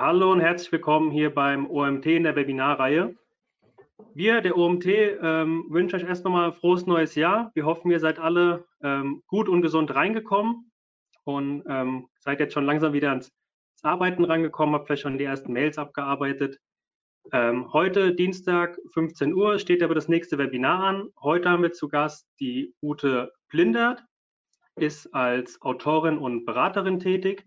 Hallo 0.00 0.32
und 0.32 0.40
herzlich 0.40 0.72
willkommen 0.72 1.10
hier 1.10 1.28
beim 1.28 1.70
OMT 1.70 2.06
in 2.06 2.22
der 2.22 2.34
Webinarreihe. 2.34 3.14
Wir, 4.14 4.40
der 4.40 4.56
OMT, 4.56 4.86
ähm, 4.86 5.66
wünschen 5.68 5.96
euch 5.96 6.08
erst 6.08 6.24
nochmal 6.24 6.54
frohes 6.54 6.86
neues 6.86 7.16
Jahr. 7.16 7.50
Wir 7.52 7.66
hoffen, 7.66 7.90
ihr 7.90 8.00
seid 8.00 8.18
alle 8.18 8.64
ähm, 8.82 9.22
gut 9.26 9.46
und 9.46 9.60
gesund 9.60 9.94
reingekommen 9.94 10.72
und 11.24 11.64
ähm, 11.68 12.08
seid 12.18 12.40
jetzt 12.40 12.54
schon 12.54 12.64
langsam 12.64 12.94
wieder 12.94 13.10
ans, 13.10 13.26
ans 13.26 13.84
Arbeiten 13.84 14.24
rangekommen, 14.24 14.74
habt 14.74 14.86
vielleicht 14.86 15.02
schon 15.02 15.18
die 15.18 15.24
ersten 15.24 15.52
Mails 15.52 15.76
abgearbeitet. 15.76 16.58
Ähm, 17.32 17.70
heute, 17.74 18.14
Dienstag, 18.14 18.78
15 18.94 19.34
Uhr, 19.34 19.58
steht 19.58 19.82
aber 19.82 19.94
das 19.94 20.08
nächste 20.08 20.38
Webinar 20.38 20.82
an. 20.82 21.10
Heute 21.20 21.50
haben 21.50 21.62
wir 21.62 21.72
zu 21.72 21.88
Gast 21.88 22.26
die 22.40 22.72
Ute 22.80 23.34
Plindert, 23.48 24.02
ist 24.76 25.12
als 25.12 25.60
Autorin 25.60 26.16
und 26.16 26.46
Beraterin 26.46 27.00
tätig 27.00 27.44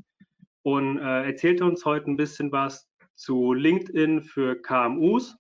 und 0.64 0.98
äh, 0.98 1.26
erzählt 1.26 1.62
uns 1.62 1.86
heute 1.86 2.10
ein 2.10 2.18
bisschen 2.18 2.52
was 2.52 2.90
zu 3.16 3.54
LinkedIn 3.54 4.24
für 4.24 4.62
KMUs, 4.62 5.38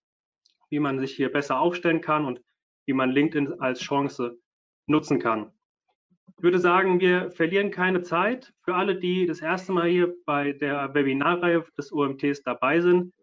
wie 0.69 0.79
man 0.79 0.99
sich 0.99 1.15
hier 1.15 1.31
besser 1.31 1.59
aufstellen 1.59 2.01
kann 2.01 2.25
und 2.25 2.41
wie 2.85 2.93
man 2.93 3.09
LinkedIn 3.09 3.59
als 3.59 3.79
Chance 3.79 4.37
nutzen 4.87 5.19
kann. 5.19 5.51
Ich 6.37 6.43
würde 6.43 6.59
sagen, 6.59 6.99
wir 6.99 7.31
verlieren 7.31 7.71
keine 7.71 8.01
Zeit. 8.01 8.53
Für 8.63 8.75
alle, 8.75 8.97
die 8.97 9.25
das 9.25 9.41
erste 9.41 9.71
Mal 9.71 9.89
hier 9.89 10.13
bei 10.25 10.51
der 10.51 10.93
Webinarreihe 10.93 11.65
des 11.77 11.91
OMTs 11.91 12.43
dabei 12.43 12.81
sind, 12.81 13.13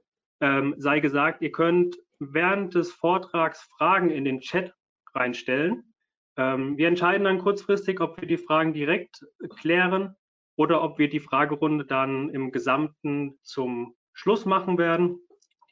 ähm, 0.40 0.74
sei 0.78 1.00
gesagt, 1.00 1.42
ihr 1.42 1.52
könnt 1.52 1.96
während 2.18 2.74
des 2.74 2.92
Vortrags 2.92 3.68
Fragen 3.76 4.10
in 4.10 4.24
den 4.24 4.40
Chat 4.40 4.72
reinstellen. 5.14 5.92
Ähm, 6.36 6.78
wir 6.78 6.88
entscheiden 6.88 7.24
dann 7.24 7.38
kurzfristig, 7.38 8.00
ob 8.00 8.18
wir 8.20 8.28
die 8.28 8.38
Fragen 8.38 8.72
direkt 8.72 9.26
klären 9.58 10.14
oder 10.60 10.82
ob 10.82 10.98
wir 10.98 11.08
die 11.08 11.20
Fragerunde 11.20 11.86
dann 11.86 12.28
im 12.28 12.52
Gesamten 12.52 13.38
zum 13.42 13.96
Schluss 14.12 14.44
machen 14.44 14.76
werden. 14.76 15.18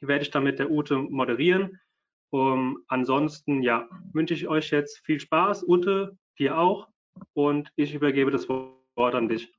Die 0.01 0.07
werde 0.07 0.23
ich 0.23 0.31
dann 0.31 0.43
mit 0.43 0.57
der 0.57 0.71
Ute 0.71 0.97
moderieren. 0.97 1.79
Um, 2.31 2.83
ansonsten, 2.87 3.61
ja, 3.61 3.87
wünsche 4.13 4.33
ich 4.33 4.47
euch 4.47 4.71
jetzt 4.71 4.97
viel 5.05 5.19
Spaß. 5.19 5.63
Ute, 5.67 6.17
dir 6.39 6.57
auch. 6.57 6.87
Und 7.33 7.71
ich 7.75 7.93
übergebe 7.93 8.31
das 8.31 8.49
Wort 8.49 9.13
an 9.13 9.29
dich. 9.29 9.53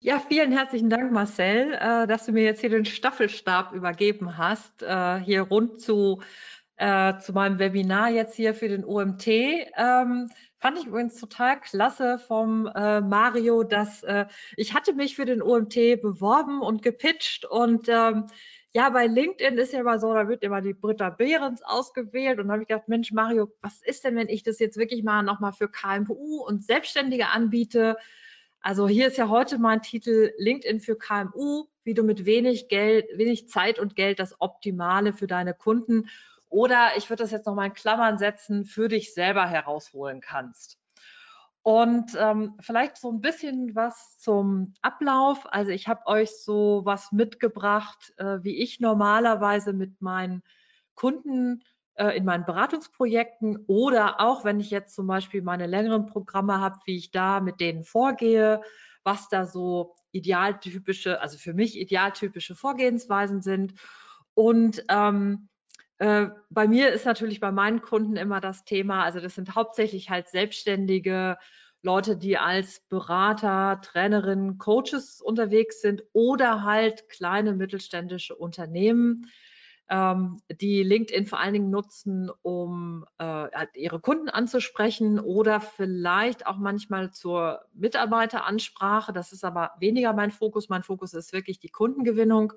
Ja, 0.00 0.18
vielen 0.18 0.50
herzlichen 0.50 0.90
Dank, 0.90 1.12
Marcel, 1.12 1.74
äh, 1.74 2.08
dass 2.08 2.26
du 2.26 2.32
mir 2.32 2.42
jetzt 2.42 2.60
hier 2.60 2.70
den 2.70 2.84
Staffelstab 2.84 3.74
übergeben 3.74 4.38
hast, 4.38 4.82
äh, 4.82 5.20
hier 5.20 5.42
rund 5.42 5.80
zu, 5.80 6.20
äh, 6.78 7.16
zu 7.18 7.32
meinem 7.32 7.60
Webinar 7.60 8.10
jetzt 8.10 8.34
hier 8.34 8.54
für 8.54 8.68
den 8.68 8.84
OMT. 8.84 9.28
Ähm, 9.28 10.30
Fand 10.64 10.78
ich 10.78 10.86
übrigens 10.86 11.20
total 11.20 11.60
klasse 11.60 12.18
vom 12.18 12.66
äh, 12.74 13.02
Mario, 13.02 13.64
dass 13.64 14.02
äh, 14.02 14.24
ich 14.56 14.72
hatte 14.72 14.94
mich 14.94 15.14
für 15.14 15.26
den 15.26 15.42
OMT 15.42 15.74
beworben 16.00 16.62
und 16.62 16.80
gepitcht 16.80 17.44
und 17.44 17.86
ähm, 17.90 18.28
ja, 18.72 18.88
bei 18.88 19.06
LinkedIn 19.06 19.58
ist 19.58 19.74
ja 19.74 19.80
immer 19.80 19.98
so, 19.98 20.14
da 20.14 20.26
wird 20.26 20.42
immer 20.42 20.62
die 20.62 20.72
Britta 20.72 21.10
Behrens 21.10 21.60
ausgewählt 21.62 22.38
und 22.38 22.46
da 22.46 22.54
habe 22.54 22.62
ich 22.62 22.68
gedacht, 22.68 22.88
Mensch, 22.88 23.12
Mario, 23.12 23.52
was 23.60 23.82
ist 23.82 24.04
denn, 24.04 24.16
wenn 24.16 24.30
ich 24.30 24.42
das 24.42 24.58
jetzt 24.58 24.78
wirklich 24.78 25.02
mal 25.02 25.22
nochmal 25.22 25.52
für 25.52 25.68
KMU 25.68 26.42
und 26.42 26.64
Selbstständige 26.64 27.26
anbiete? 27.26 27.98
Also 28.62 28.88
hier 28.88 29.08
ist 29.08 29.18
ja 29.18 29.28
heute 29.28 29.58
mein 29.58 29.82
Titel 29.82 30.32
LinkedIn 30.38 30.80
für 30.80 30.96
KMU, 30.96 31.66
wie 31.82 31.92
du 31.92 32.04
mit 32.04 32.24
wenig 32.24 32.68
Geld, 32.68 33.04
wenig 33.18 33.50
Zeit 33.50 33.78
und 33.78 33.96
Geld 33.96 34.18
das 34.18 34.40
Optimale 34.40 35.12
für 35.12 35.26
deine 35.26 35.52
Kunden 35.52 36.08
oder 36.48 36.96
ich 36.96 37.10
würde 37.10 37.22
das 37.22 37.30
jetzt 37.30 37.46
noch 37.46 37.54
mal 37.54 37.66
in 37.66 37.74
Klammern 37.74 38.18
setzen, 38.18 38.64
für 38.64 38.88
dich 38.88 39.14
selber 39.14 39.46
herausholen 39.46 40.20
kannst. 40.20 40.78
Und 41.62 42.14
ähm, 42.18 42.56
vielleicht 42.60 42.98
so 42.98 43.10
ein 43.10 43.22
bisschen 43.22 43.74
was 43.74 44.18
zum 44.18 44.74
Ablauf. 44.82 45.46
Also 45.50 45.70
ich 45.70 45.88
habe 45.88 46.06
euch 46.06 46.30
so 46.30 46.82
was 46.84 47.10
mitgebracht, 47.10 48.12
äh, 48.18 48.38
wie 48.42 48.62
ich 48.62 48.80
normalerweise 48.80 49.72
mit 49.72 50.02
meinen 50.02 50.42
Kunden 50.94 51.62
äh, 51.94 52.16
in 52.16 52.26
meinen 52.26 52.44
Beratungsprojekten 52.44 53.64
oder 53.66 54.20
auch 54.20 54.44
wenn 54.44 54.60
ich 54.60 54.70
jetzt 54.70 54.94
zum 54.94 55.06
Beispiel 55.06 55.40
meine 55.40 55.66
längeren 55.66 56.06
Programme 56.06 56.60
habe, 56.60 56.80
wie 56.84 56.96
ich 56.96 57.10
da 57.10 57.40
mit 57.40 57.60
denen 57.60 57.84
vorgehe, 57.84 58.60
was 59.02 59.28
da 59.28 59.46
so 59.46 59.94
idealtypische, 60.12 61.20
also 61.20 61.38
für 61.38 61.54
mich 61.54 61.78
idealtypische 61.78 62.54
Vorgehensweisen 62.54 63.40
sind. 63.40 63.74
Und 64.34 64.84
ähm, 64.88 65.48
äh, 65.48 65.53
bei 66.50 66.68
mir 66.68 66.92
ist 66.92 67.06
natürlich 67.06 67.40
bei 67.40 67.52
meinen 67.52 67.80
Kunden 67.80 68.16
immer 68.16 68.40
das 68.40 68.64
Thema, 68.64 69.04
also 69.04 69.20
das 69.20 69.34
sind 69.34 69.54
hauptsächlich 69.54 70.10
halt 70.10 70.28
Selbstständige, 70.28 71.38
Leute, 71.84 72.16
die 72.16 72.38
als 72.38 72.80
Berater, 72.88 73.80
Trainerinnen, 73.82 74.56
Coaches 74.56 75.20
unterwegs 75.20 75.82
sind 75.82 76.02
oder 76.12 76.64
halt 76.64 77.10
kleine 77.10 77.52
mittelständische 77.52 78.34
Unternehmen, 78.34 79.30
ähm, 79.90 80.38
die 80.50 80.82
LinkedIn 80.82 81.26
vor 81.26 81.40
allen 81.40 81.52
Dingen 81.52 81.70
nutzen, 81.70 82.30
um 82.40 83.04
äh, 83.18 83.24
halt 83.24 83.76
ihre 83.76 84.00
Kunden 84.00 84.30
anzusprechen 84.30 85.20
oder 85.20 85.60
vielleicht 85.60 86.46
auch 86.46 86.56
manchmal 86.56 87.10
zur 87.10 87.60
Mitarbeiteransprache. 87.74 89.12
Das 89.12 89.32
ist 89.32 89.44
aber 89.44 89.72
weniger 89.78 90.14
mein 90.14 90.30
Fokus. 90.30 90.70
Mein 90.70 90.82
Fokus 90.82 91.12
ist 91.12 91.34
wirklich 91.34 91.60
die 91.60 91.68
Kundengewinnung. 91.68 92.54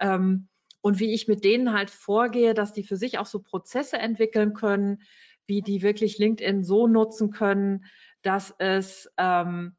Ähm, 0.00 0.48
und 0.80 1.00
wie 1.00 1.12
ich 1.12 1.28
mit 1.28 1.44
denen 1.44 1.72
halt 1.72 1.90
vorgehe, 1.90 2.54
dass 2.54 2.72
die 2.72 2.84
für 2.84 2.96
sich 2.96 3.18
auch 3.18 3.26
so 3.26 3.40
Prozesse 3.40 3.98
entwickeln 3.98 4.54
können, 4.54 5.02
wie 5.46 5.62
die 5.62 5.82
wirklich 5.82 6.18
LinkedIn 6.18 6.62
so 6.62 6.86
nutzen 6.86 7.30
können, 7.30 7.84
dass 8.22 8.54
es, 8.58 9.10
ähm, 9.16 9.76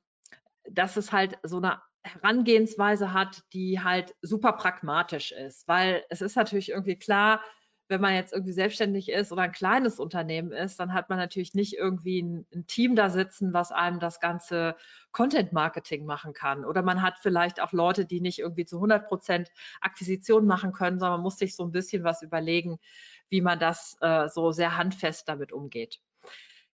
dass 0.69 0.97
es 0.97 1.11
halt 1.11 1.37
so 1.43 1.57
eine 1.57 1.81
Herangehensweise 2.03 3.13
hat, 3.13 3.43
die 3.53 3.81
halt 3.81 4.15
super 4.21 4.53
pragmatisch 4.53 5.31
ist, 5.31 5.67
weil 5.67 6.03
es 6.09 6.21
ist 6.21 6.35
natürlich 6.35 6.69
irgendwie 6.69 6.97
klar, 6.97 7.41
wenn 7.89 8.01
man 8.01 8.13
jetzt 8.13 8.31
irgendwie 8.33 8.53
selbstständig 8.53 9.09
ist 9.09 9.31
oder 9.31 9.41
ein 9.41 9.51
kleines 9.51 9.99
Unternehmen 9.99 10.51
ist, 10.51 10.79
dann 10.79 10.93
hat 10.93 11.09
man 11.09 11.17
natürlich 11.17 11.55
nicht 11.55 11.73
irgendwie 11.73 12.21
ein, 12.21 12.45
ein, 12.53 12.67
Team 12.67 12.95
da 12.95 13.09
sitzen, 13.09 13.51
was 13.51 13.71
einem 13.71 13.99
das 13.99 14.19
ganze 14.19 14.75
Content 15.11 15.53
Marketing 15.53 16.05
machen 16.05 16.33
kann. 16.33 16.65
Oder 16.65 16.83
man 16.83 17.01
hat 17.01 17.17
vielleicht 17.19 17.59
auch 17.59 17.73
Leute, 17.73 18.05
die 18.05 18.21
nicht 18.21 18.37
irgendwie 18.37 18.65
zu 18.65 18.77
100 18.77 19.07
Prozent 19.07 19.51
Akquisition 19.81 20.45
machen 20.45 20.71
können, 20.71 20.99
sondern 20.99 21.17
man 21.17 21.23
muss 21.23 21.39
sich 21.39 21.55
so 21.55 21.63
ein 21.63 21.71
bisschen 21.71 22.03
was 22.03 22.21
überlegen, 22.21 22.79
wie 23.29 23.41
man 23.41 23.59
das 23.59 23.97
äh, 24.01 24.29
so 24.29 24.51
sehr 24.51 24.77
handfest 24.77 25.27
damit 25.27 25.51
umgeht. 25.51 25.99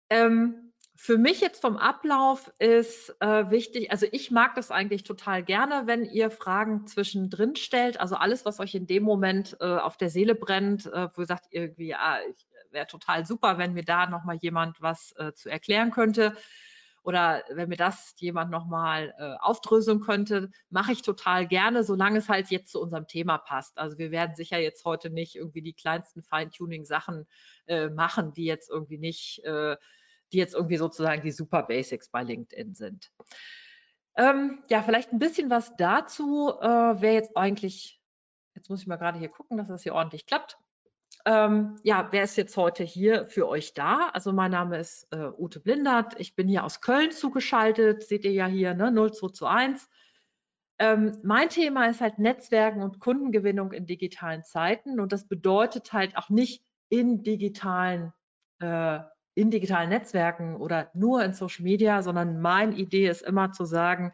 Ähm, 0.09 0.72
für 1.03 1.19
mich 1.19 1.41
jetzt 1.41 1.61
vom 1.61 1.77
Ablauf 1.79 2.53
ist 2.61 3.17
äh, 3.19 3.51
wichtig, 3.51 3.91
also 3.91 4.07
ich 4.13 4.31
mag 4.31 4.55
das 4.55 4.71
eigentlich 4.71 5.03
total 5.03 5.43
gerne, 5.43 5.89
wenn 5.89 6.05
ihr 6.05 6.31
Fragen 6.31 6.87
zwischendrin 6.87 7.57
stellt. 7.57 7.99
Also 7.99 8.15
alles, 8.15 8.45
was 8.45 8.61
euch 8.61 8.77
in 8.77 8.87
dem 8.87 9.03
Moment 9.03 9.57
äh, 9.59 9.65
auf 9.65 9.97
der 9.97 10.11
Seele 10.11 10.37
brennt, 10.37 10.87
äh, 10.87 11.09
wo 11.13 11.23
ihr 11.23 11.27
sagt, 11.27 11.47
irgendwie, 11.51 11.89
ja, 11.89 12.21
wäre 12.71 12.87
total 12.87 13.27
super, 13.27 13.59
wenn 13.59 13.73
mir 13.73 13.83
da 13.83 14.07
nochmal 14.07 14.37
jemand 14.37 14.81
was 14.81 15.13
äh, 15.17 15.33
zu 15.33 15.49
erklären 15.49 15.91
könnte. 15.91 16.37
Oder 17.03 17.43
wenn 17.51 17.69
mir 17.69 17.77
das 17.77 18.15
jemand 18.19 18.53
nochmal 18.53 19.13
äh, 19.19 19.35
aufdröseln 19.41 19.99
könnte, 19.99 20.53
mache 20.71 20.93
ich 20.93 21.03
total 21.03 21.49
gerne, 21.49 21.83
solange 21.83 22.19
es 22.19 22.29
halt 22.29 22.53
jetzt 22.53 22.71
zu 22.71 22.81
unserem 22.81 23.09
Thema 23.09 23.39
passt. 23.39 23.77
Also 23.77 23.99
wir 23.99 24.13
werden 24.13 24.37
sicher 24.37 24.59
jetzt 24.59 24.85
heute 24.85 25.11
nicht 25.11 25.35
irgendwie 25.35 25.63
die 25.63 25.75
kleinsten 25.75 26.23
Feintuning-Sachen 26.23 27.27
äh, 27.67 27.89
machen, 27.89 28.35
die 28.35 28.45
jetzt 28.45 28.71
irgendwie 28.71 28.99
nicht 28.99 29.43
äh, 29.43 29.77
die 30.33 30.39
jetzt 30.39 30.55
irgendwie 30.55 30.77
sozusagen 30.77 31.23
die 31.23 31.31
Super 31.31 31.63
Basics 31.63 32.09
bei 32.09 32.23
LinkedIn 32.23 32.75
sind. 32.75 33.11
Ähm, 34.17 34.63
ja, 34.69 34.83
vielleicht 34.83 35.13
ein 35.13 35.19
bisschen 35.19 35.51
was 35.51 35.75
dazu, 35.77 36.53
äh, 36.61 36.67
wer 37.01 37.15
jetzt 37.15 37.37
eigentlich, 37.37 38.01
jetzt 38.55 38.69
muss 38.69 38.83
ich 38.83 38.87
mal 38.87 38.97
gerade 38.97 39.19
hier 39.19 39.29
gucken, 39.29 39.57
dass 39.57 39.69
das 39.69 39.83
hier 39.83 39.95
ordentlich 39.95 40.27
klappt. 40.27 40.59
Ähm, 41.25 41.77
ja, 41.85 42.09
wer 42.11 42.25
ist 42.25 42.37
jetzt 42.37 42.57
heute 42.57 42.83
hier 42.83 43.27
für 43.27 43.49
euch 43.49 43.75
da? 43.75 44.09
Also 44.09 44.33
mein 44.33 44.51
Name 44.51 44.79
ist 44.79 45.07
äh, 45.13 45.31
Ute 45.39 45.61
Blindert. 45.61 46.19
Ich 46.19 46.35
bin 46.35 46.49
hier 46.49 46.65
aus 46.65 46.81
Köln 46.81 47.13
zugeschaltet. 47.13 48.03
Seht 48.03 48.25
ihr 48.25 48.33
ja 48.33 48.47
hier, 48.47 48.75
ne? 48.75 48.91
0221. 48.91 49.89
Ähm, 50.79 51.19
mein 51.23 51.49
Thema 51.49 51.87
ist 51.87 52.01
halt 52.01 52.19
Netzwerken 52.19 52.83
und 52.83 52.99
Kundengewinnung 52.99 53.73
in 53.73 53.87
digitalen 53.87 54.43
Zeiten. 54.43 54.99
Und 54.99 55.13
das 55.13 55.29
bedeutet 55.29 55.93
halt 55.93 56.17
auch 56.17 56.29
nicht 56.29 56.65
in 56.89 57.23
digitalen 57.23 58.13
äh, 58.59 58.99
in 59.35 59.51
digitalen 59.51 59.89
Netzwerken 59.89 60.57
oder 60.57 60.91
nur 60.95 61.25
in 61.25 61.33
Social 61.33 61.65
Media, 61.65 62.03
sondern 62.03 62.41
meine 62.41 62.75
Idee 62.75 63.09
ist 63.09 63.23
immer 63.23 63.53
zu 63.53 63.65
sagen, 63.65 64.13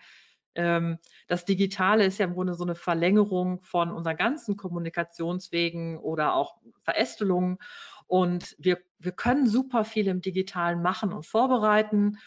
ähm, 0.55 0.99
das 1.29 1.44
Digitale 1.44 2.05
ist 2.05 2.19
ja 2.19 2.26
im 2.26 2.35
Grunde 2.35 2.55
so 2.55 2.65
eine 2.65 2.75
Verlängerung 2.75 3.62
von 3.62 3.91
unseren 3.93 4.17
ganzen 4.17 4.56
Kommunikationswegen 4.56 5.99
oder 5.99 6.35
auch 6.35 6.56
Verästelungen. 6.82 7.59
Und 8.06 8.56
wir, 8.59 8.79
wir 8.99 9.12
können 9.12 9.47
super 9.47 9.85
viel 9.85 10.09
im 10.09 10.20
Digitalen 10.20 10.82
machen 10.82 11.12
und 11.12 11.26
vorbereiten. 11.26 12.19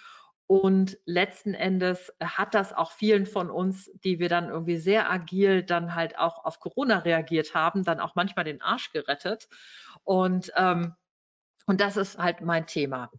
Und 0.47 0.97
letzten 1.05 1.53
Endes 1.53 2.13
hat 2.21 2.53
das 2.53 2.73
auch 2.73 2.91
vielen 2.91 3.25
von 3.25 3.49
uns, 3.49 3.89
die 4.03 4.19
wir 4.19 4.29
dann 4.29 4.49
irgendwie 4.49 4.77
sehr 4.77 5.09
agil 5.09 5.63
dann 5.63 5.95
halt 5.95 6.17
auch 6.17 6.43
auf 6.45 6.59
Corona 6.59 6.99
reagiert 6.99 7.55
haben, 7.55 7.83
dann 7.83 7.99
auch 7.99 8.15
manchmal 8.15 8.45
den 8.45 8.61
Arsch 8.61 8.91
gerettet. 8.91 9.47
Und 10.03 10.51
ähm, 10.55 10.93
Und 11.71 11.79
das 11.79 11.95
ist 11.95 12.17
halt 12.17 12.41
mein 12.41 12.67
Thema. 12.67 13.09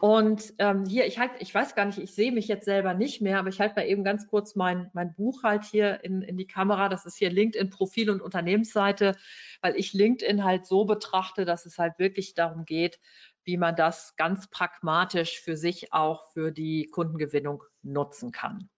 Und 0.00 0.54
ähm, 0.58 0.84
hier, 0.86 1.06
ich 1.06 1.20
halt, 1.20 1.30
ich 1.38 1.54
weiß 1.54 1.76
gar 1.76 1.84
nicht, 1.84 2.00
ich 2.00 2.12
sehe 2.12 2.32
mich 2.32 2.48
jetzt 2.48 2.64
selber 2.64 2.94
nicht 2.94 3.22
mehr, 3.22 3.38
aber 3.38 3.48
ich 3.48 3.60
halte 3.60 3.76
mal 3.76 3.86
eben 3.86 4.02
ganz 4.02 4.26
kurz 4.26 4.56
mein, 4.56 4.90
mein 4.92 5.14
Buch 5.14 5.44
halt 5.44 5.62
hier 5.62 6.02
in, 6.02 6.20
in 6.20 6.36
die 6.36 6.48
Kamera. 6.48 6.88
Das 6.88 7.06
ist 7.06 7.16
hier 7.16 7.30
LinkedIn-Profil 7.30 8.10
und 8.10 8.20
Unternehmensseite, 8.20 9.14
weil 9.60 9.76
ich 9.76 9.92
LinkedIn 9.92 10.42
halt 10.42 10.66
so 10.66 10.84
betrachte, 10.84 11.44
dass 11.44 11.64
es 11.64 11.78
halt 11.78 12.00
wirklich 12.00 12.34
darum 12.34 12.64
geht, 12.64 12.98
wie 13.44 13.56
man 13.56 13.76
das 13.76 14.16
ganz 14.16 14.50
pragmatisch 14.50 15.40
für 15.40 15.56
sich 15.56 15.92
auch 15.92 16.28
für 16.32 16.50
die 16.50 16.88
Kundengewinnung 16.90 17.62
nutzen 17.84 18.32
kann. 18.32 18.68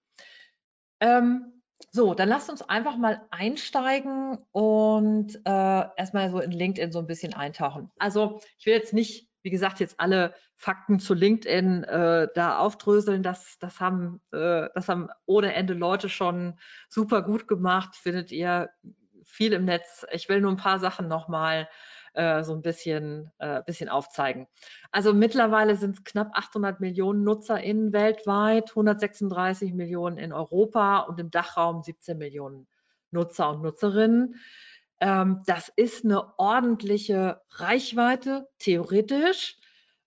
Ähm, 1.00 1.62
so, 1.90 2.14
dann 2.14 2.28
lasst 2.28 2.50
uns 2.50 2.62
einfach 2.62 2.96
mal 2.96 3.26
einsteigen 3.30 4.38
und 4.52 5.36
äh, 5.44 5.84
erstmal 5.96 6.30
so 6.30 6.40
in 6.40 6.50
LinkedIn 6.50 6.92
so 6.92 6.98
ein 6.98 7.06
bisschen 7.06 7.34
eintauchen. 7.34 7.90
Also 7.98 8.40
ich 8.58 8.66
will 8.66 8.74
jetzt 8.74 8.92
nicht, 8.92 9.28
wie 9.42 9.50
gesagt, 9.50 9.80
jetzt 9.80 10.00
alle 10.00 10.34
Fakten 10.56 10.98
zu 10.98 11.14
LinkedIn 11.14 11.84
äh, 11.84 12.28
da 12.34 12.58
aufdröseln. 12.58 13.22
Das, 13.22 13.58
das, 13.58 13.80
haben, 13.80 14.20
äh, 14.32 14.68
das 14.74 14.88
haben 14.88 15.08
ohne 15.26 15.54
Ende 15.54 15.74
Leute 15.74 16.08
schon 16.08 16.58
super 16.88 17.22
gut 17.22 17.46
gemacht. 17.48 17.96
Findet 17.96 18.32
ihr 18.32 18.70
viel 19.24 19.52
im 19.52 19.64
Netz. 19.64 20.06
Ich 20.12 20.28
will 20.28 20.40
nur 20.40 20.52
ein 20.52 20.56
paar 20.56 20.78
Sachen 20.78 21.08
nochmal 21.08 21.68
äh, 22.14 22.42
so 22.42 22.54
ein 22.54 22.62
bisschen, 22.62 23.30
äh, 23.38 23.62
bisschen 23.64 23.88
aufzeigen. 23.88 24.46
Also 24.90 25.12
mittlerweile 25.12 25.76
sind 25.76 25.98
es 25.98 26.04
knapp 26.04 26.30
800 26.32 26.80
Millionen 26.80 27.22
NutzerInnen 27.22 27.92
weltweit, 27.92 28.70
136 28.70 29.74
Millionen 29.74 30.18
in 30.18 30.32
Europa 30.32 31.00
und 31.00 31.20
im 31.20 31.30
Dachraum 31.30 31.82
17 31.82 32.16
Millionen 32.16 32.66
Nutzer 33.10 33.50
und 33.50 33.62
Nutzerinnen. 33.62 34.36
Ähm, 35.00 35.42
das 35.46 35.70
ist 35.74 36.04
eine 36.04 36.38
ordentliche 36.38 37.40
Reichweite, 37.50 38.48
theoretisch. 38.58 39.58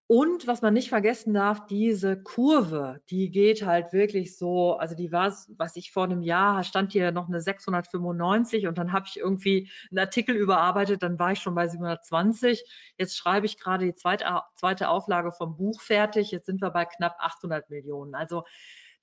Und 0.10 0.48
was 0.48 0.62
man 0.62 0.74
nicht 0.74 0.88
vergessen 0.88 1.34
darf, 1.34 1.68
diese 1.68 2.22
Kurve, 2.22 3.02
die 3.10 3.30
geht 3.30 3.66
halt 3.66 3.92
wirklich 3.92 4.38
so, 4.38 4.78
also 4.78 4.96
die 4.96 5.12
war, 5.12 5.36
was 5.58 5.76
ich 5.76 5.92
vor 5.92 6.06
einem 6.06 6.22
Jahr, 6.22 6.64
stand 6.64 6.94
hier 6.94 7.12
noch 7.12 7.28
eine 7.28 7.42
695 7.42 8.68
und 8.68 8.78
dann 8.78 8.94
habe 8.94 9.06
ich 9.10 9.20
irgendwie 9.20 9.70
einen 9.92 10.00
Artikel 10.00 10.34
überarbeitet, 10.34 11.04
dann 11.04 11.20
war 11.20 11.34
ich 11.34 11.40
schon 11.40 11.56
bei 11.56 11.68
720. 11.68 12.64
Jetzt 12.98 13.18
schreibe 13.18 13.48
ich 13.48 13.60
gerade 13.60 13.84
die 13.84 13.96
zweite, 13.96 14.26
zweite 14.56 14.88
Auflage 14.88 15.34
vom 15.34 15.58
Buch 15.58 15.82
fertig, 15.82 16.32
jetzt 16.32 16.46
sind 16.46 16.62
wir 16.62 16.70
bei 16.70 16.86
knapp 16.86 17.18
800 17.20 17.70
Millionen. 17.70 18.16
Also 18.16 18.46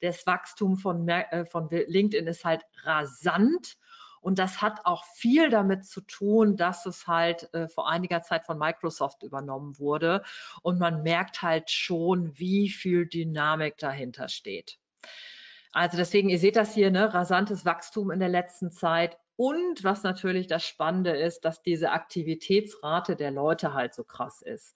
das 0.00 0.26
Wachstum 0.26 0.78
von, 0.78 1.06
äh, 1.06 1.44
von 1.44 1.68
LinkedIn 1.70 2.26
ist 2.26 2.46
halt 2.46 2.62
rasant 2.82 3.76
und 4.24 4.38
das 4.38 4.62
hat 4.62 4.86
auch 4.86 5.04
viel 5.04 5.50
damit 5.50 5.84
zu 5.84 6.00
tun, 6.00 6.56
dass 6.56 6.86
es 6.86 7.06
halt 7.06 7.52
äh, 7.52 7.68
vor 7.68 7.90
einiger 7.90 8.22
Zeit 8.22 8.46
von 8.46 8.58
Microsoft 8.58 9.22
übernommen 9.22 9.78
wurde. 9.78 10.22
Und 10.62 10.80
man 10.80 11.02
merkt 11.02 11.42
halt 11.42 11.70
schon, 11.70 12.38
wie 12.38 12.70
viel 12.70 13.06
Dynamik 13.06 13.76
dahinter 13.76 14.30
steht. 14.30 14.78
Also 15.72 15.98
deswegen, 15.98 16.30
ihr 16.30 16.38
seht 16.38 16.56
das 16.56 16.72
hier, 16.72 16.90
ne, 16.90 17.12
rasantes 17.12 17.66
Wachstum 17.66 18.10
in 18.10 18.18
der 18.18 18.30
letzten 18.30 18.70
Zeit. 18.70 19.18
Und 19.36 19.84
was 19.84 20.04
natürlich 20.04 20.46
das 20.46 20.64
Spannende 20.64 21.10
ist, 21.10 21.44
dass 21.44 21.60
diese 21.60 21.90
Aktivitätsrate 21.90 23.16
der 23.16 23.30
Leute 23.30 23.74
halt 23.74 23.92
so 23.92 24.04
krass 24.04 24.40
ist 24.40 24.74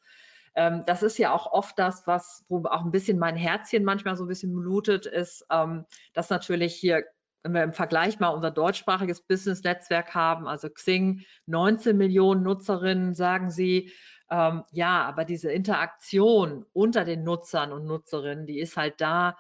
ähm, 0.54 0.82
das 0.86 1.04
ist 1.04 1.18
ja 1.18 1.32
auch 1.32 1.52
oft 1.52 1.78
das, 1.78 2.06
was, 2.08 2.44
wo 2.48 2.64
auch 2.64 2.84
ein 2.84 2.90
bisschen 2.90 3.18
mein 3.18 3.36
Herzchen 3.36 3.84
manchmal 3.84 4.16
so 4.16 4.24
ein 4.24 4.28
bisschen 4.28 4.52
blutet, 4.52 5.06
ist, 5.06 5.46
ähm, 5.50 5.86
dass 6.14 6.30
natürlich 6.30 6.74
hier 6.74 7.04
wenn 7.48 7.54
wir 7.54 7.64
im 7.64 7.72
Vergleich 7.72 8.20
mal 8.20 8.28
unser 8.28 8.50
deutschsprachiges 8.50 9.22
Business-Netzwerk 9.22 10.14
haben, 10.14 10.46
also 10.46 10.68
Xing, 10.68 11.24
19 11.46 11.96
Millionen 11.96 12.42
Nutzerinnen, 12.42 13.14
sagen 13.14 13.50
sie, 13.50 13.90
ähm, 14.30 14.64
ja, 14.72 15.04
aber 15.04 15.24
diese 15.24 15.50
Interaktion 15.50 16.66
unter 16.74 17.04
den 17.04 17.24
Nutzern 17.24 17.72
und 17.72 17.86
Nutzerinnen, 17.86 18.46
die 18.46 18.60
ist 18.60 18.76
halt 18.76 19.00
da 19.00 19.38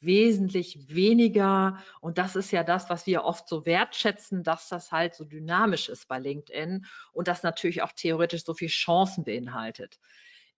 wesentlich 0.00 0.88
weniger. 0.88 1.78
Und 2.00 2.16
das 2.16 2.34
ist 2.34 2.50
ja 2.50 2.64
das, 2.64 2.88
was 2.88 3.06
wir 3.06 3.24
oft 3.24 3.46
so 3.46 3.66
wertschätzen, 3.66 4.42
dass 4.42 4.68
das 4.68 4.90
halt 4.92 5.14
so 5.14 5.24
dynamisch 5.24 5.90
ist 5.90 6.08
bei 6.08 6.18
LinkedIn 6.18 6.86
und 7.12 7.28
das 7.28 7.42
natürlich 7.42 7.82
auch 7.82 7.92
theoretisch 7.92 8.44
so 8.44 8.54
viel 8.54 8.68
Chancen 8.68 9.24
beinhaltet. 9.24 9.98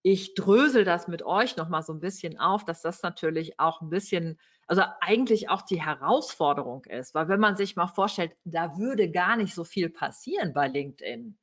Ich 0.03 0.35
drösel 0.35 0.85
das 0.85 1.07
mit 1.09 1.23
euch 1.23 1.57
nochmal 1.57 1.83
so 1.83 1.93
ein 1.93 2.01
bisschen 2.01 2.39
auf, 2.39 2.65
dass 2.65 2.83
das 2.83 3.03
natürlich 3.03 3.59
auch 3.61 3.81
ein 3.81 3.91
bisschen 3.91 4.39
also 4.67 4.83
eigentlich 5.01 5.51
auch 5.51 5.63
die 5.63 5.83
Herausforderung 5.83 6.85
ist, 6.87 7.15
weil 7.15 7.29
wenn 7.29 7.41
man 7.41 7.57
sich 7.57 7.77
mal 7.77 7.89
vorstellt, 7.89 8.37
da 8.45 8.79
würde 8.79 9.11
gar 9.11 9.37
nicht 9.37 9.55
so 9.55 9.65
viel 9.65 9.91
passieren 9.91 10.53
bei 10.55 10.69
LinkedIn. 10.69 11.39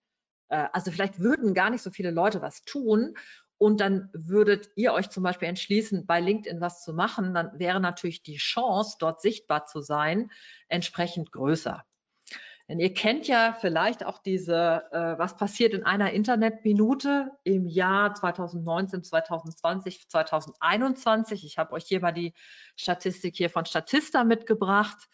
Äh, 0.49 0.67
also 0.73 0.91
vielleicht 0.91 1.19
würden 1.19 1.53
gar 1.53 1.69
nicht 1.69 1.81
so 1.81 1.91
viele 1.91 2.11
Leute 2.11 2.41
was 2.41 2.63
tun 2.63 3.15
und 3.57 3.81
dann 3.81 4.09
würdet 4.13 4.69
ihr 4.75 4.93
euch 4.93 5.09
zum 5.09 5.23
Beispiel 5.23 5.47
entschließen, 5.49 6.05
bei 6.05 6.21
LinkedIn 6.21 6.61
was 6.61 6.83
zu 6.83 6.93
machen, 6.93 7.33
dann 7.33 7.59
wäre 7.59 7.79
natürlich 7.79 8.23
die 8.23 8.37
Chance, 8.37 8.97
dort 8.99 9.21
sichtbar 9.21 9.65
zu 9.65 9.81
sein, 9.81 10.31
entsprechend 10.69 11.31
größer. 11.31 11.85
Denn 12.69 12.79
ihr 12.79 12.93
kennt 12.93 13.27
ja 13.27 13.57
vielleicht 13.59 14.05
auch 14.05 14.19
diese, 14.19 14.83
äh, 14.91 15.17
was 15.17 15.35
passiert 15.35 15.73
in 15.73 15.83
einer 15.83 16.13
Internetminute 16.13 17.31
im 17.43 17.65
Jahr 17.65 18.13
2019, 18.13 19.03
2020, 19.03 20.07
2021. 20.07 21.45
Ich 21.45 21.57
habe 21.57 21.73
euch 21.73 21.85
hier 21.85 21.99
mal 21.99 22.11
die 22.11 22.35
Statistik 22.75 23.35
hier 23.35 23.49
von 23.49 23.65
Statista 23.65 24.23
mitgebracht. 24.23 25.09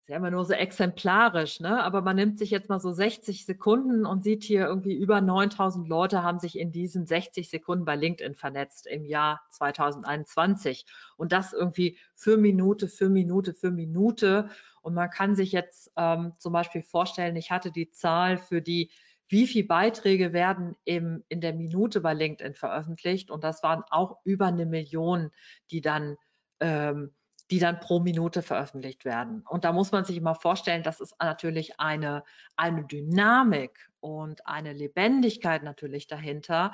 ist 0.00 0.08
ja 0.08 0.16
immer 0.16 0.30
nur 0.30 0.46
so 0.46 0.54
exemplarisch, 0.54 1.60
ne? 1.60 1.84
aber 1.84 2.00
man 2.00 2.16
nimmt 2.16 2.38
sich 2.38 2.50
jetzt 2.50 2.70
mal 2.70 2.80
so 2.80 2.90
60 2.90 3.44
Sekunden 3.44 4.06
und 4.06 4.24
sieht 4.24 4.42
hier 4.42 4.64
irgendwie 4.64 4.94
über 4.94 5.20
9000 5.20 5.86
Leute 5.86 6.22
haben 6.22 6.38
sich 6.38 6.58
in 6.58 6.72
diesen 6.72 7.04
60 7.04 7.50
Sekunden 7.50 7.84
bei 7.84 7.96
LinkedIn 7.96 8.34
vernetzt 8.34 8.86
im 8.86 9.04
Jahr 9.04 9.42
2021 9.50 10.86
und 11.18 11.32
das 11.32 11.52
irgendwie 11.52 11.98
für 12.14 12.38
Minute, 12.38 12.88
für 12.88 13.10
Minute, 13.10 13.52
für 13.52 13.70
Minute 13.70 14.48
und 14.82 14.94
man 14.94 15.10
kann 15.10 15.34
sich 15.36 15.52
jetzt 15.52 15.90
ähm, 15.96 16.34
zum 16.38 16.52
Beispiel 16.52 16.82
vorstellen, 16.82 17.36
ich 17.36 17.50
hatte 17.50 17.70
die 17.70 17.90
Zahl 17.90 18.36
für 18.36 18.60
die, 18.60 18.90
wie 19.28 19.46
viele 19.46 19.66
Beiträge 19.66 20.32
werden 20.32 20.76
im, 20.84 21.24
in 21.28 21.40
der 21.40 21.54
Minute 21.54 22.00
bei 22.00 22.12
LinkedIn 22.12 22.54
veröffentlicht. 22.54 23.30
Und 23.30 23.44
das 23.44 23.62
waren 23.62 23.84
auch 23.90 24.18
über 24.24 24.46
eine 24.46 24.66
Million, 24.66 25.30
die 25.70 25.80
dann, 25.80 26.16
ähm, 26.60 27.14
die 27.50 27.60
dann 27.60 27.80
pro 27.80 28.00
Minute 28.00 28.42
veröffentlicht 28.42 29.04
werden. 29.04 29.44
Und 29.48 29.64
da 29.64 29.72
muss 29.72 29.92
man 29.92 30.04
sich 30.04 30.16
immer 30.16 30.34
vorstellen, 30.34 30.82
das 30.82 31.00
ist 31.00 31.14
natürlich 31.20 31.78
eine, 31.78 32.24
eine 32.56 32.84
Dynamik 32.84 33.88
und 34.00 34.46
eine 34.46 34.72
Lebendigkeit 34.72 35.62
natürlich 35.62 36.08
dahinter, 36.08 36.72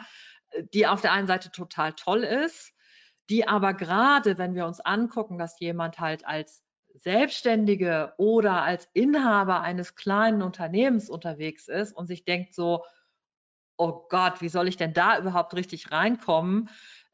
die 0.73 0.87
auf 0.87 1.03
der 1.03 1.13
einen 1.13 1.27
Seite 1.27 1.51
total 1.51 1.93
toll 1.93 2.25
ist, 2.25 2.73
die 3.29 3.47
aber 3.47 3.75
gerade, 3.75 4.39
wenn 4.39 4.55
wir 4.55 4.67
uns 4.67 4.81
angucken, 4.81 5.39
dass 5.39 5.61
jemand 5.61 6.01
halt 6.01 6.27
als 6.27 6.65
Selbstständige 6.99 8.15
oder 8.19 8.63
als 8.63 8.89
Inhaber 8.93 9.61
eines 9.61 9.95
kleinen 9.95 10.43
Unternehmens 10.43 11.09
unterwegs 11.11 11.69
ist 11.69 11.93
und 11.93 12.07
sich 12.07 12.25
denkt 12.25 12.55
so, 12.55 12.85
oh 13.77 14.07
Gott, 14.09 14.41
wie 14.41 14.49
soll 14.49 14.69
ich 14.69 14.77
denn 14.77 14.93
da 14.93 15.19
überhaupt 15.19 15.55
richtig 15.55 15.93
reinkommen? 15.93 16.69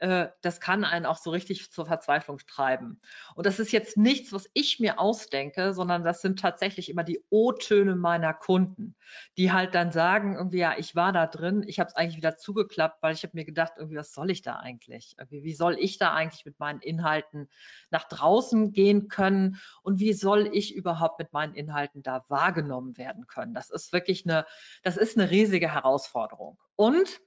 Äh, 0.04 0.28
das 0.42 0.60
kann 0.60 0.84
einen 0.84 1.06
auch 1.06 1.16
so 1.16 1.30
richtig 1.30 1.72
zur 1.72 1.86
Verzweiflung 1.86 2.36
treiben. 2.46 3.00
Und 3.34 3.46
das 3.46 3.58
ist 3.58 3.72
jetzt 3.72 3.96
nichts, 3.96 4.34
was 4.34 4.50
ich 4.52 4.78
mir 4.78 4.98
ausdenke, 4.98 5.72
sondern 5.72 6.04
das 6.04 6.20
sind 6.20 6.38
tatsächlich 6.38 6.90
immer 6.90 7.04
die 7.04 7.24
O-Töne 7.30 7.96
meiner 7.96 8.34
Kunden, 8.34 8.96
die 9.38 9.50
halt 9.50 9.74
dann 9.74 9.92
sagen, 9.92 10.34
irgendwie, 10.34 10.58
ja, 10.58 10.74
ich 10.76 10.94
war 10.94 11.12
da 11.12 11.26
drin, 11.26 11.64
ich 11.66 11.80
habe 11.80 11.88
es 11.88 11.96
eigentlich 11.96 12.18
wieder 12.18 12.36
zugeklappt, 12.36 13.02
weil 13.02 13.14
ich 13.14 13.22
habe 13.22 13.30
mir 13.34 13.46
gedacht, 13.46 13.72
irgendwie, 13.78 13.96
was 13.96 14.12
soll 14.12 14.30
ich 14.30 14.42
da 14.42 14.56
eigentlich? 14.56 15.14
Irgendwie, 15.16 15.42
wie 15.42 15.54
soll 15.54 15.78
ich 15.80 15.96
da 15.96 16.12
eigentlich 16.12 16.44
mit 16.44 16.60
meinen 16.60 16.80
Inhalten 16.80 17.48
nach 17.88 18.04
draußen 18.04 18.72
gehen 18.72 19.08
können 19.08 19.58
und 19.82 20.00
wie 20.00 20.12
soll 20.12 20.50
ich 20.52 20.74
überhaupt 20.74 21.18
mit 21.18 21.32
meinen 21.32 21.54
Inhalten 21.54 22.02
da 22.02 22.26
wahrgenommen 22.28 22.98
werden 22.98 23.26
können? 23.26 23.54
Das 23.54 23.70
ist 23.70 23.94
wirklich 23.94 24.26
eine, 24.26 24.44
das 24.82 24.98
ist 24.98 25.16
eine 25.16 25.30
riesige 25.30 25.72
Herausforderung. 25.72 26.58
Und 26.76 27.22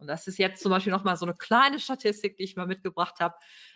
und 0.00 0.06
das 0.06 0.26
ist 0.26 0.38
jetzt 0.38 0.62
zum 0.62 0.70
Beispiel 0.70 0.92
nochmal 0.92 1.16
so 1.16 1.26
eine 1.26 1.34
kleine 1.34 1.78
Statistik, 1.78 2.36
die 2.36 2.44
ich 2.44 2.56
mal 2.56 2.66
mitgebracht 2.66 3.20
habe. 3.20 3.34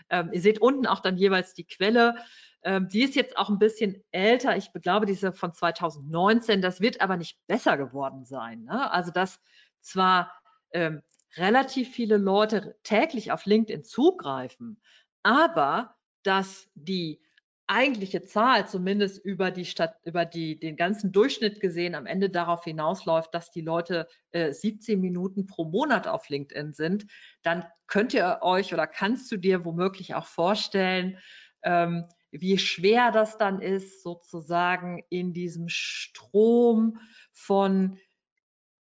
Ähm, 0.09 0.31
ihr 0.33 0.41
seht 0.41 0.59
unten 0.59 0.87
auch 0.87 1.01
dann 1.01 1.17
jeweils 1.17 1.53
die 1.55 1.65
Quelle. 1.65 2.17
Ähm, 2.63 2.89
die 2.89 3.03
ist 3.03 3.15
jetzt 3.15 3.37
auch 3.37 3.51
ein 3.51 3.59
bisschen 3.59 4.03
älter. 4.11 4.57
Ich 4.57 4.71
glaube, 4.73 5.05
diese 5.05 5.33
von 5.33 5.53
2019. 5.53 6.63
Das 6.63 6.81
wird 6.81 7.03
aber 7.03 7.19
nicht 7.19 7.39
besser 7.47 7.77
geworden 7.77 8.25
sein. 8.25 8.65
Ne? 8.65 8.91
Also, 8.91 9.11
dass 9.11 9.39
zwar 9.81 10.33
ähm, 10.73 11.03
relativ 11.37 11.91
viele 11.91 12.17
Leute 12.17 12.77
täglich 12.83 13.31
auf 13.31 13.45
LinkedIn 13.45 13.85
zugreifen, 13.85 14.81
aber 15.23 15.95
dass 16.23 16.71
die 16.75 17.21
eigentliche 17.67 18.25
Zahl 18.25 18.69
zumindest 18.69 19.25
über 19.25 19.51
die 19.51 19.65
Stadt, 19.65 19.97
über 20.05 20.25
die, 20.25 20.59
den 20.59 20.77
ganzen 20.77 21.13
Durchschnitt 21.13 21.61
gesehen 21.61 21.95
am 21.95 22.07
Ende 22.07 22.29
darauf 22.29 22.65
hinausläuft, 22.65 23.33
dass 23.33 23.51
die 23.51 23.63
Leute 23.63 24.07
äh, 24.33 24.53
17 24.53 25.01
Minuten 25.01 25.47
pro 25.47 25.65
Monat 25.65 26.07
auf 26.07 26.29
LinkedIn 26.29 26.75
sind, 26.75 27.07
dann 27.43 27.65
könnt 27.87 28.13
ihr 28.13 28.39
euch 28.43 28.75
oder 28.75 28.87
kannst 28.87 29.33
du 29.33 29.37
dir 29.37 29.65
womöglich 29.65 30.15
auch 30.15 30.27
vorstellen, 30.27 31.19
ähm, 31.63 32.05
wie 32.31 32.59
schwer 32.59 33.13
das 33.13 33.39
dann 33.39 33.63
ist, 33.63 34.03
sozusagen 34.03 35.03
in 35.09 35.33
diesem 35.33 35.69
Strom 35.69 36.99
von 37.33 37.99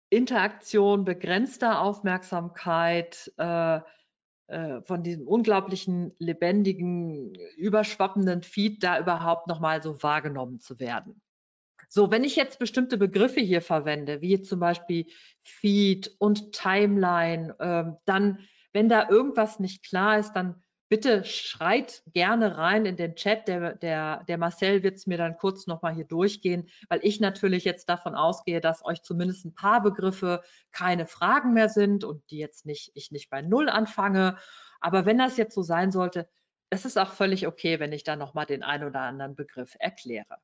Interaktion, 0.09 1.03
begrenzter 1.03 1.81
Aufmerksamkeit, 1.81 3.31
äh, 3.37 3.79
von 4.83 5.03
diesem 5.03 5.27
unglaublichen, 5.27 6.13
lebendigen, 6.17 7.33
überschwappenden 7.55 8.41
Feed 8.41 8.83
da 8.83 8.99
überhaupt 8.99 9.47
nochmal 9.47 9.83
so 9.83 10.01
wahrgenommen 10.01 10.59
zu 10.59 10.79
werden. 10.79 11.21
So, 11.87 12.11
wenn 12.11 12.23
ich 12.23 12.35
jetzt 12.35 12.59
bestimmte 12.59 12.97
Begriffe 12.97 13.39
hier 13.41 13.61
verwende, 13.61 14.21
wie 14.21 14.41
zum 14.41 14.59
Beispiel 14.59 15.07
Feed 15.43 16.15
und 16.19 16.51
Timeline, 16.51 17.55
äh, 17.59 17.85
dann, 18.05 18.39
wenn 18.73 18.89
da 18.89 19.09
irgendwas 19.09 19.59
nicht 19.59 19.83
klar 19.83 20.19
ist, 20.19 20.33
dann 20.33 20.61
bitte 20.89 21.23
schreit 21.23 22.03
gerne 22.13 22.57
rein 22.57 22.85
in 22.85 22.97
den 22.97 23.15
Chat. 23.15 23.47
Der, 23.47 23.75
der, 23.75 24.23
der 24.27 24.37
Marcel 24.37 24.83
wird 24.83 24.97
es 24.97 25.07
mir 25.07 25.17
dann 25.17 25.37
kurz 25.37 25.67
nochmal 25.67 25.93
hier 25.93 26.05
durchgehen, 26.05 26.67
weil 26.89 26.99
ich 27.03 27.19
natürlich 27.19 27.63
jetzt 27.63 27.87
davon 27.87 28.15
ausgehe, 28.15 28.59
dass 28.59 28.83
euch 28.83 29.03
zumindest 29.03 29.45
ein 29.45 29.53
paar 29.53 29.81
Begriffe 29.81 30.41
keine 30.71 31.05
Fragen 31.05 31.53
mehr 31.53 31.69
sind 31.69 32.03
und 32.03 32.29
die 32.31 32.39
jetzt 32.39 32.65
nicht, 32.65 32.91
ich 32.95 33.11
nicht 33.11 33.29
bei 33.29 33.41
Null 33.41 33.69
anfange. 33.69 34.37
Aber 34.81 35.05
wenn 35.05 35.19
das 35.19 35.37
jetzt 35.37 35.53
so 35.53 35.61
sein 35.61 35.91
sollte, 35.91 36.27
es 36.71 36.85
ist 36.85 36.97
auch 36.97 37.11
völlig 37.11 37.47
okay, 37.47 37.79
wenn 37.79 37.93
ich 37.93 38.03
da 38.03 38.15
nochmal 38.15 38.45
den 38.45 38.63
ein 38.63 38.83
oder 38.83 39.01
anderen 39.01 39.35
Begriff 39.35 39.75
erkläre. 39.79 40.37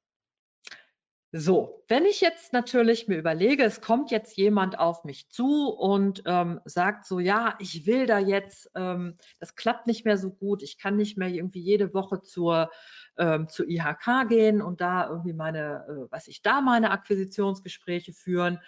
So, 1.37 1.83
wenn 1.89 2.05
ich 2.05 2.21
jetzt 2.21 2.53
natürlich 2.53 3.09
mir 3.09 3.17
überlege, 3.17 3.65
es 3.65 3.81
kommt 3.81 4.09
jetzt 4.09 4.37
jemand 4.37 4.79
auf 4.79 5.03
mich 5.03 5.27
zu 5.27 5.67
und 5.67 6.23
ähm, 6.25 6.61
sagt 6.63 7.05
so, 7.05 7.19
ja, 7.19 7.57
ich 7.59 7.85
will 7.85 8.05
da 8.05 8.19
jetzt, 8.19 8.71
ähm, 8.73 9.17
das 9.41 9.57
klappt 9.57 9.85
nicht 9.85 10.05
mehr 10.05 10.17
so 10.17 10.31
gut, 10.31 10.63
ich 10.63 10.77
kann 10.77 10.95
nicht 10.95 11.17
mehr 11.17 11.27
irgendwie 11.27 11.59
jede 11.59 11.93
Woche 11.93 12.21
zur, 12.21 12.71
ähm, 13.17 13.49
zur 13.49 13.67
IHK 13.67 14.29
gehen 14.29 14.61
und 14.61 14.79
da 14.79 15.09
irgendwie 15.09 15.33
meine, 15.33 15.85
äh, 15.89 16.09
was 16.09 16.29
ich 16.29 16.41
da 16.41 16.61
meine 16.61 16.91
Akquisitionsgespräche 16.91 18.13
führen 18.13 18.61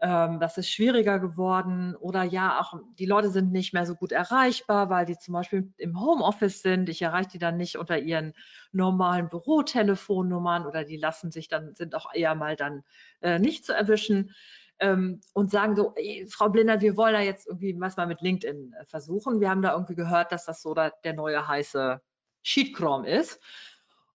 ähm, 0.00 0.40
das 0.40 0.58
ist 0.58 0.70
schwieriger 0.70 1.18
geworden 1.18 1.96
oder 1.96 2.22
ja, 2.22 2.60
auch 2.60 2.78
die 2.98 3.06
Leute 3.06 3.30
sind 3.30 3.50
nicht 3.50 3.72
mehr 3.72 3.86
so 3.86 3.94
gut 3.94 4.12
erreichbar, 4.12 4.90
weil 4.90 5.06
die 5.06 5.18
zum 5.18 5.32
Beispiel 5.32 5.72
im 5.78 5.98
Homeoffice 6.00 6.60
sind. 6.60 6.88
Ich 6.88 7.00
erreiche 7.00 7.30
die 7.30 7.38
dann 7.38 7.56
nicht 7.56 7.76
unter 7.76 7.98
ihren 7.98 8.34
normalen 8.72 9.28
Bürotelefonnummern 9.30 10.66
oder 10.66 10.84
die 10.84 10.98
lassen 10.98 11.30
sich 11.30 11.48
dann, 11.48 11.74
sind 11.74 11.94
auch 11.94 12.12
eher 12.12 12.34
mal 12.34 12.56
dann 12.56 12.84
äh, 13.22 13.38
nicht 13.38 13.64
zu 13.64 13.72
erwischen. 13.72 14.34
Ähm, 14.78 15.22
und 15.32 15.50
sagen 15.50 15.74
so, 15.74 15.94
ey, 15.96 16.26
Frau 16.28 16.50
Blinder, 16.50 16.82
wir 16.82 16.98
wollen 16.98 17.14
da 17.14 17.20
jetzt 17.20 17.46
irgendwie 17.46 17.74
was 17.80 17.96
mal 17.96 18.06
mit 18.06 18.20
LinkedIn 18.20 18.74
äh, 18.78 18.84
versuchen. 18.84 19.40
Wir 19.40 19.48
haben 19.48 19.62
da 19.62 19.72
irgendwie 19.72 19.94
gehört, 19.94 20.32
dass 20.32 20.44
das 20.44 20.60
so 20.60 20.74
da, 20.74 20.90
der 21.02 21.14
neue 21.14 21.48
heiße 21.48 22.02
Sheetchrome 22.42 23.08
ist. 23.08 23.40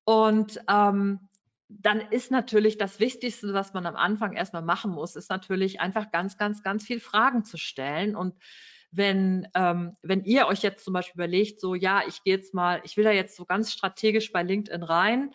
Und 0.04 0.62
ähm, 0.70 1.30
dann 1.80 2.00
ist 2.00 2.32
natürlich 2.32 2.78
das 2.78 3.00
Wichtigste, 3.00 3.54
was 3.54 3.74
man 3.74 3.86
am 3.86 3.96
Anfang 3.96 4.34
erstmal 4.34 4.62
machen 4.62 4.92
muss, 4.92 5.16
ist 5.16 5.30
natürlich 5.30 5.80
einfach 5.80 6.12
ganz, 6.12 6.38
ganz, 6.38 6.64
ganz 6.64 6.86
viel 6.86 7.00
Fragen 7.00 7.44
zu 7.44 7.58
stellen. 7.58 8.16
Und 8.16 8.36
wenn, 8.92 9.48
ähm, 9.56 9.96
wenn 10.02 10.24
ihr 10.24 10.48
euch 10.48 10.62
jetzt 10.62 10.84
zum 10.84 10.94
Beispiel 10.94 11.16
überlegt, 11.16 11.62
so 11.62 11.76
ja, 11.76 12.02
ich 12.08 12.24
gehe 12.24 12.36
jetzt 12.36 12.54
mal, 12.54 12.82
ich 12.84 12.98
will 12.98 13.04
da 13.04 13.12
jetzt 13.12 13.36
so 13.36 13.46
ganz 13.46 13.72
strategisch 13.72 14.32
bei 14.32 14.44
LinkedIn 14.44 14.84
rein 14.84 15.34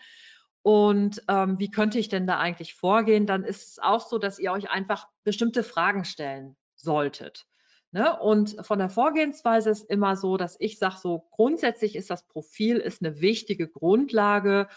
und 0.61 1.23
ähm, 1.27 1.57
wie 1.59 1.71
könnte 1.71 1.97
ich 1.97 2.09
denn 2.09 2.27
da 2.27 2.37
eigentlich 2.39 2.75
vorgehen, 2.75 3.25
dann 3.25 3.43
ist 3.43 3.71
es 3.71 3.79
auch 3.79 4.07
so, 4.07 4.17
dass 4.17 4.37
ihr 4.37 4.51
euch 4.51 4.69
einfach 4.69 5.07
bestimmte 5.23 5.63
Fragen 5.63 6.05
stellen 6.05 6.55
solltet. 6.75 7.47
Ne? 7.91 8.19
Und 8.19 8.57
von 8.65 8.77
der 8.77 8.89
Vorgehensweise 8.89 9.69
ist 9.69 9.89
immer 9.89 10.17
so, 10.17 10.37
dass 10.37 10.57
ich 10.59 10.77
sage, 10.77 10.97
so 11.01 11.27
grundsätzlich 11.31 11.95
ist 11.95 12.09
das 12.09 12.27
Profil 12.27 12.77
ist 12.77 13.01
eine 13.01 13.21
wichtige 13.21 13.67
Grundlage 13.67 14.67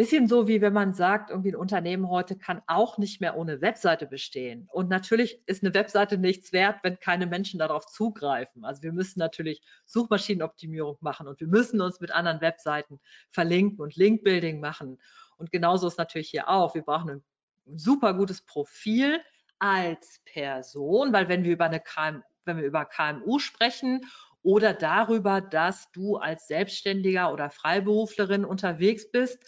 Bisschen 0.00 0.28
so, 0.28 0.48
wie 0.48 0.62
wenn 0.62 0.72
man 0.72 0.94
sagt, 0.94 1.28
irgendwie 1.28 1.50
ein 1.50 1.56
Unternehmen 1.56 2.08
heute 2.08 2.34
kann 2.34 2.62
auch 2.66 2.96
nicht 2.96 3.20
mehr 3.20 3.36
ohne 3.36 3.60
Webseite 3.60 4.06
bestehen. 4.06 4.66
Und 4.72 4.88
natürlich 4.88 5.42
ist 5.44 5.62
eine 5.62 5.74
Webseite 5.74 6.16
nichts 6.16 6.54
wert, 6.54 6.78
wenn 6.82 6.98
keine 6.98 7.26
Menschen 7.26 7.58
darauf 7.58 7.84
zugreifen. 7.84 8.64
Also 8.64 8.82
wir 8.82 8.94
müssen 8.94 9.18
natürlich 9.18 9.60
Suchmaschinenoptimierung 9.84 10.96
machen 11.02 11.28
und 11.28 11.38
wir 11.38 11.48
müssen 11.48 11.82
uns 11.82 12.00
mit 12.00 12.12
anderen 12.12 12.40
Webseiten 12.40 12.98
verlinken 13.28 13.82
und 13.82 13.94
Linkbuilding 13.94 14.58
machen. 14.58 14.98
Und 15.36 15.52
genauso 15.52 15.86
ist 15.86 15.98
natürlich 15.98 16.30
hier 16.30 16.48
auch. 16.48 16.74
Wir 16.74 16.80
brauchen 16.80 17.10
ein 17.10 17.22
super 17.66 18.14
gutes 18.14 18.40
Profil 18.40 19.20
als 19.58 20.22
Person, 20.24 21.12
weil 21.12 21.28
wenn 21.28 21.44
wir 21.44 21.52
über 21.52 21.66
eine 21.66 21.78
KMU, 21.78 22.22
wenn 22.46 22.56
wir 22.56 22.64
über 22.64 22.86
KMU 22.86 23.38
sprechen 23.38 24.06
oder 24.42 24.72
darüber, 24.72 25.42
dass 25.42 25.92
du 25.92 26.16
als 26.16 26.46
Selbstständiger 26.46 27.34
oder 27.34 27.50
Freiberuflerin 27.50 28.46
unterwegs 28.46 29.10
bist, 29.10 29.44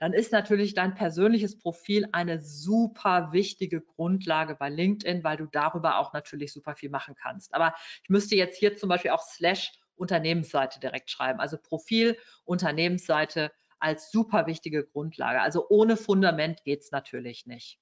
dann 0.00 0.14
ist 0.14 0.32
natürlich 0.32 0.74
dein 0.74 0.94
persönliches 0.94 1.58
Profil 1.58 2.08
eine 2.12 2.40
super 2.40 3.32
wichtige 3.32 3.82
Grundlage 3.82 4.56
bei 4.56 4.70
LinkedIn, 4.70 5.22
weil 5.22 5.36
du 5.36 5.44
darüber 5.44 5.98
auch 5.98 6.14
natürlich 6.14 6.54
super 6.54 6.74
viel 6.74 6.88
machen 6.88 7.14
kannst. 7.14 7.54
Aber 7.54 7.74
ich 8.02 8.08
müsste 8.08 8.34
jetzt 8.34 8.58
hier 8.58 8.76
zum 8.76 8.88
Beispiel 8.88 9.10
auch 9.10 9.22
slash 9.22 9.72
Unternehmensseite 9.96 10.80
direkt 10.80 11.10
schreiben. 11.10 11.38
Also 11.38 11.58
Profil, 11.58 12.16
Unternehmensseite 12.44 13.52
als 13.78 14.10
super 14.10 14.46
wichtige 14.46 14.84
Grundlage. 14.84 15.42
Also 15.42 15.66
ohne 15.68 15.98
Fundament 15.98 16.64
geht 16.64 16.80
es 16.80 16.90
natürlich 16.90 17.44
nicht. 17.44 17.78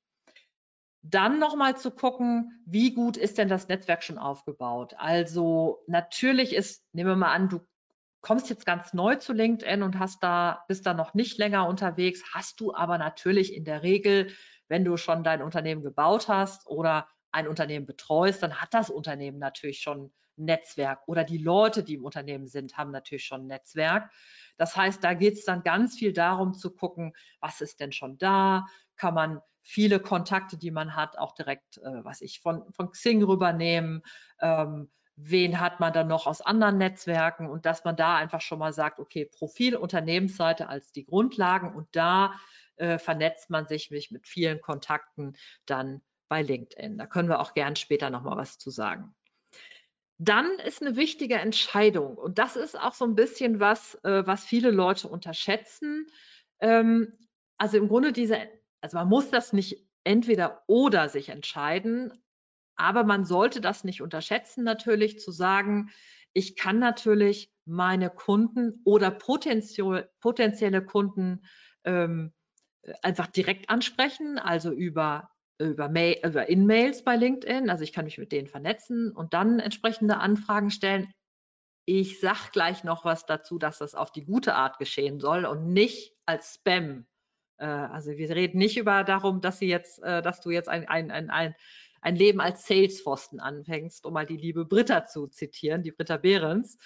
Dann 1.03 1.39
nochmal 1.39 1.77
zu 1.77 1.93
gucken, 1.93 2.61
wie 2.67 2.93
gut 2.93 3.17
ist 3.17 3.39
denn 3.39 3.49
das 3.49 3.69
Netzwerk 3.69 4.03
schon 4.03 4.19
aufgebaut? 4.19 4.95
Also 4.99 5.85
natürlich 5.87 6.53
ist, 6.53 6.85
nehmen 6.93 7.11
wir 7.11 7.17
mal 7.17 7.33
an, 7.33 7.49
du 7.49 7.61
kommst 8.29 8.51
jetzt 8.51 8.67
ganz 8.67 8.93
neu 8.93 9.15
zu 9.15 9.33
LinkedIn 9.33 9.83
und 9.83 9.99
hast 9.99 10.23
da, 10.23 10.63
bist 10.69 10.85
da 10.85 10.93
noch 10.93 11.15
nicht 11.15 11.39
länger 11.39 11.67
unterwegs, 11.67 12.23
hast 12.35 12.61
du 12.61 12.75
aber 12.75 12.99
natürlich 12.99 13.55
in 13.55 13.65
der 13.65 13.83
Regel, 13.83 14.35
wenn 14.69 14.85
du 14.85 14.99
schon 14.99 15.25
dein 15.25 15.41
Unternehmen 15.41 15.83
gebaut 15.83 16.29
hast 16.29 16.67
oder 16.67 17.09
ein 17.33 17.49
Unternehmen 17.49 17.87
betreust, 17.87 18.43
dann 18.43 18.61
hat 18.61 18.75
das 18.75 18.91
Unternehmen 18.91 19.39
natürlich 19.39 19.81
schon 19.81 20.13
ein 20.37 20.45
Netzwerk 20.45 21.01
oder 21.07 21.25
die 21.25 21.39
Leute, 21.39 21.83
die 21.83 21.95
im 21.95 22.05
Unternehmen 22.05 22.49
sind, 22.49 22.77
haben 22.77 22.91
natürlich 22.91 23.25
schon 23.25 23.45
ein 23.45 23.47
Netzwerk. 23.47 24.13
Das 24.59 24.77
heißt, 24.77 25.03
da 25.03 25.15
geht 25.15 25.39
es 25.39 25.47
dann 25.47 25.63
ganz 25.63 25.97
viel 25.97 26.13
darum 26.13 26.53
zu 26.53 26.75
gucken, 26.75 27.15
was 27.41 27.63
ist 27.63 27.81
denn 27.81 27.93
schon 27.93 28.19
da? 28.19 28.67
Kann 28.97 29.15
man 29.15 29.41
viele 29.63 30.01
Kontakte, 30.01 30.59
die 30.59 30.71
man 30.71 30.97
hat, 30.97 31.17
auch 31.17 31.33
direkt, 31.33 31.79
äh, 31.79 32.05
was 32.05 32.21
ich 32.21 32.41
von, 32.41 32.71
von 32.75 32.91
Xing 32.91 33.23
rübernehmen? 33.23 34.03
Ähm, 34.43 34.91
wen 35.21 35.59
hat 35.61 35.81
man 35.81 35.93
dann 35.93 36.07
noch 36.07 36.27
aus 36.27 36.41
anderen 36.41 36.79
Netzwerken 36.79 37.51
und 37.51 37.67
dass 37.67 37.85
man 37.85 37.97
da 37.97 38.17
einfach 38.17 38.41
schon 38.41 38.61
mal 38.61 38.73
sagt, 38.73 39.01
okay, 39.01 39.25
Profil, 39.25 39.77
Unternehmensseite 39.77 40.69
als 40.69 40.93
die 40.93 41.05
Grundlagen 41.05 41.75
und 41.75 41.89
da 41.93 42.35
äh, 42.77 42.99
vernetzt 42.99 43.51
man 43.51 43.67
sich 43.67 43.91
mit 43.91 44.29
vielen 44.29 44.61
Kontakten 44.61 45.37
dann 45.67 46.03
bei 46.29 46.43
LinkedIn. 46.43 46.99
Da 46.99 47.07
können 47.07 47.29
wir 47.29 47.41
auch 47.41 47.55
gern 47.55 47.75
später 47.75 48.11
noch 48.11 48.23
mal 48.23 48.37
was 48.37 48.59
zu 48.59 48.71
sagen. 48.71 49.15
Dann 50.19 50.47
ist 50.61 50.83
eine 50.83 50.97
wichtige 50.97 51.37
Entscheidung 51.37 52.17
und 52.17 52.39
das 52.39 52.57
ist 52.57 52.79
auch 52.79 52.95
so 52.95 53.05
ein 53.05 53.15
bisschen 53.17 53.59
was, 53.61 53.97
äh, 54.05 54.25
was 54.27 54.45
viele 54.45 54.71
Leute 54.71 55.09
unterschätzen. 55.09 56.07
Ähm, 56.61 57.13
also 57.57 57.77
im 57.77 57.89
Grunde 57.89 58.13
diese, 58.13 58.39
also 58.81 58.97
man 58.97 59.09
muss 59.09 59.31
das 59.31 59.53
nicht 59.53 59.85
entweder 60.05 60.63
oder 60.69 61.09
sich 61.09 61.29
entscheiden, 61.29 62.13
aber 62.79 63.05
man 63.05 63.25
sollte 63.25 63.61
das 63.61 63.85
nicht 63.85 64.01
unterschätzen, 64.01 64.65
natürlich 64.65 65.19
zu 65.19 65.31
sagen, 65.31 65.91
ich 66.33 66.57
kann 66.57 66.79
natürlich 66.79 67.53
meine 67.65 68.11
Kunden 68.11 68.81
oder 68.85 69.11
potenzielle 69.11 70.85
Kunden 70.85 71.45
ähm, 71.85 72.33
einfach 73.03 73.27
direkt 73.27 73.69
ansprechen, 73.71 74.39
also 74.39 74.71
über, 74.71 75.31
über, 75.59 75.89
Mail, 75.89 76.19
über 76.25 76.49
In-Mails 76.49 77.05
bei 77.05 77.17
LinkedIn. 77.17 77.69
Also 77.69 77.85
ich 77.85 77.93
kann 77.93 78.05
mich 78.05 78.19
mit 78.19 78.33
denen 78.33 78.47
vernetzen 78.47 79.13
und 79.13 79.35
dann 79.35 79.59
entsprechende 79.59 80.19
Anfragen 80.19 80.71
stellen. 80.71 81.13
Ich 81.85 82.21
sage 82.21 82.51
gleich 82.53 82.85
noch 82.85 83.05
was 83.05 83.27
dazu, 83.27 83.59
dass 83.59 83.79
das 83.79 83.95
auf 83.95 84.13
die 84.13 84.25
gute 84.25 84.55
Art 84.55 84.79
geschehen 84.79 85.21
soll 85.21 85.45
und 85.45 85.73
nicht 85.73 86.15
als 86.27 86.55
Spam. 86.55 87.07
Äh, 87.59 87.67
also 87.67 88.13
wir 88.13 88.31
reden 88.31 88.59
nicht 88.59 88.79
über 88.79 89.05
darum, 89.05 89.41
dass 89.41 89.59
sie 89.59 89.69
jetzt, 89.69 90.03
äh, 90.03 90.23
dass 90.23 90.41
du 90.41 90.51
jetzt 90.51 90.69
ein, 90.69 90.87
ein, 90.89 91.11
ein, 91.11 91.31
ein 91.31 91.55
ein 92.01 92.17
Leben 92.17 92.41
als 92.41 92.67
Salesforsten 92.67 93.41
anfängst, 93.41 94.05
um 94.07 94.15
mal 94.15 94.27
die 94.27 94.37
liebe 94.37 94.65
Britta 94.65 95.07
zu 95.07 95.27
zitieren, 95.29 95.83
die 95.83 95.93
Britta 95.93 96.17
Behrens. 96.17 96.79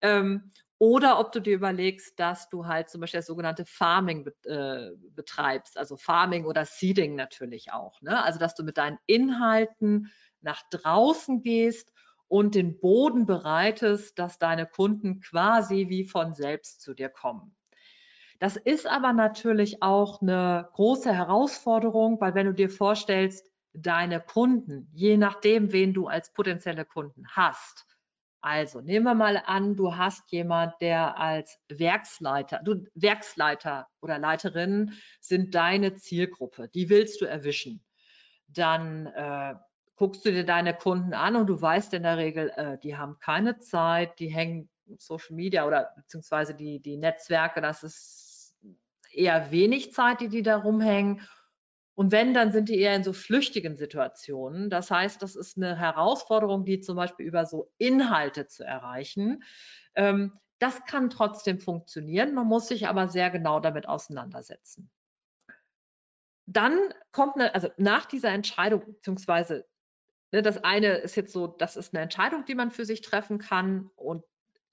Ähm, 0.00 0.52
oder 0.78 1.18
ob 1.18 1.32
du 1.32 1.40
dir 1.40 1.54
überlegst, 1.54 2.18
dass 2.20 2.50
du 2.50 2.66
halt 2.66 2.90
zum 2.90 3.00
Beispiel 3.00 3.18
das 3.18 3.26
sogenannte 3.26 3.64
Farming 3.64 4.24
be 4.24 4.34
äh, 4.44 4.94
betreibst, 5.14 5.78
also 5.78 5.96
Farming 5.96 6.44
oder 6.44 6.66
Seeding 6.66 7.14
natürlich 7.14 7.72
auch. 7.72 8.02
Ne? 8.02 8.22
Also 8.22 8.38
dass 8.38 8.54
du 8.54 8.62
mit 8.62 8.76
deinen 8.76 8.98
Inhalten 9.06 10.12
nach 10.42 10.62
draußen 10.70 11.42
gehst 11.42 11.92
und 12.28 12.54
den 12.54 12.78
Boden 12.78 13.24
bereitest, 13.24 14.18
dass 14.18 14.38
deine 14.38 14.66
Kunden 14.66 15.20
quasi 15.20 15.86
wie 15.88 16.04
von 16.04 16.34
selbst 16.34 16.82
zu 16.82 16.92
dir 16.92 17.08
kommen. 17.08 17.56
Das 18.38 18.56
ist 18.56 18.86
aber 18.86 19.14
natürlich 19.14 19.82
auch 19.82 20.20
eine 20.20 20.68
große 20.74 21.12
Herausforderung, 21.12 22.20
weil 22.20 22.34
wenn 22.34 22.46
du 22.46 22.52
dir 22.52 22.68
vorstellst, 22.68 23.50
deine 23.76 24.20
Kunden, 24.20 24.88
je 24.92 25.16
nachdem, 25.16 25.72
wen 25.72 25.94
du 25.94 26.08
als 26.08 26.32
potenzielle 26.32 26.84
Kunden 26.84 27.26
hast. 27.28 27.86
Also 28.40 28.80
nehmen 28.80 29.06
wir 29.06 29.14
mal 29.14 29.42
an, 29.44 29.74
du 29.74 29.96
hast 29.96 30.30
jemand, 30.30 30.74
der 30.80 31.18
als 31.18 31.58
Werksleiter, 31.68 32.60
du 32.64 32.84
Werksleiter 32.94 33.88
oder 34.00 34.18
Leiterin 34.18 34.92
sind 35.20 35.54
deine 35.54 35.96
Zielgruppe, 35.96 36.68
die 36.68 36.88
willst 36.88 37.20
du 37.20 37.24
erwischen. 37.24 37.84
Dann 38.46 39.06
äh, 39.06 39.54
guckst 39.96 40.24
du 40.24 40.30
dir 40.30 40.44
deine 40.44 40.74
Kunden 40.74 41.12
an 41.12 41.34
und 41.34 41.48
du 41.48 41.60
weißt 41.60 41.94
in 41.94 42.04
der 42.04 42.18
Regel, 42.18 42.50
äh, 42.50 42.78
die 42.78 42.96
haben 42.96 43.18
keine 43.18 43.58
Zeit, 43.58 44.18
die 44.20 44.28
hängen 44.28 44.68
Social 44.98 45.34
Media 45.34 45.66
oder 45.66 45.92
beziehungsweise 45.96 46.54
die, 46.54 46.80
die 46.80 46.96
Netzwerke, 46.96 47.60
das 47.60 47.82
ist 47.82 48.54
eher 49.10 49.50
wenig 49.50 49.92
Zeit, 49.92 50.20
die 50.20 50.28
die 50.28 50.42
da 50.42 50.58
rumhängen. 50.58 51.22
Und 51.96 52.12
wenn, 52.12 52.34
dann 52.34 52.52
sind 52.52 52.68
die 52.68 52.78
eher 52.78 52.94
in 52.94 53.02
so 53.02 53.14
flüchtigen 53.14 53.76
Situationen. 53.76 54.68
Das 54.68 54.90
heißt, 54.90 55.20
das 55.22 55.34
ist 55.34 55.56
eine 55.56 55.76
Herausforderung, 55.76 56.66
die 56.66 56.80
zum 56.80 56.94
Beispiel 56.94 57.26
über 57.26 57.46
so 57.46 57.72
Inhalte 57.78 58.46
zu 58.46 58.64
erreichen. 58.64 59.42
Ähm, 59.94 60.38
das 60.58 60.84
kann 60.84 61.08
trotzdem 61.08 61.58
funktionieren. 61.58 62.34
Man 62.34 62.46
muss 62.46 62.68
sich 62.68 62.86
aber 62.86 63.08
sehr 63.08 63.30
genau 63.30 63.60
damit 63.60 63.88
auseinandersetzen. 63.88 64.90
Dann 66.44 66.78
kommt 67.12 67.36
eine, 67.36 67.54
also 67.54 67.70
nach 67.78 68.04
dieser 68.04 68.28
Entscheidung, 68.30 68.84
beziehungsweise 68.84 69.66
ne, 70.32 70.42
das 70.42 70.62
eine 70.62 70.98
ist 70.98 71.16
jetzt 71.16 71.32
so, 71.32 71.46
das 71.46 71.76
ist 71.76 71.94
eine 71.94 72.02
Entscheidung, 72.02 72.44
die 72.44 72.54
man 72.54 72.70
für 72.70 72.84
sich 72.84 73.00
treffen 73.00 73.38
kann 73.38 73.90
und 73.96 74.22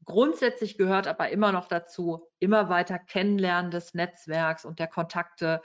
Grundsätzlich 0.05 0.77
gehört 0.77 1.07
aber 1.07 1.29
immer 1.29 1.51
noch 1.51 1.67
dazu, 1.67 2.27
immer 2.39 2.67
weiter 2.69 2.99
Kennenlernen 2.99 3.71
des 3.71 3.93
Netzwerks 3.93 4.65
und 4.65 4.79
der 4.79 4.87
Kontakte, 4.87 5.61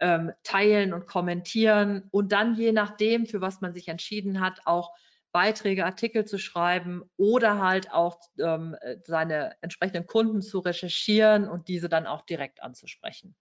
ähm, 0.00 0.32
teilen 0.42 0.92
und 0.92 1.06
kommentieren 1.06 2.08
und 2.10 2.32
dann 2.32 2.54
je 2.54 2.72
nachdem, 2.72 3.26
für 3.26 3.40
was 3.40 3.60
man 3.60 3.72
sich 3.72 3.88
entschieden 3.88 4.40
hat, 4.40 4.60
auch 4.66 4.94
Beiträge, 5.32 5.84
Artikel 5.84 6.24
zu 6.24 6.38
schreiben 6.38 7.02
oder 7.16 7.60
halt 7.60 7.92
auch 7.92 8.18
ähm, 8.38 8.74
seine 9.04 9.54
entsprechenden 9.60 10.06
Kunden 10.06 10.40
zu 10.40 10.60
recherchieren 10.60 11.48
und 11.48 11.68
diese 11.68 11.88
dann 11.88 12.06
auch 12.06 12.22
direkt 12.22 12.62
anzusprechen. 12.62 13.36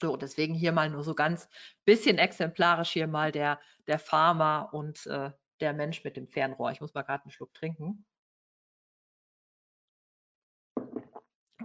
So, 0.00 0.16
deswegen 0.16 0.54
hier 0.54 0.70
mal 0.70 0.90
nur 0.90 1.02
so 1.02 1.14
ganz 1.14 1.48
bisschen 1.84 2.18
exemplarisch 2.18 2.90
hier 2.90 3.08
mal 3.08 3.32
der, 3.32 3.58
der 3.88 3.98
Farmer 3.98 4.68
und 4.72 5.06
äh, 5.06 5.32
der 5.60 5.72
Mensch 5.72 6.04
mit 6.04 6.16
dem 6.16 6.28
Fernrohr. 6.28 6.70
Ich 6.70 6.80
muss 6.80 6.94
mal 6.94 7.02
gerade 7.02 7.24
einen 7.24 7.32
Schluck 7.32 7.52
trinken. 7.52 8.04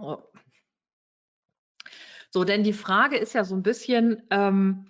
Oh. 0.00 0.18
So, 2.34 2.42
denn 2.42 2.64
die 2.64 2.72
Frage 2.72 3.16
ist 3.16 3.32
ja 3.32 3.44
so 3.44 3.54
ein 3.54 3.62
bisschen, 3.62 4.24
ähm, 4.30 4.88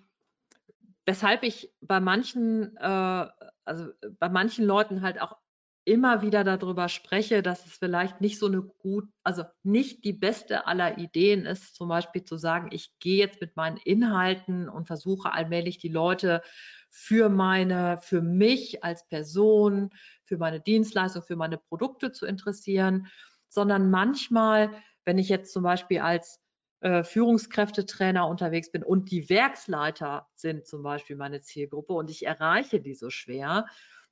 weshalb 1.04 1.42
ich 1.42 1.70
bei 1.82 2.00
manchen, 2.00 2.74
äh, 2.78 3.26
also 3.66 3.90
bei 4.18 4.30
manchen 4.30 4.64
Leuten 4.64 5.02
halt 5.02 5.20
auch 5.20 5.36
immer 5.84 6.22
wieder 6.22 6.42
darüber 6.42 6.88
spreche, 6.88 7.42
dass 7.42 7.66
es 7.66 7.76
vielleicht 7.76 8.22
nicht 8.22 8.38
so 8.38 8.46
eine 8.46 8.62
gut, 8.62 9.10
also 9.24 9.44
nicht 9.62 10.06
die 10.06 10.14
beste 10.14 10.66
aller 10.66 10.96
Ideen 10.96 11.44
ist, 11.44 11.74
zum 11.74 11.90
Beispiel 11.90 12.24
zu 12.24 12.38
sagen, 12.38 12.70
ich 12.72 12.98
gehe 12.98 13.18
jetzt 13.18 13.42
mit 13.42 13.56
meinen 13.56 13.76
Inhalten 13.76 14.70
und 14.70 14.86
versuche 14.86 15.30
allmählich 15.30 15.76
die 15.76 15.90
Leute 15.90 16.40
für 16.88 17.28
meine, 17.28 17.98
für 18.00 18.22
mich 18.22 18.82
als 18.82 19.06
Person, 19.06 19.90
für 20.24 20.38
meine 20.38 20.62
Dienstleistung, 20.62 21.22
für 21.22 21.36
meine 21.36 21.58
Produkte 21.58 22.10
zu 22.10 22.24
interessieren, 22.24 23.08
sondern 23.50 23.90
manchmal 23.90 24.70
wenn 25.04 25.18
ich 25.18 25.28
jetzt 25.28 25.52
zum 25.52 25.62
Beispiel 25.62 26.00
als 26.00 26.40
äh, 26.84 27.02
Führungskräftetrainer 27.02 28.28
unterwegs 28.28 28.70
bin 28.70 28.82
und 28.82 29.10
die 29.10 29.30
Werksleiter 29.30 30.28
sind 30.34 30.66
zum 30.66 30.82
Beispiel 30.82 31.16
meine 31.16 31.40
Zielgruppe 31.40 31.94
und 31.94 32.10
ich 32.10 32.26
erreiche 32.26 32.78
die 32.78 32.92
so 32.92 33.08
schwer, 33.08 33.64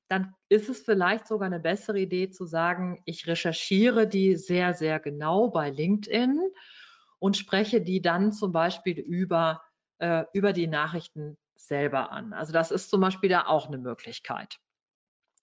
dann 0.08 0.34
ist 0.48 0.70
es 0.70 0.80
vielleicht 0.80 1.26
sogar 1.26 1.44
eine 1.46 1.60
bessere 1.60 2.00
Idee 2.00 2.30
zu 2.30 2.46
sagen, 2.46 3.02
ich 3.04 3.26
recherchiere 3.26 4.06
die 4.06 4.36
sehr, 4.36 4.72
sehr 4.72 5.00
genau 5.00 5.48
bei 5.48 5.68
LinkedIn 5.68 6.40
und 7.18 7.36
spreche 7.36 7.82
die 7.82 8.00
dann 8.00 8.32
zum 8.32 8.52
Beispiel 8.52 8.98
über, 8.98 9.60
äh, 9.98 10.24
über 10.32 10.54
die 10.54 10.66
Nachrichten 10.66 11.36
selber 11.54 12.10
an. 12.10 12.32
Also 12.32 12.54
das 12.54 12.70
ist 12.70 12.88
zum 12.88 13.02
Beispiel 13.02 13.28
da 13.28 13.48
auch 13.48 13.66
eine 13.66 13.76
Möglichkeit. 13.76 14.60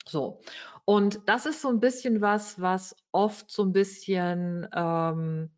So. 0.07 0.41
Und 0.83 1.29
das 1.29 1.45
ist 1.45 1.61
so 1.61 1.69
ein 1.69 1.79
bisschen 1.79 2.21
was, 2.21 2.59
was 2.59 2.95
oft 3.11 3.51
so 3.51 3.61
ein 3.61 3.71
bisschen 3.71 4.67
ähm, 4.73 5.51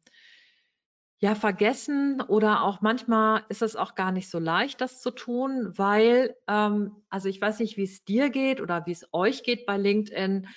ja 1.22 1.36
vergessen 1.36 2.20
oder 2.20 2.64
auch 2.64 2.82
manchmal 2.82 3.44
ist 3.48 3.62
es 3.62 3.76
auch 3.76 3.94
gar 3.94 4.12
nicht 4.12 4.30
so 4.30 4.40
leicht, 4.40 4.82
das 4.82 5.02
zu 5.02 5.12
tun, 5.12 5.72
weil, 5.78 6.36
ähm, 6.48 6.96
also 7.10 7.30
ich 7.30 7.40
weiß 7.40 7.60
nicht, 7.60 7.78
wie 7.78 7.84
es 7.84 8.04
dir 8.04 8.32
geht 8.32 8.60
oder 8.60 8.88
wie 8.88 8.92
es 8.92 9.08
euch 9.14 9.44
geht 9.44 9.68
bei 9.68 9.78
LinkedIn. 9.78 10.48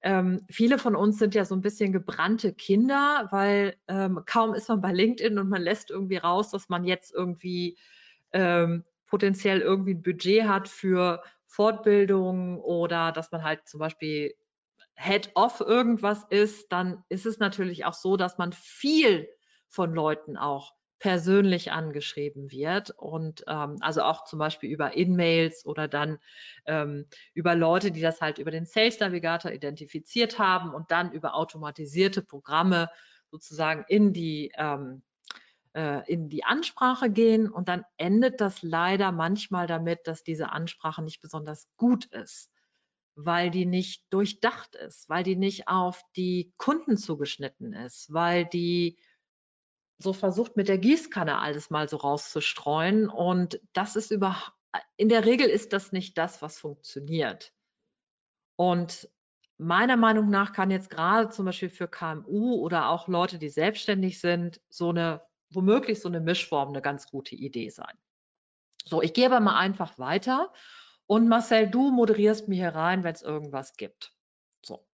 Ähm, 0.00 0.46
viele 0.48 0.78
von 0.78 0.94
uns 0.94 1.18
sind 1.18 1.34
ja 1.34 1.44
so 1.44 1.56
ein 1.56 1.60
bisschen 1.60 1.92
gebrannte 1.92 2.54
Kinder, 2.54 3.28
weil 3.32 3.76
ähm, 3.88 4.20
kaum 4.24 4.54
ist 4.54 4.68
man 4.68 4.80
bei 4.80 4.92
LinkedIn 4.92 5.38
und 5.38 5.48
man 5.48 5.60
lässt 5.60 5.90
irgendwie 5.90 6.18
raus, 6.18 6.50
dass 6.50 6.68
man 6.68 6.84
jetzt 6.84 7.12
irgendwie 7.12 7.76
ähm, 8.32 8.84
potenziell 9.08 9.60
irgendwie 9.60 9.94
ein 9.94 10.02
Budget 10.02 10.44
hat 10.44 10.68
für 10.68 11.20
Fortbildung 11.46 12.60
oder 12.60 13.10
dass 13.10 13.32
man 13.32 13.42
halt 13.42 13.66
zum 13.66 13.80
Beispiel 13.80 14.34
Head 14.94 15.32
of 15.34 15.60
irgendwas 15.60 16.24
ist, 16.30 16.70
dann 16.70 17.02
ist 17.08 17.26
es 17.26 17.40
natürlich 17.40 17.84
auch 17.86 17.94
so, 17.94 18.16
dass 18.16 18.38
man 18.38 18.52
viel 18.52 19.28
von 19.72 19.94
Leuten 19.94 20.36
auch 20.36 20.74
persönlich 20.98 21.72
angeschrieben 21.72 22.52
wird 22.52 22.90
und 22.90 23.42
ähm, 23.48 23.78
also 23.80 24.02
auch 24.02 24.24
zum 24.24 24.38
Beispiel 24.38 24.70
über 24.70 24.94
In-Mails 24.94 25.66
oder 25.66 25.88
dann 25.88 26.18
ähm, 26.64 27.06
über 27.34 27.56
Leute, 27.56 27.90
die 27.90 28.00
das 28.00 28.20
halt 28.20 28.38
über 28.38 28.52
den 28.52 28.66
Sales 28.66 29.00
Navigator 29.00 29.50
identifiziert 29.50 30.38
haben 30.38 30.72
und 30.72 30.92
dann 30.92 31.10
über 31.10 31.34
automatisierte 31.34 32.22
Programme 32.22 32.88
sozusagen 33.32 33.84
in 33.88 34.12
die 34.12 34.52
ähm, 34.56 35.02
äh, 35.74 36.08
in 36.08 36.28
die 36.28 36.44
Ansprache 36.44 37.10
gehen. 37.10 37.50
Und 37.50 37.68
dann 37.68 37.84
endet 37.96 38.40
das 38.40 38.62
leider 38.62 39.10
manchmal 39.10 39.66
damit, 39.66 40.06
dass 40.06 40.22
diese 40.22 40.52
Ansprache 40.52 41.02
nicht 41.02 41.20
besonders 41.20 41.66
gut 41.76 42.04
ist, 42.06 42.52
weil 43.16 43.50
die 43.50 43.66
nicht 43.66 44.04
durchdacht 44.10 44.76
ist, 44.76 45.08
weil 45.08 45.24
die 45.24 45.36
nicht 45.36 45.66
auf 45.66 46.02
die 46.14 46.52
Kunden 46.58 46.96
zugeschnitten 46.96 47.72
ist, 47.72 48.12
weil 48.12 48.44
die 48.44 48.98
so 49.98 50.12
versucht 50.12 50.56
mit 50.56 50.68
der 50.68 50.78
Gießkanne 50.78 51.38
alles 51.38 51.70
mal 51.70 51.88
so 51.88 51.96
rauszustreuen 51.96 53.08
und 53.08 53.60
das 53.72 53.96
ist 53.96 54.10
über 54.10 54.36
in 54.96 55.08
der 55.08 55.26
Regel 55.26 55.48
ist 55.48 55.72
das 55.72 55.92
nicht 55.92 56.16
das, 56.16 56.40
was 56.40 56.58
funktioniert. 56.58 57.52
Und 58.56 59.08
meiner 59.58 59.96
Meinung 59.96 60.30
nach 60.30 60.52
kann 60.52 60.70
jetzt 60.70 60.90
gerade 60.90 61.28
zum 61.28 61.44
Beispiel 61.44 61.68
für 61.68 61.88
KMU 61.88 62.54
oder 62.56 62.88
auch 62.88 63.06
Leute, 63.06 63.38
die 63.38 63.50
selbstständig 63.50 64.20
sind, 64.20 64.60
so 64.70 64.90
eine 64.90 65.22
womöglich 65.50 66.00
so 66.00 66.08
eine 66.08 66.20
Mischform 66.20 66.68
eine 66.68 66.82
ganz 66.82 67.08
gute 67.08 67.34
Idee 67.34 67.68
sein. 67.68 67.96
So, 68.84 69.02
ich 69.02 69.12
gehe 69.12 69.26
aber 69.26 69.40
mal 69.40 69.58
einfach 69.58 69.98
weiter 69.98 70.52
und 71.06 71.28
Marcel, 71.28 71.68
du 71.68 71.90
moderierst 71.90 72.48
mir 72.48 72.56
hier 72.56 72.74
rein, 72.74 73.04
wenn 73.04 73.14
es 73.14 73.22
irgendwas 73.22 73.76
gibt. 73.76 74.12
So. 74.64 74.86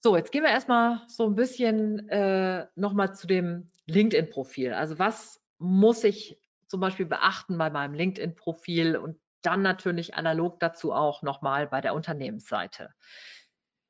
So, 0.00 0.16
jetzt 0.16 0.32
gehen 0.32 0.42
wir 0.42 0.50
erstmal 0.50 1.02
so 1.08 1.26
ein 1.26 1.34
bisschen 1.34 2.08
äh, 2.08 2.66
nochmal 2.74 3.14
zu 3.14 3.26
dem 3.26 3.70
LinkedIn-Profil. 3.88 4.72
Also 4.72 4.98
was 4.98 5.40
muss 5.58 6.04
ich 6.04 6.40
zum 6.66 6.80
Beispiel 6.80 7.06
beachten 7.06 7.58
bei 7.58 7.70
meinem 7.70 7.94
LinkedIn-Profil 7.94 8.96
und 8.96 9.18
dann 9.42 9.62
natürlich 9.62 10.14
analog 10.14 10.60
dazu 10.60 10.92
auch 10.92 11.22
nochmal 11.22 11.66
bei 11.66 11.80
der 11.80 11.94
Unternehmensseite. 11.94 12.90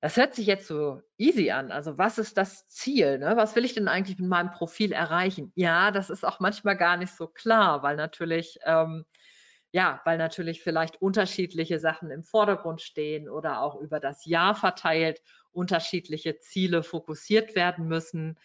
Das 0.00 0.16
hört 0.16 0.34
sich 0.34 0.46
jetzt 0.46 0.68
so 0.68 1.02
easy 1.16 1.50
an. 1.50 1.72
Also 1.72 1.98
was 1.98 2.18
ist 2.18 2.38
das 2.38 2.68
Ziel? 2.68 3.18
Ne? 3.18 3.32
Was 3.36 3.56
will 3.56 3.64
ich 3.64 3.74
denn 3.74 3.88
eigentlich 3.88 4.18
mit 4.18 4.28
meinem 4.28 4.52
Profil 4.52 4.92
erreichen? 4.92 5.52
Ja, 5.56 5.90
das 5.90 6.08
ist 6.08 6.24
auch 6.24 6.38
manchmal 6.38 6.76
gar 6.76 6.96
nicht 6.96 7.12
so 7.12 7.26
klar, 7.26 7.82
weil 7.82 7.96
natürlich, 7.96 8.58
ähm, 8.64 9.04
ja, 9.72 10.00
weil 10.04 10.16
natürlich 10.16 10.62
vielleicht 10.62 11.02
unterschiedliche 11.02 11.80
Sachen 11.80 12.10
im 12.12 12.22
Vordergrund 12.22 12.80
stehen 12.80 13.28
oder 13.28 13.60
auch 13.60 13.80
über 13.80 13.98
das 13.98 14.24
Jahr 14.24 14.54
verteilt 14.54 15.20
unterschiedliche 15.50 16.38
Ziele 16.38 16.84
fokussiert 16.84 17.56
werden 17.56 17.88
müssen. 17.88 18.38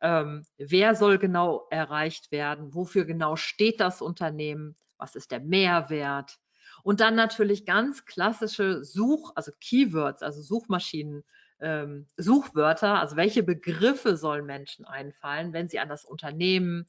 Ähm, 0.00 0.44
wer 0.56 0.94
soll 0.94 1.18
genau 1.18 1.66
erreicht 1.70 2.30
werden? 2.30 2.74
Wofür 2.74 3.04
genau 3.04 3.36
steht 3.36 3.80
das 3.80 4.00
Unternehmen? 4.02 4.76
Was 4.96 5.14
ist 5.14 5.30
der 5.30 5.40
Mehrwert? 5.40 6.38
Und 6.82 7.00
dann 7.00 7.14
natürlich 7.14 7.66
ganz 7.66 8.04
klassische 8.04 8.84
Such, 8.84 9.32
also 9.34 9.52
Keywords, 9.60 10.22
also 10.22 10.40
Suchmaschinen, 10.42 11.24
ähm, 11.60 12.06
Suchwörter, 12.16 13.00
also 13.00 13.16
welche 13.16 13.42
Begriffe 13.42 14.16
sollen 14.16 14.46
Menschen 14.46 14.84
einfallen, 14.84 15.52
wenn 15.52 15.68
sie 15.68 15.80
an 15.80 15.88
das 15.88 16.04
Unternehmen, 16.04 16.86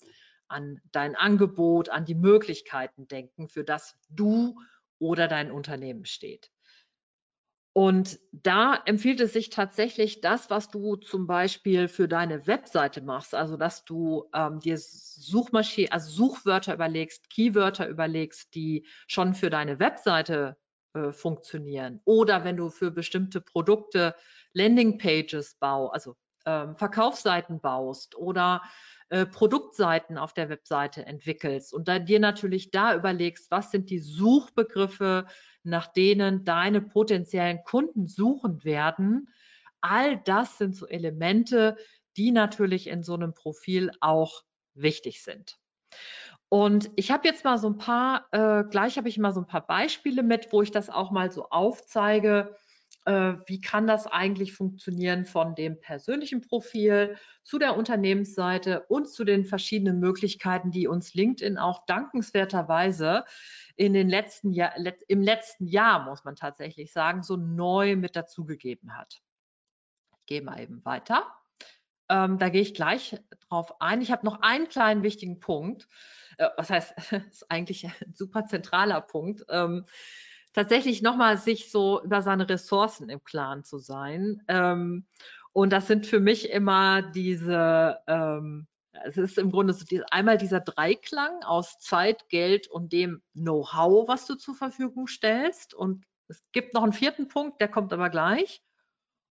an 0.47 0.79
dein 0.91 1.15
Angebot, 1.15 1.89
an 1.89 2.05
die 2.05 2.15
Möglichkeiten 2.15 3.07
denken, 3.07 3.49
für 3.49 3.63
das 3.63 3.95
du 4.09 4.59
oder 4.99 5.27
dein 5.27 5.51
Unternehmen 5.51 6.05
steht. 6.05 6.51
Und 7.73 8.19
da 8.31 8.81
empfiehlt 8.85 9.21
es 9.21 9.33
sich 9.33 9.49
tatsächlich 9.49 10.21
das, 10.21 10.49
was 10.49 10.69
du 10.69 10.95
zum 10.95 11.27
Beispiel 11.27 11.87
für 11.87 12.07
deine 12.07 12.47
Webseite 12.47 13.01
machst, 13.01 13.35
also 13.35 13.57
dass 13.57 13.85
du 13.85 14.25
ähm, 14.33 14.59
dir 14.59 14.77
Suchmaschine, 14.77 15.91
also 15.91 16.09
Suchwörter 16.09 16.73
überlegst, 16.73 17.29
Keywörter 17.29 17.87
überlegst, 17.87 18.55
die 18.55 18.87
schon 19.07 19.33
für 19.35 19.49
deine 19.49 19.79
Webseite 19.79 20.57
äh, 20.93 21.11
funktionieren. 21.11 22.01
Oder 22.05 22.43
wenn 22.43 22.57
du 22.57 22.69
für 22.69 22.89
bestimmte 22.89 23.39
Produkte 23.39 24.15
Landingpages 24.53 25.55
baust, 25.59 25.93
also 25.93 26.15
ähm, 26.47 26.75
Verkaufsseiten 26.75 27.61
baust 27.61 28.15
oder 28.15 28.63
äh, 29.09 29.25
Produktseiten 29.25 30.17
auf 30.17 30.33
der 30.33 30.49
Webseite 30.49 31.05
entwickelst 31.05 31.73
und 31.73 31.87
dann 31.87 32.05
dir 32.05 32.19
natürlich 32.19 32.71
da 32.71 32.95
überlegst, 32.95 33.51
was 33.51 33.71
sind 33.71 33.89
die 33.89 33.99
Suchbegriffe, 33.99 35.27
nach 35.69 35.87
denen 35.87 36.43
deine 36.45 36.81
potenziellen 36.81 37.63
Kunden 37.63 38.07
suchen 38.07 38.63
werden. 38.63 39.29
All 39.81 40.17
das 40.17 40.57
sind 40.57 40.75
so 40.75 40.87
Elemente, 40.87 41.77
die 42.17 42.31
natürlich 42.31 42.87
in 42.87 43.03
so 43.03 43.13
einem 43.13 43.33
Profil 43.33 43.91
auch 44.01 44.43
wichtig 44.73 45.23
sind. 45.23 45.57
Und 46.49 46.89
ich 46.95 47.11
habe 47.11 47.27
jetzt 47.27 47.45
mal 47.45 47.57
so 47.57 47.69
ein 47.69 47.77
paar, 47.77 48.27
äh, 48.31 48.63
gleich 48.69 48.97
habe 48.97 49.07
ich 49.07 49.17
mal 49.19 49.33
so 49.33 49.41
ein 49.41 49.47
paar 49.47 49.65
Beispiele 49.65 50.23
mit, 50.23 50.51
wo 50.51 50.61
ich 50.61 50.71
das 50.71 50.89
auch 50.89 51.11
mal 51.11 51.31
so 51.31 51.49
aufzeige, 51.49 52.55
äh, 53.09 53.39
wie 53.47 53.59
kann 53.59 53.87
das 53.87 54.05
eigentlich 54.05 54.53
funktionieren 54.53 55.25
von 55.25 55.55
dem 55.55 55.81
persönlichen 55.81 56.41
Profil 56.41 57.17
zu 57.43 57.57
der 57.57 57.75
Unternehmensseite 57.75 58.85
und 58.87 59.09
zu 59.09 59.23
den 59.23 59.45
verschiedenen 59.45 59.99
Möglichkeiten, 59.99 60.69
die 60.69 60.87
uns 60.87 61.15
LinkedIn 61.15 61.57
auch 61.57 61.87
dankenswerterweise 61.87 63.25
in 63.75 63.93
den 63.93 64.09
letzten 64.09 64.51
Jahr, 64.51 64.73
im 65.07 65.23
letzten 65.23 65.65
Jahr, 65.65 66.05
muss 66.05 66.23
man 66.23 66.35
tatsächlich 66.35 66.93
sagen, 66.93 67.23
so 67.23 67.35
neu 67.35 67.95
mit 67.95 68.15
dazugegeben 68.15 68.95
hat. 68.95 69.21
Ich 70.11 70.25
gehe 70.27 70.43
mal 70.43 70.59
eben 70.59 70.85
weiter. 70.85 71.25
Ähm, 72.09 72.37
da 72.37 72.49
gehe 72.49 72.61
ich 72.61 72.75
gleich 72.75 73.17
drauf 73.47 73.81
ein. 73.81 74.01
Ich 74.01 74.11
habe 74.11 74.23
noch 74.23 74.41
einen 74.41 74.69
kleinen 74.69 75.01
wichtigen 75.01 75.39
Punkt. 75.39 75.87
Äh, 76.37 76.49
was 76.57 76.69
heißt, 76.69 76.93
ist 77.31 77.49
eigentlich 77.49 77.85
ein 77.85 78.13
super 78.13 78.45
zentraler 78.45 79.01
Punkt. 79.01 79.45
Ähm, 79.49 79.87
tatsächlich 80.53 81.01
nochmal 81.01 81.37
sich 81.37 81.71
so 81.71 82.01
über 82.03 82.21
seine 82.21 82.49
Ressourcen 82.49 83.09
im 83.09 83.23
Klaren 83.23 83.63
zu 83.63 83.77
sein. 83.77 84.41
Ähm, 84.47 85.05
und 85.53 85.71
das 85.71 85.87
sind 85.87 86.05
für 86.05 86.19
mich 86.19 86.49
immer 86.49 87.01
diese, 87.01 87.99
ähm, 88.07 88.67
es 89.05 89.17
ist 89.17 89.37
im 89.37 89.51
Grunde 89.51 89.73
so 89.73 89.85
einmal 90.11 90.37
dieser 90.37 90.59
Dreiklang 90.59 91.43
aus 91.43 91.79
Zeit, 91.79 92.29
Geld 92.29 92.67
und 92.67 92.91
dem 92.93 93.21
Know-how, 93.33 94.07
was 94.07 94.25
du 94.25 94.35
zur 94.35 94.55
Verfügung 94.55 95.07
stellst. 95.07 95.73
Und 95.73 96.05
es 96.27 96.41
gibt 96.51 96.73
noch 96.73 96.83
einen 96.83 96.93
vierten 96.93 97.27
Punkt, 97.27 97.61
der 97.61 97.67
kommt 97.67 97.93
aber 97.93 98.09
gleich. 98.09 98.61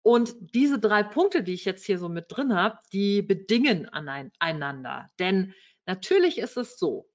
Und 0.03 0.35
diese 0.55 0.79
drei 0.79 1.03
Punkte, 1.03 1.43
die 1.43 1.55
ich 1.55 1.65
jetzt 1.65 1.87
hier 1.87 1.99
so 1.99 2.09
mit 2.09 2.27
drin 2.29 2.55
habe, 2.55 2.79
die 2.93 3.23
bedingen 3.23 3.89
aneinander. 3.89 5.09
Denn 5.19 5.55
natürlich 5.87 6.39
ist 6.39 6.59
es 6.59 6.79
so, 6.79 7.09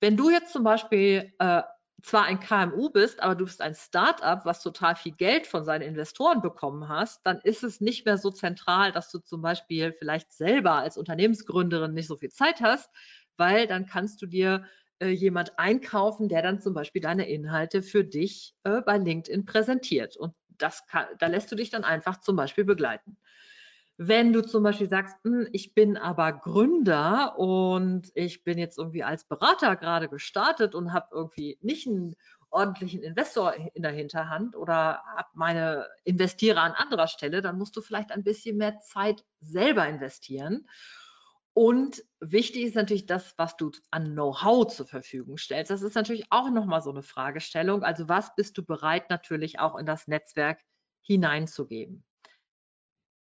wenn 0.00 0.16
du 0.16 0.28
jetzt 0.28 0.52
zum 0.52 0.64
Beispiel 0.64 1.32
äh, 1.38 1.62
zwar 2.02 2.24
ein 2.24 2.40
KMU 2.40 2.90
bist, 2.90 3.22
aber 3.22 3.34
du 3.34 3.44
bist 3.44 3.60
ein 3.62 3.74
Startup, 3.74 4.44
was 4.44 4.62
total 4.62 4.96
viel 4.96 5.12
Geld 5.12 5.46
von 5.46 5.64
seinen 5.64 5.82
Investoren 5.82 6.42
bekommen 6.42 6.88
hast, 6.88 7.24
dann 7.24 7.40
ist 7.42 7.62
es 7.62 7.80
nicht 7.80 8.04
mehr 8.04 8.18
so 8.18 8.30
zentral, 8.30 8.92
dass 8.92 9.10
du 9.10 9.20
zum 9.20 9.40
Beispiel 9.40 9.92
vielleicht 9.92 10.32
selber 10.32 10.74
als 10.74 10.98
Unternehmensgründerin 10.98 11.94
nicht 11.94 12.08
so 12.08 12.16
viel 12.16 12.30
Zeit 12.30 12.60
hast, 12.60 12.90
weil 13.36 13.66
dann 13.66 13.86
kannst 13.86 14.20
du 14.20 14.26
dir 14.26 14.64
äh, 14.98 15.08
jemand 15.08 15.58
einkaufen, 15.58 16.28
der 16.28 16.42
dann 16.42 16.60
zum 16.60 16.74
Beispiel 16.74 17.00
deine 17.02 17.28
Inhalte 17.28 17.82
für 17.82 18.04
dich 18.04 18.54
äh, 18.64 18.80
bei 18.82 18.98
LinkedIn 18.98 19.44
präsentiert. 19.44 20.16
Und 20.16 20.34
das 20.58 20.86
kann, 20.86 21.06
da 21.18 21.28
lässt 21.28 21.50
du 21.52 21.56
dich 21.56 21.70
dann 21.70 21.84
einfach 21.84 22.20
zum 22.20 22.36
Beispiel 22.36 22.64
begleiten. 22.64 23.16
Wenn 23.98 24.32
du 24.32 24.42
zum 24.42 24.62
Beispiel 24.62 24.88
sagst, 24.88 25.16
hm, 25.22 25.48
ich 25.52 25.74
bin 25.74 25.96
aber 25.96 26.32
Gründer 26.32 27.38
und 27.38 28.10
ich 28.14 28.42
bin 28.42 28.58
jetzt 28.58 28.78
irgendwie 28.78 29.04
als 29.04 29.24
Berater 29.24 29.76
gerade 29.76 30.08
gestartet 30.08 30.74
und 30.74 30.92
habe 30.92 31.08
irgendwie 31.12 31.58
nicht 31.60 31.86
einen 31.86 32.16
ordentlichen 32.50 33.02
Investor 33.02 33.54
in 33.74 33.82
der 33.82 33.92
Hinterhand 33.92 34.56
oder 34.56 35.02
habe 35.16 35.28
meine 35.34 35.88
investiere 36.04 36.60
an 36.60 36.72
anderer 36.72 37.06
Stelle, 37.06 37.42
dann 37.42 37.58
musst 37.58 37.76
du 37.76 37.80
vielleicht 37.80 38.12
ein 38.12 38.24
bisschen 38.24 38.56
mehr 38.56 38.80
Zeit 38.80 39.24
selber 39.40 39.86
investieren. 39.86 40.66
Und 41.54 42.02
wichtig 42.20 42.64
ist 42.64 42.74
natürlich 42.76 43.06
das, 43.06 43.34
was 43.36 43.56
du 43.56 43.70
an 43.90 44.12
Know-how 44.12 44.66
zur 44.68 44.86
Verfügung 44.86 45.36
stellst. 45.36 45.70
Das 45.70 45.82
ist 45.82 45.94
natürlich 45.94 46.24
auch 46.30 46.50
nochmal 46.50 46.80
so 46.82 46.90
eine 46.90 47.02
Fragestellung. 47.02 47.82
Also 47.82 48.08
was 48.08 48.34
bist 48.34 48.56
du 48.56 48.64
bereit 48.64 49.10
natürlich 49.10 49.58
auch 49.60 49.76
in 49.76 49.84
das 49.84 50.08
Netzwerk 50.08 50.60
hineinzugeben? 51.02 52.04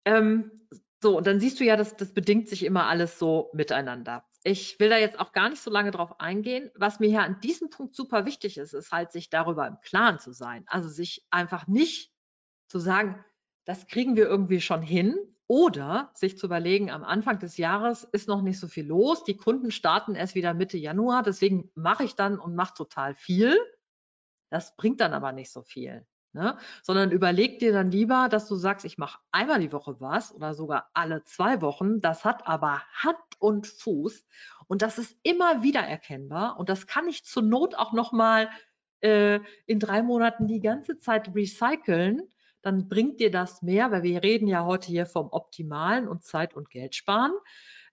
Ähm, 0.06 0.68
so, 1.02 1.18
und 1.18 1.28
dann 1.28 1.39
siehst 1.39 1.60
du 1.60 1.66
ja, 1.66 1.76
dass 1.76 1.98
das 1.98 2.13
bedingt 2.13 2.48
sich 2.48 2.63
immer 2.63 2.88
alles 2.88 3.20
so 3.20 3.50
miteinander. 3.54 4.26
Ich 4.44 4.80
will 4.80 4.89
da 4.89 4.98
jetzt 4.98 5.20
auch 5.20 5.32
gar 5.32 5.50
nicht 5.50 5.62
so 5.62 5.72
lange 5.72 5.92
drauf 5.92 6.20
eingehen. 6.20 6.72
Was 6.76 7.00
mir 7.00 7.10
hier 7.10 7.24
an 7.24 7.39
diesem 7.42 7.70
Punkt 7.70 7.96
super 7.96 8.26
wichtig 8.26 8.58
ist, 8.58 8.74
ist 8.74 8.92
halt, 8.92 9.12
sich 9.12 9.30
darüber 9.30 9.68
im 9.68 9.80
Klaren 9.82 10.20
zu 10.20 10.34
sein. 10.34 10.63
Also 10.68 10.89
sich 10.89 11.26
einfach 11.30 11.68
nicht 11.68 12.12
zu 12.68 12.80
sagen, 12.80 13.24
das 13.66 13.88
kriegen 13.88 14.16
wir 14.16 14.26
irgendwie 14.26 14.60
schon 14.60 14.82
hin, 14.82 15.18
oder 15.48 16.12
sich 16.16 16.38
zu 16.38 16.48
überlegen, 16.48 16.89
am 16.89 17.04
Anfang 17.04 17.39
des 17.39 17.58
Jahres 17.58 18.04
ist 18.06 18.28
noch 18.28 18.42
nicht 18.42 18.60
so 18.60 18.68
viel 18.68 18.88
los, 18.88 19.24
die 19.24 19.38
Kunden 19.38 19.72
starten 19.72 20.16
erst 20.16 20.36
wieder 20.36 20.54
Mitte 20.54 20.78
Januar, 20.78 21.22
deswegen 21.22 21.70
mache 21.76 22.06
ich 22.06 22.16
dann 22.16 22.39
und 22.39 22.56
mache 22.56 22.74
total 22.74 23.13
viel. 23.13 23.58
Das 24.50 24.76
bringt 24.76 25.02
dann 25.02 25.13
aber 25.13 25.32
nicht 25.32 25.52
so 25.52 25.62
viel. 25.62 26.08
Ne? 26.34 26.58
Sondern 26.82 27.12
überleg 27.12 27.60
dir 27.60 27.74
dann 27.74 27.91
lieber, 27.91 28.28
dass 28.30 28.48
du 28.48 28.56
sagst, 28.56 28.86
ich 28.86 28.98
mache 28.98 29.19
einmal 29.32 29.60
die 29.60 29.72
Woche 29.72 29.96
was 30.00 30.34
oder 30.34 30.54
sogar 30.54 30.89
alle 30.93 31.24
zwei 31.24 31.62
Wochen. 31.62 32.02
Das 32.02 32.26
hat 32.26 32.48
aber 32.48 32.82
Hand 32.93 33.17
und 33.39 33.67
Fuß 33.67 34.26
und 34.67 34.82
das 34.82 34.98
ist 34.98 35.15
immer 35.24 35.63
wieder 35.63 35.82
erkennbar 35.82 36.58
und 36.58 36.69
das 36.69 36.88
kann 36.88 37.08
ich 37.08 37.24
zur 37.24 37.43
Not 37.43 37.76
auch 37.76 37.93
nochmal 37.93 38.50
äh, 39.02 39.39
in 39.65 39.80
drei 39.80 40.02
Monaten 40.02 40.48
die 40.48 40.60
ganze 40.60 40.98
Zeit 40.98 41.36
recyceln 41.36 42.24
dann 42.63 42.88
bringt 42.88 43.19
dir 43.19 43.30
das 43.30 43.62
mehr, 43.62 43.91
weil 43.91 44.04
wir 44.04 44.24
reden 44.24 44.48
ja 44.48 44.65
heute 44.65 44.88
hier 44.88 45.06
vom 45.06 45.28
Optimalen 45.32 46.08
und 46.08 46.24
Zeit 46.24 46.56
und 46.56 46.69
Geld 46.69 46.96
sparen. 46.96 47.34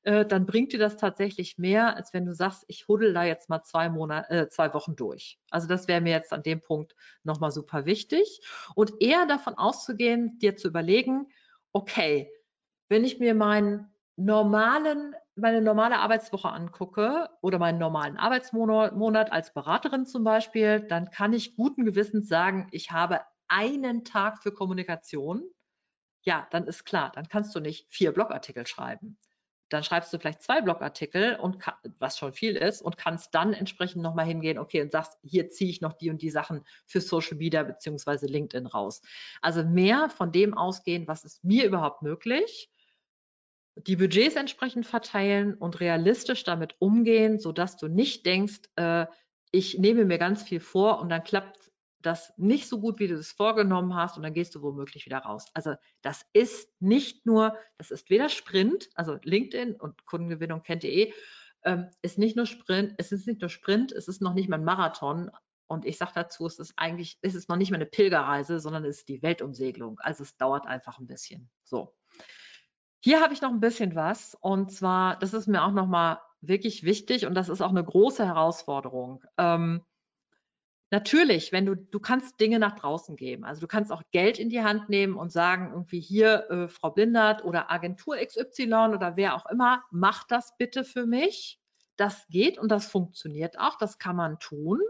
Äh, 0.02 0.24
dann 0.24 0.46
bringt 0.46 0.72
dir 0.72 0.78
das 0.78 0.96
tatsächlich 0.96 1.58
mehr, 1.58 1.96
als 1.96 2.14
wenn 2.14 2.24
du 2.24 2.34
sagst, 2.34 2.64
ich 2.68 2.88
huddel 2.88 3.12
da 3.12 3.24
jetzt 3.24 3.50
mal 3.50 3.62
zwei 3.62 3.90
Monate, 3.90 4.30
äh, 4.30 4.48
zwei 4.48 4.72
Wochen 4.72 4.96
durch. 4.96 5.38
Also 5.50 5.68
das 5.68 5.88
wäre 5.88 6.00
mir 6.00 6.12
jetzt 6.12 6.32
an 6.32 6.42
dem 6.42 6.60
Punkt 6.62 6.94
nochmal 7.22 7.50
super 7.50 7.84
wichtig. 7.84 8.40
Und 8.74 8.94
eher 9.00 9.26
davon 9.26 9.54
auszugehen, 9.54 10.38
dir 10.38 10.56
zu 10.56 10.68
überlegen, 10.68 11.28
okay, 11.72 12.30
wenn 12.88 13.04
ich 13.04 13.18
mir 13.20 13.34
meinen 13.34 13.94
normalen, 14.16 15.14
meine 15.36 15.60
normale 15.60 15.98
Arbeitswoche 15.98 16.48
angucke 16.50 17.28
oder 17.42 17.58
meinen 17.58 17.78
normalen 17.78 18.16
Arbeitsmonat 18.16 19.32
als 19.32 19.52
Beraterin 19.52 20.06
zum 20.06 20.24
Beispiel, 20.24 20.80
dann 20.80 21.10
kann 21.10 21.32
ich 21.32 21.56
guten 21.56 21.84
Gewissens 21.84 22.28
sagen, 22.28 22.68
ich 22.72 22.90
habe 22.90 23.20
einen 23.48 24.04
Tag 24.04 24.42
für 24.42 24.52
Kommunikation, 24.52 25.42
ja, 26.22 26.46
dann 26.50 26.66
ist 26.66 26.84
klar, 26.84 27.12
dann 27.14 27.28
kannst 27.28 27.54
du 27.54 27.60
nicht 27.60 27.86
vier 27.90 28.12
Blogartikel 28.12 28.66
schreiben. 28.66 29.18
Dann 29.70 29.82
schreibst 29.82 30.12
du 30.12 30.18
vielleicht 30.18 30.42
zwei 30.42 30.60
Blogartikel 30.60 31.36
und 31.36 31.58
was 31.98 32.18
schon 32.18 32.32
viel 32.32 32.56
ist 32.56 32.82
und 32.82 32.96
kannst 32.96 33.34
dann 33.34 33.52
entsprechend 33.52 34.02
nochmal 34.02 34.26
hingehen, 34.26 34.58
okay, 34.58 34.82
und 34.82 34.92
sagst, 34.92 35.18
hier 35.22 35.48
ziehe 35.48 35.70
ich 35.70 35.80
noch 35.80 35.94
die 35.94 36.10
und 36.10 36.20
die 36.20 36.30
Sachen 36.30 36.64
für 36.86 37.00
Social 37.00 37.38
Media 37.38 37.62
beziehungsweise 37.62 38.26
LinkedIn 38.26 38.66
raus. 38.66 39.00
Also 39.40 39.64
mehr 39.64 40.10
von 40.10 40.32
dem 40.32 40.56
ausgehen, 40.56 41.08
was 41.08 41.24
ist 41.24 41.42
mir 41.44 41.64
überhaupt 41.64 42.02
möglich, 42.02 42.70
die 43.76 43.96
Budgets 43.96 44.36
entsprechend 44.36 44.86
verteilen 44.86 45.54
und 45.54 45.80
realistisch 45.80 46.44
damit 46.44 46.74
umgehen, 46.80 47.38
sodass 47.38 47.76
du 47.76 47.88
nicht 47.88 48.26
denkst, 48.26 48.60
äh, 48.76 49.06
ich 49.52 49.78
nehme 49.78 50.04
mir 50.04 50.18
ganz 50.18 50.42
viel 50.42 50.60
vor 50.60 51.00
und 51.00 51.08
dann 51.08 51.24
klappt 51.24 51.59
das 52.02 52.32
nicht 52.36 52.68
so 52.68 52.80
gut, 52.80 52.98
wie 52.98 53.08
du 53.08 53.14
es 53.14 53.32
vorgenommen 53.32 53.94
hast 53.94 54.16
und 54.16 54.22
dann 54.22 54.34
gehst 54.34 54.54
du 54.54 54.62
womöglich 54.62 55.06
wieder 55.06 55.18
raus. 55.18 55.46
Also 55.54 55.74
das 56.02 56.24
ist 56.32 56.70
nicht 56.80 57.26
nur, 57.26 57.56
das 57.78 57.90
ist 57.90 58.10
weder 58.10 58.28
Sprint, 58.28 58.88
also 58.94 59.18
LinkedIn 59.22 59.76
und 59.76 60.06
Kundengewinnung 60.06 60.62
kennt 60.62 60.84
ihr 60.84 60.90
eh, 60.90 61.14
ähm, 61.64 61.90
ist 62.02 62.18
nicht 62.18 62.36
nur 62.36 62.46
Sprint, 62.46 62.94
es 62.98 63.12
ist 63.12 63.26
nicht 63.26 63.40
nur 63.40 63.50
Sprint, 63.50 63.92
es 63.92 64.08
ist 64.08 64.22
noch 64.22 64.34
nicht 64.34 64.48
mal 64.48 64.58
ein 64.58 64.64
Marathon. 64.64 65.30
Und 65.66 65.84
ich 65.84 65.98
sage 65.98 66.12
dazu, 66.14 66.46
es 66.46 66.58
ist 66.58 66.72
eigentlich, 66.76 67.18
es 67.22 67.34
ist 67.34 67.48
noch 67.48 67.56
nicht 67.56 67.70
mal 67.70 67.76
eine 67.76 67.86
Pilgerreise, 67.86 68.58
sondern 68.58 68.84
es 68.84 68.98
ist 68.98 69.08
die 69.08 69.22
Weltumsegelung. 69.22 70.00
Also 70.00 70.24
es 70.24 70.36
dauert 70.36 70.66
einfach 70.66 70.98
ein 70.98 71.06
bisschen. 71.06 71.48
So. 71.62 71.94
Hier 73.02 73.20
habe 73.20 73.32
ich 73.32 73.40
noch 73.40 73.50
ein 73.50 73.60
bisschen 73.60 73.94
was 73.94 74.36
und 74.40 74.72
zwar, 74.72 75.18
das 75.18 75.32
ist 75.32 75.46
mir 75.46 75.62
auch 75.62 75.72
nochmal 75.72 76.18
wirklich 76.40 76.84
wichtig 76.84 77.26
und 77.26 77.34
das 77.34 77.48
ist 77.48 77.60
auch 77.60 77.70
eine 77.70 77.84
große 77.84 78.26
Herausforderung. 78.26 79.22
Ähm, 79.38 79.82
Natürlich, 80.92 81.52
wenn 81.52 81.66
du, 81.66 81.76
du 81.76 82.00
kannst 82.00 82.40
Dinge 82.40 82.58
nach 82.58 82.74
draußen 82.74 83.14
geben. 83.14 83.44
Also 83.44 83.60
du 83.60 83.68
kannst 83.68 83.92
auch 83.92 84.02
Geld 84.10 84.38
in 84.40 84.48
die 84.48 84.62
Hand 84.62 84.88
nehmen 84.88 85.14
und 85.14 85.30
sagen, 85.30 85.70
irgendwie 85.72 86.00
hier, 86.00 86.50
äh, 86.50 86.68
Frau 86.68 86.90
Blindert 86.90 87.44
oder 87.44 87.70
Agentur 87.70 88.16
XY 88.16 88.94
oder 88.94 89.16
wer 89.16 89.36
auch 89.36 89.46
immer, 89.46 89.84
mach 89.92 90.24
das 90.26 90.56
bitte 90.58 90.84
für 90.84 91.06
mich. 91.06 91.60
Das 91.96 92.26
geht 92.28 92.58
und 92.58 92.70
das 92.70 92.86
funktioniert 92.86 93.58
auch, 93.58 93.76
das 93.78 93.98
kann 93.98 94.16
man 94.16 94.38
tun. 94.40 94.80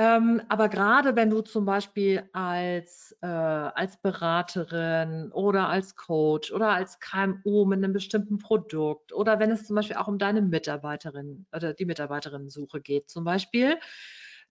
Ähm, 0.00 0.40
aber 0.48 0.68
gerade 0.68 1.16
wenn 1.16 1.28
du 1.28 1.40
zum 1.40 1.64
Beispiel 1.64 2.28
als, 2.32 3.16
äh, 3.20 3.26
als 3.26 4.00
Beraterin 4.00 5.32
oder 5.32 5.68
als 5.68 5.96
Coach 5.96 6.52
oder 6.52 6.68
als 6.70 7.00
KMU 7.00 7.64
mit 7.64 7.78
einem 7.78 7.92
bestimmten 7.92 8.38
Produkt 8.38 9.12
oder 9.12 9.40
wenn 9.40 9.50
es 9.50 9.66
zum 9.66 9.74
Beispiel 9.74 9.96
auch 9.96 10.06
um 10.06 10.18
deine 10.18 10.40
Mitarbeiterin 10.40 11.46
oder 11.52 11.74
die 11.74 11.84
Mitarbeiterinnen-Suche 11.84 12.80
geht 12.80 13.10
zum 13.10 13.24
Beispiel, 13.24 13.76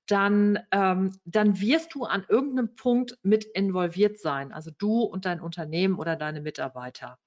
dann, 0.05 0.59
ähm, 0.71 1.15
dann 1.23 1.61
wirst 1.61 1.95
du 1.95 2.03
an 2.03 2.25
irgendeinem 2.27 2.75
Punkt 2.75 3.17
mit 3.23 3.45
involviert 3.45 4.19
sein, 4.19 4.51
also 4.51 4.71
du 4.77 5.03
und 5.03 5.23
dein 5.25 5.39
Unternehmen 5.39 5.97
oder 5.97 6.17
deine 6.17 6.41
Mitarbeiter. 6.41 7.19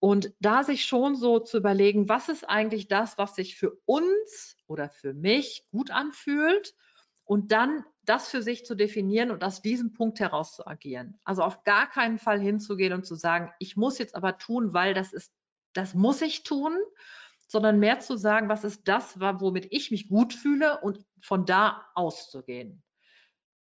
Und 0.00 0.32
da 0.40 0.64
sich 0.64 0.86
schon 0.86 1.14
so 1.14 1.40
zu 1.40 1.58
überlegen, 1.58 2.08
was 2.08 2.30
ist 2.30 2.48
eigentlich 2.48 2.88
das, 2.88 3.18
was 3.18 3.34
sich 3.34 3.56
für 3.56 3.76
uns 3.84 4.56
oder 4.66 4.88
für 4.88 5.12
mich 5.12 5.66
gut 5.70 5.90
anfühlt 5.90 6.74
und 7.24 7.52
dann 7.52 7.84
das 8.04 8.28
für 8.28 8.42
sich 8.42 8.66
zu 8.66 8.74
definieren 8.74 9.30
und 9.30 9.42
aus 9.42 9.62
diesem 9.62 9.92
Punkt 9.92 10.20
heraus 10.20 10.54
zu 10.54 10.66
agieren. 10.66 11.18
Also 11.24 11.42
auf 11.42 11.64
gar 11.64 11.88
keinen 11.88 12.18
Fall 12.18 12.38
hinzugehen 12.38 12.92
und 12.92 13.06
zu 13.06 13.14
sagen, 13.14 13.52
ich 13.58 13.76
muss 13.76 13.98
jetzt 13.98 14.14
aber 14.14 14.36
tun, 14.36 14.74
weil 14.74 14.94
das 14.94 15.12
ist, 15.12 15.32
das 15.72 15.94
muss 15.94 16.20
ich 16.20 16.42
tun, 16.42 16.76
sondern 17.46 17.78
mehr 17.78 18.00
zu 18.00 18.16
sagen, 18.16 18.48
was 18.48 18.64
ist 18.64 18.88
das, 18.88 19.18
womit 19.20 19.68
ich 19.70 19.90
mich 19.90 20.08
gut 20.08 20.34
fühle 20.34 20.80
und 20.80 21.04
von 21.20 21.46
da 21.46 21.86
auszugehen. 21.94 22.82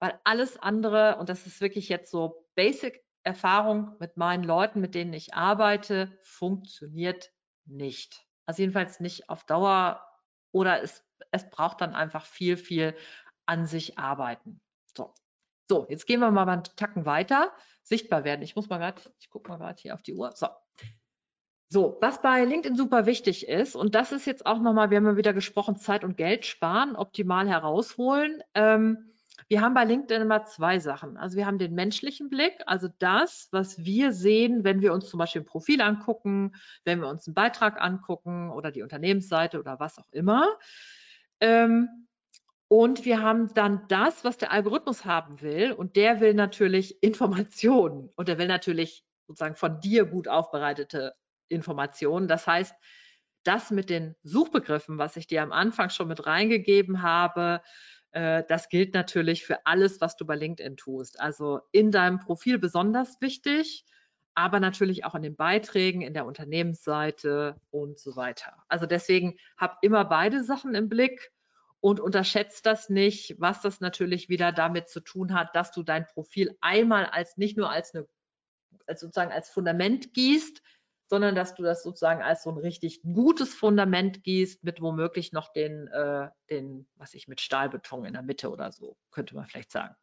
Weil 0.00 0.18
alles 0.24 0.58
andere, 0.58 1.18
und 1.18 1.28
das 1.28 1.46
ist 1.46 1.60
wirklich 1.60 1.88
jetzt 1.88 2.10
so 2.10 2.48
Basic 2.54 3.02
Erfahrung 3.22 3.96
mit 4.00 4.16
meinen 4.16 4.42
Leuten, 4.42 4.80
mit 4.80 4.94
denen 4.94 5.12
ich 5.12 5.34
arbeite, 5.34 6.18
funktioniert 6.22 7.30
nicht. 7.64 8.26
Also 8.46 8.62
jedenfalls 8.62 8.98
nicht 8.98 9.28
auf 9.28 9.44
Dauer 9.44 10.04
oder 10.50 10.82
es, 10.82 11.04
es 11.30 11.48
braucht 11.48 11.80
dann 11.80 11.94
einfach 11.94 12.26
viel, 12.26 12.56
viel 12.56 12.96
an 13.46 13.66
sich 13.66 13.98
arbeiten. 13.98 14.60
So. 14.96 15.14
So, 15.68 15.86
jetzt 15.88 16.06
gehen 16.06 16.20
wir 16.20 16.30
mal 16.30 16.48
einen 16.48 16.64
Tacken 16.64 17.06
weiter. 17.06 17.52
Sichtbar 17.82 18.24
werden. 18.24 18.42
Ich 18.42 18.56
muss 18.56 18.68
mal 18.68 18.78
gerade, 18.78 19.02
ich 19.20 19.30
gucke 19.30 19.48
mal 19.48 19.58
gerade 19.58 19.80
hier 19.80 19.94
auf 19.94 20.02
die 20.02 20.14
Uhr. 20.14 20.32
So. 20.34 20.48
So, 21.68 21.96
was 22.02 22.20
bei 22.20 22.44
LinkedIn 22.44 22.76
super 22.76 23.06
wichtig 23.06 23.48
ist, 23.48 23.74
und 23.74 23.94
das 23.94 24.12
ist 24.12 24.26
jetzt 24.26 24.44
auch 24.44 24.60
nochmal, 24.60 24.90
wir 24.90 24.98
haben 24.98 25.06
ja 25.06 25.16
wieder 25.16 25.32
gesprochen, 25.32 25.76
Zeit 25.76 26.04
und 26.04 26.18
Geld 26.18 26.44
sparen, 26.44 26.96
optimal 26.96 27.48
herausholen. 27.48 28.42
Ähm, 28.54 29.12
wir 29.48 29.62
haben 29.62 29.72
bei 29.72 29.84
LinkedIn 29.84 30.22
immer 30.22 30.44
zwei 30.44 30.78
Sachen. 30.78 31.16
Also 31.16 31.36
wir 31.36 31.46
haben 31.46 31.58
den 31.58 31.74
menschlichen 31.74 32.28
Blick, 32.28 32.60
also 32.66 32.88
das, 32.98 33.48
was 33.52 33.84
wir 33.84 34.12
sehen, 34.12 34.64
wenn 34.64 34.82
wir 34.82 34.92
uns 34.92 35.08
zum 35.08 35.18
Beispiel 35.18 35.42
ein 35.42 35.46
Profil 35.46 35.80
angucken, 35.80 36.54
wenn 36.84 37.00
wir 37.00 37.08
uns 37.08 37.26
einen 37.26 37.34
Beitrag 37.34 37.80
angucken 37.80 38.50
oder 38.50 38.70
die 38.70 38.82
Unternehmensseite 38.82 39.58
oder 39.58 39.80
was 39.80 39.98
auch 39.98 40.10
immer. 40.10 40.46
Ähm, 41.40 42.06
und 42.72 43.04
wir 43.04 43.20
haben 43.20 43.52
dann 43.52 43.86
das, 43.88 44.24
was 44.24 44.38
der 44.38 44.50
Algorithmus 44.50 45.04
haben 45.04 45.42
will. 45.42 45.72
Und 45.72 45.94
der 45.94 46.20
will 46.20 46.32
natürlich 46.32 46.96
Informationen. 47.02 48.08
Und 48.16 48.28
der 48.28 48.38
will 48.38 48.46
natürlich 48.46 49.04
sozusagen 49.26 49.56
von 49.56 49.78
dir 49.80 50.06
gut 50.06 50.26
aufbereitete 50.26 51.12
Informationen. 51.48 52.28
Das 52.28 52.46
heißt, 52.46 52.74
das 53.42 53.70
mit 53.72 53.90
den 53.90 54.14
Suchbegriffen, 54.22 54.96
was 54.96 55.18
ich 55.18 55.26
dir 55.26 55.42
am 55.42 55.52
Anfang 55.52 55.90
schon 55.90 56.08
mit 56.08 56.24
reingegeben 56.24 57.02
habe, 57.02 57.60
äh, 58.12 58.42
das 58.48 58.70
gilt 58.70 58.94
natürlich 58.94 59.44
für 59.44 59.66
alles, 59.66 60.00
was 60.00 60.16
du 60.16 60.24
bei 60.24 60.36
LinkedIn 60.36 60.78
tust. 60.78 61.20
Also 61.20 61.60
in 61.72 61.90
deinem 61.90 62.20
Profil 62.20 62.58
besonders 62.58 63.20
wichtig, 63.20 63.84
aber 64.34 64.60
natürlich 64.60 65.04
auch 65.04 65.14
in 65.14 65.20
den 65.20 65.36
Beiträgen, 65.36 66.00
in 66.00 66.14
der 66.14 66.24
Unternehmensseite 66.24 67.60
und 67.70 67.98
so 67.98 68.16
weiter. 68.16 68.64
Also 68.68 68.86
deswegen 68.86 69.36
hab 69.58 69.76
immer 69.82 70.06
beide 70.06 70.42
Sachen 70.42 70.74
im 70.74 70.88
Blick 70.88 71.32
und 71.82 71.98
unterschätzt 71.98 72.64
das 72.64 72.88
nicht, 72.88 73.34
was 73.40 73.60
das 73.60 73.80
natürlich 73.80 74.28
wieder 74.28 74.52
damit 74.52 74.88
zu 74.88 75.00
tun 75.00 75.34
hat, 75.34 75.54
dass 75.56 75.72
du 75.72 75.82
dein 75.82 76.06
Profil 76.06 76.56
einmal 76.60 77.06
als 77.06 77.36
nicht 77.36 77.56
nur 77.56 77.68
als 77.70 77.94
eine 77.94 78.06
als 78.86 79.00
sozusagen 79.00 79.32
als 79.32 79.50
Fundament 79.50 80.14
gießt, 80.14 80.62
sondern 81.08 81.34
dass 81.34 81.54
du 81.54 81.62
das 81.62 81.82
sozusagen 81.82 82.22
als 82.22 82.44
so 82.44 82.50
ein 82.50 82.56
richtig 82.56 83.02
gutes 83.02 83.52
Fundament 83.52 84.22
gießt, 84.22 84.64
mit 84.64 84.80
womöglich 84.80 85.32
noch 85.32 85.52
den, 85.52 85.88
äh, 85.88 86.30
den, 86.48 86.88
was 86.94 87.14
ich 87.14 87.28
mit 87.28 87.40
Stahlbeton 87.40 88.04
in 88.04 88.14
der 88.14 88.22
Mitte 88.22 88.50
oder 88.50 88.72
so, 88.72 88.96
könnte 89.10 89.34
man 89.34 89.46
vielleicht 89.46 89.72
sagen. 89.72 89.94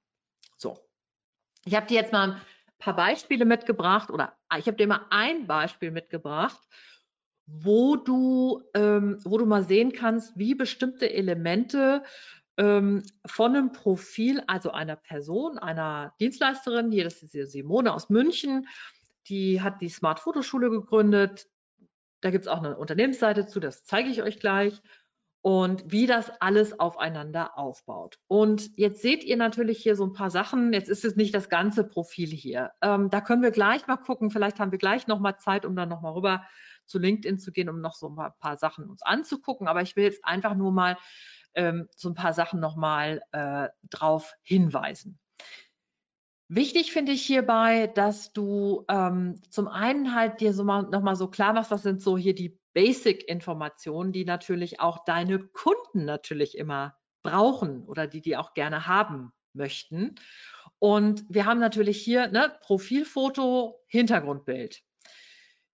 So. 0.58 0.78
Ich 1.66 1.76
habe 1.76 1.88
dir 1.88 1.96
jetzt 1.96 2.14
mal 2.14 2.34
ein 2.34 2.42
paar 2.78 2.96
Beispiele 2.96 3.46
mitgebracht 3.46 4.12
oder 4.12 4.38
ich 4.58 4.68
habe 4.68 4.78
dir 4.78 4.88
mal 4.88 5.06
ein 5.10 5.48
Beispiel 5.48 5.92
mitgebracht, 5.92 6.62
wo 7.52 7.96
du, 7.96 8.64
ähm, 8.74 9.20
wo 9.24 9.38
du 9.38 9.46
mal 9.46 9.64
sehen 9.64 9.92
kannst, 9.92 10.38
wie 10.38 10.56
bestimmte 10.56 11.12
Elemente 11.12 12.04
ähm, 12.58 13.04
von 13.26 13.56
einem 13.56 13.72
Profil, 13.72 14.44
also 14.48 14.72
einer 14.72 14.96
Person, 14.96 15.58
einer 15.58 16.14
Dienstleisterin, 16.20 16.92
hier, 16.92 17.06
das 17.06 17.24
ist 17.24 17.32
hier 17.32 17.48
Simone 17.48 17.94
aus 17.94 18.10
München, 18.10 18.68
die 19.28 19.62
hat 19.62 19.82
die 19.82 19.90
Smart 19.90 20.20
Fotoschule 20.20 20.70
gegründet. 20.70 21.48
Da 22.22 22.32
gibt 22.32 22.46
es 22.46 22.48
auch 22.48 22.60
eine 22.60 22.78
Unternehmensseite 22.78 23.48
zu, 23.48 23.60
das 23.60 23.86
zeige 23.86 24.10
ich 24.10 24.22
euch 24.22 24.40
gleich. 24.40 24.82
Und 25.42 25.90
wie 25.90 26.06
das 26.06 26.30
alles 26.42 26.82
aufeinander 26.82 27.58
aufbaut. 27.58 28.20
Und 28.28 28.78
jetzt 28.78 29.02
seht 29.02 29.24
ihr 29.24 29.38
natürlich 29.38 29.82
hier 29.82 29.96
so 29.96 30.04
ein 30.04 30.12
paar 30.12 30.30
Sachen. 30.30 30.74
Jetzt 30.74 30.90
ist 30.90 31.06
es 31.06 31.16
nicht 31.16 31.34
das 31.34 31.48
ganze 31.48 31.86
Profil 31.86 32.28
hier. 32.28 32.72
Ähm, 32.82 33.10
da 33.10 33.22
können 33.22 33.42
wir 33.42 33.52
gleich 33.52 33.88
mal 33.88 33.96
gucken. 33.96 34.32
Vielleicht 34.32 34.60
haben 34.60 34.74
wir 34.74 34.80
gleich 34.80 35.08
noch 35.08 35.22
mal 35.22 35.38
Zeit, 35.38 35.66
um 35.66 35.78
dann 35.78 35.88
noch 35.88 36.02
mal 36.02 36.12
rüber 36.12 36.44
zu 36.90 37.00
LinkedIn 37.00 37.40
zu 37.40 37.52
gehen, 37.52 37.70
um 37.70 37.82
noch 37.82 37.96
so 37.96 38.10
ein 38.10 38.16
paar, 38.16 38.36
paar 38.40 38.58
Sachen 38.58 38.90
uns 38.90 39.02
anzugucken. 39.02 39.68
Aber 39.68 39.82
ich 39.82 39.96
will 39.96 40.04
jetzt 40.04 40.26
einfach 40.26 40.56
nur 40.56 40.72
mal 40.72 40.98
ähm, 41.56 41.88
so 41.96 42.10
ein 42.10 42.16
paar 42.16 42.34
Sachen 42.34 42.60
noch 42.60 42.76
mal 42.76 43.22
äh, 43.32 43.70
drauf 43.90 44.34
hinweisen. 44.42 45.20
Wichtig 46.52 46.92
finde 46.92 47.12
ich 47.12 47.22
hierbei, 47.22 47.88
dass 47.88 48.34
du 48.34 48.84
ähm, 48.90 49.40
zum 49.52 49.68
einen 49.68 50.16
halt 50.16 50.42
dir 50.42 50.52
so 50.52 50.64
mal, 50.64 50.82
nochmal 50.82 51.16
so 51.16 51.30
klar 51.30 51.54
machst, 51.54 51.70
was 51.70 51.84
sind 51.84 52.02
so 52.02 52.18
hier 52.18 52.34
die 52.34 52.60
Basic-Informationen, 52.74 54.12
die 54.12 54.26
natürlich 54.26 54.80
auch 54.80 55.04
deine 55.06 55.40
Kunden 55.40 56.06
natürlich 56.06 56.58
immer 56.58 56.96
brauchen 57.24 57.84
oder 57.86 58.08
die 58.08 58.22
die 58.22 58.36
auch 58.36 58.54
gerne 58.56 58.88
haben 58.88 59.32
möchten. 59.54 60.16
Und 60.80 61.24
wir 61.30 61.46
haben 61.46 61.60
natürlich 61.60 62.02
hier 62.02 62.28
ne, 62.28 62.52
Profilfoto, 62.62 63.84
Hintergrundbild. 63.88 64.82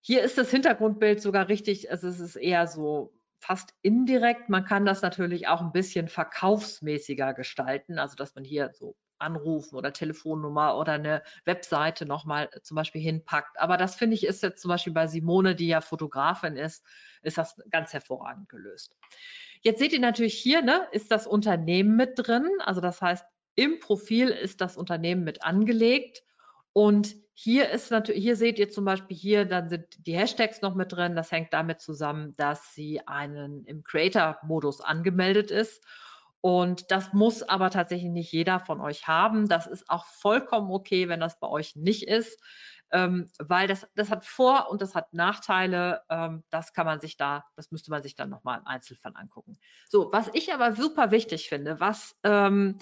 Hier 0.08 0.22
ist 0.22 0.38
das 0.38 0.52
Hintergrundbild 0.52 1.20
sogar 1.20 1.50
richtig, 1.50 1.90
also 1.90 2.08
es 2.08 2.20
ist 2.20 2.36
eher 2.36 2.68
so 2.68 3.12
fast 3.40 3.74
indirekt. 3.82 4.50
Man 4.50 4.64
kann 4.64 4.86
das 4.86 5.02
natürlich 5.02 5.48
auch 5.48 5.62
ein 5.62 5.72
bisschen 5.72 6.10
verkaufsmäßiger 6.10 7.34
gestalten, 7.34 7.98
also 7.98 8.16
dass 8.16 8.36
man 8.36 8.44
hier 8.44 8.70
so 8.72 8.96
Anrufen 9.18 9.76
oder 9.76 9.94
Telefonnummer 9.94 10.78
oder 10.78 10.92
eine 10.92 11.24
Webseite 11.46 12.06
nochmal 12.06 12.52
zum 12.62 12.76
Beispiel 12.76 13.02
hinpackt. 13.02 13.60
Aber 13.60 13.78
das 13.78 13.96
finde 13.96 14.14
ich 14.14 14.28
ist 14.28 14.44
jetzt 14.44 14.62
zum 14.62 14.70
Beispiel 14.70 14.94
bei 14.94 15.08
Simone, 15.08 15.56
die 15.56 15.70
ja 15.70 15.82
Fotografin 15.82 16.56
ist, 16.56 16.86
ist 17.24 17.40
das 17.40 17.60
ganz 17.72 17.92
hervorragend 17.92 18.48
gelöst. 18.48 18.96
Jetzt 19.62 19.80
seht 19.80 19.92
ihr 19.92 20.00
natürlich 20.00 20.36
hier, 20.36 20.62
ne, 20.62 20.88
ist 20.92 21.10
das 21.10 21.26
Unternehmen 21.26 21.96
mit 21.96 22.12
drin. 22.16 22.48
Also 22.60 22.80
das 22.80 23.02
heißt, 23.02 23.26
im 23.56 23.80
Profil 23.80 24.28
ist 24.28 24.62
das 24.62 24.78
Unternehmen 24.78 25.24
mit 25.24 25.44
angelegt. 25.44 26.22
Und 26.74 27.25
hier 27.38 27.70
ist 27.70 27.92
natürlich, 27.92 28.24
hier 28.24 28.38
seht 28.38 28.58
ihr 28.60 28.70
zum 28.70 28.86
Beispiel 28.86 29.16
hier, 29.16 29.44
dann 29.44 29.68
sind 29.68 29.86
die 30.08 30.16
Hashtags 30.16 30.62
noch 30.62 30.74
mit 30.74 30.94
drin. 30.94 31.18
Das 31.18 31.34
hängt 31.34 31.52
damit 31.52 31.82
zusammen, 31.82 32.34
dass 32.38 32.74
sie 32.74 33.06
einen 33.06 33.66
im 33.66 33.84
Creator-Modus 33.84 34.80
angemeldet 34.80 35.52
ist. 35.52 35.84
Und 36.40 36.92
das 36.92 37.12
muss 37.12 37.44
aber 37.44 37.72
tatsächlich 37.72 38.10
nicht 38.10 38.32
jeder 38.32 38.62
von 38.62 38.80
euch 38.80 39.08
haben. 39.08 39.50
Das 39.50 39.68
ist 39.68 39.90
auch 39.90 40.06
vollkommen 40.06 40.72
okay, 40.72 41.10
wenn 41.10 41.20
das 41.20 41.38
bei 41.38 41.50
euch 41.50 41.76
nicht 41.76 42.08
ist, 42.08 42.42
ähm, 42.92 43.30
weil 43.38 43.68
das, 43.68 43.86
das 43.96 44.10
hat 44.10 44.24
Vor- 44.24 44.70
und 44.70 44.82
das 44.82 44.96
hat 44.96 45.14
Nachteile. 45.14 46.04
Ähm, 46.10 46.46
das 46.52 46.72
kann 46.72 46.86
man 46.86 47.02
sich 47.02 47.18
da, 47.18 47.44
das 47.58 47.70
müsste 47.70 47.92
man 47.92 48.02
sich 48.02 48.16
dann 48.16 48.30
nochmal 48.30 48.60
im 48.60 48.68
Einzelfall 48.68 49.12
angucken. 49.14 49.58
So, 49.90 50.10
was 50.14 50.30
ich 50.32 50.54
aber 50.54 50.74
super 50.74 51.12
wichtig 51.12 51.50
finde, 51.50 51.82
was 51.82 52.16
ähm, 52.24 52.78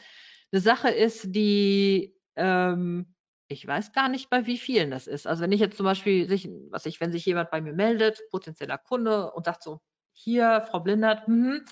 eine 0.52 0.62
Sache 0.62 0.90
ist, 0.90 1.34
die 1.34 2.16
ähm, 2.36 3.13
ich 3.48 3.66
weiß 3.66 3.94
gar 3.94 4.10
nicht, 4.10 4.30
bei 4.30 4.46
wie 4.46 4.58
vielen 4.58 4.92
das 4.92 5.08
ist. 5.08 5.28
Also 5.28 5.44
wenn 5.44 5.52
ich 5.52 5.60
jetzt 5.60 5.78
zum 5.78 5.86
Beispiel, 5.86 6.28
sich, 6.28 6.50
was 6.70 6.86
ich, 6.86 7.00
wenn 7.02 7.12
sich 7.12 7.26
jemand 7.26 7.52
bei 7.52 7.62
mir 7.62 7.74
meldet, 7.74 8.22
potenzieller 8.32 8.78
Kunde 8.78 9.32
und 9.32 9.46
sagt 9.46 9.64
so, 9.64 9.82
hier, 10.14 10.66
Frau 10.70 10.80
Blindert, 10.80 11.28
hm, 11.28 11.66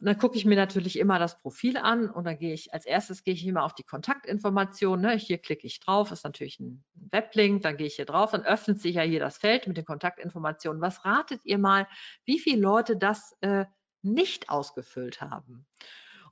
und 0.00 0.08
dann 0.08 0.18
gucke 0.18 0.36
ich 0.36 0.44
mir 0.44 0.56
natürlich 0.56 0.98
immer 0.98 1.18
das 1.18 1.38
Profil 1.38 1.76
an 1.76 2.10
und 2.10 2.24
dann 2.24 2.36
gehe 2.36 2.52
ich, 2.52 2.74
als 2.74 2.84
erstes 2.84 3.22
gehe 3.22 3.32
ich 3.32 3.46
immer 3.46 3.64
auf 3.64 3.74
die 3.74 3.84
Kontaktinformationen. 3.84 5.02
Ne? 5.02 5.16
Hier 5.16 5.38
klicke 5.38 5.66
ich 5.66 5.80
drauf, 5.80 6.10
ist 6.10 6.24
natürlich 6.24 6.58
ein 6.58 6.84
Weblink, 6.94 7.62
dann 7.62 7.76
gehe 7.76 7.86
ich 7.86 7.94
hier 7.96 8.04
drauf, 8.04 8.32
dann 8.32 8.44
öffnet 8.44 8.80
sich 8.80 8.96
ja 8.96 9.02
hier 9.02 9.20
das 9.20 9.38
Feld 9.38 9.66
mit 9.68 9.76
den 9.76 9.84
Kontaktinformationen. 9.84 10.82
Was 10.82 11.04
ratet 11.04 11.40
ihr 11.44 11.58
mal, 11.58 11.86
wie 12.24 12.40
viele 12.40 12.60
Leute 12.60 12.96
das 12.96 13.36
äh, 13.40 13.66
nicht 14.02 14.50
ausgefüllt 14.50 15.20
haben? 15.20 15.64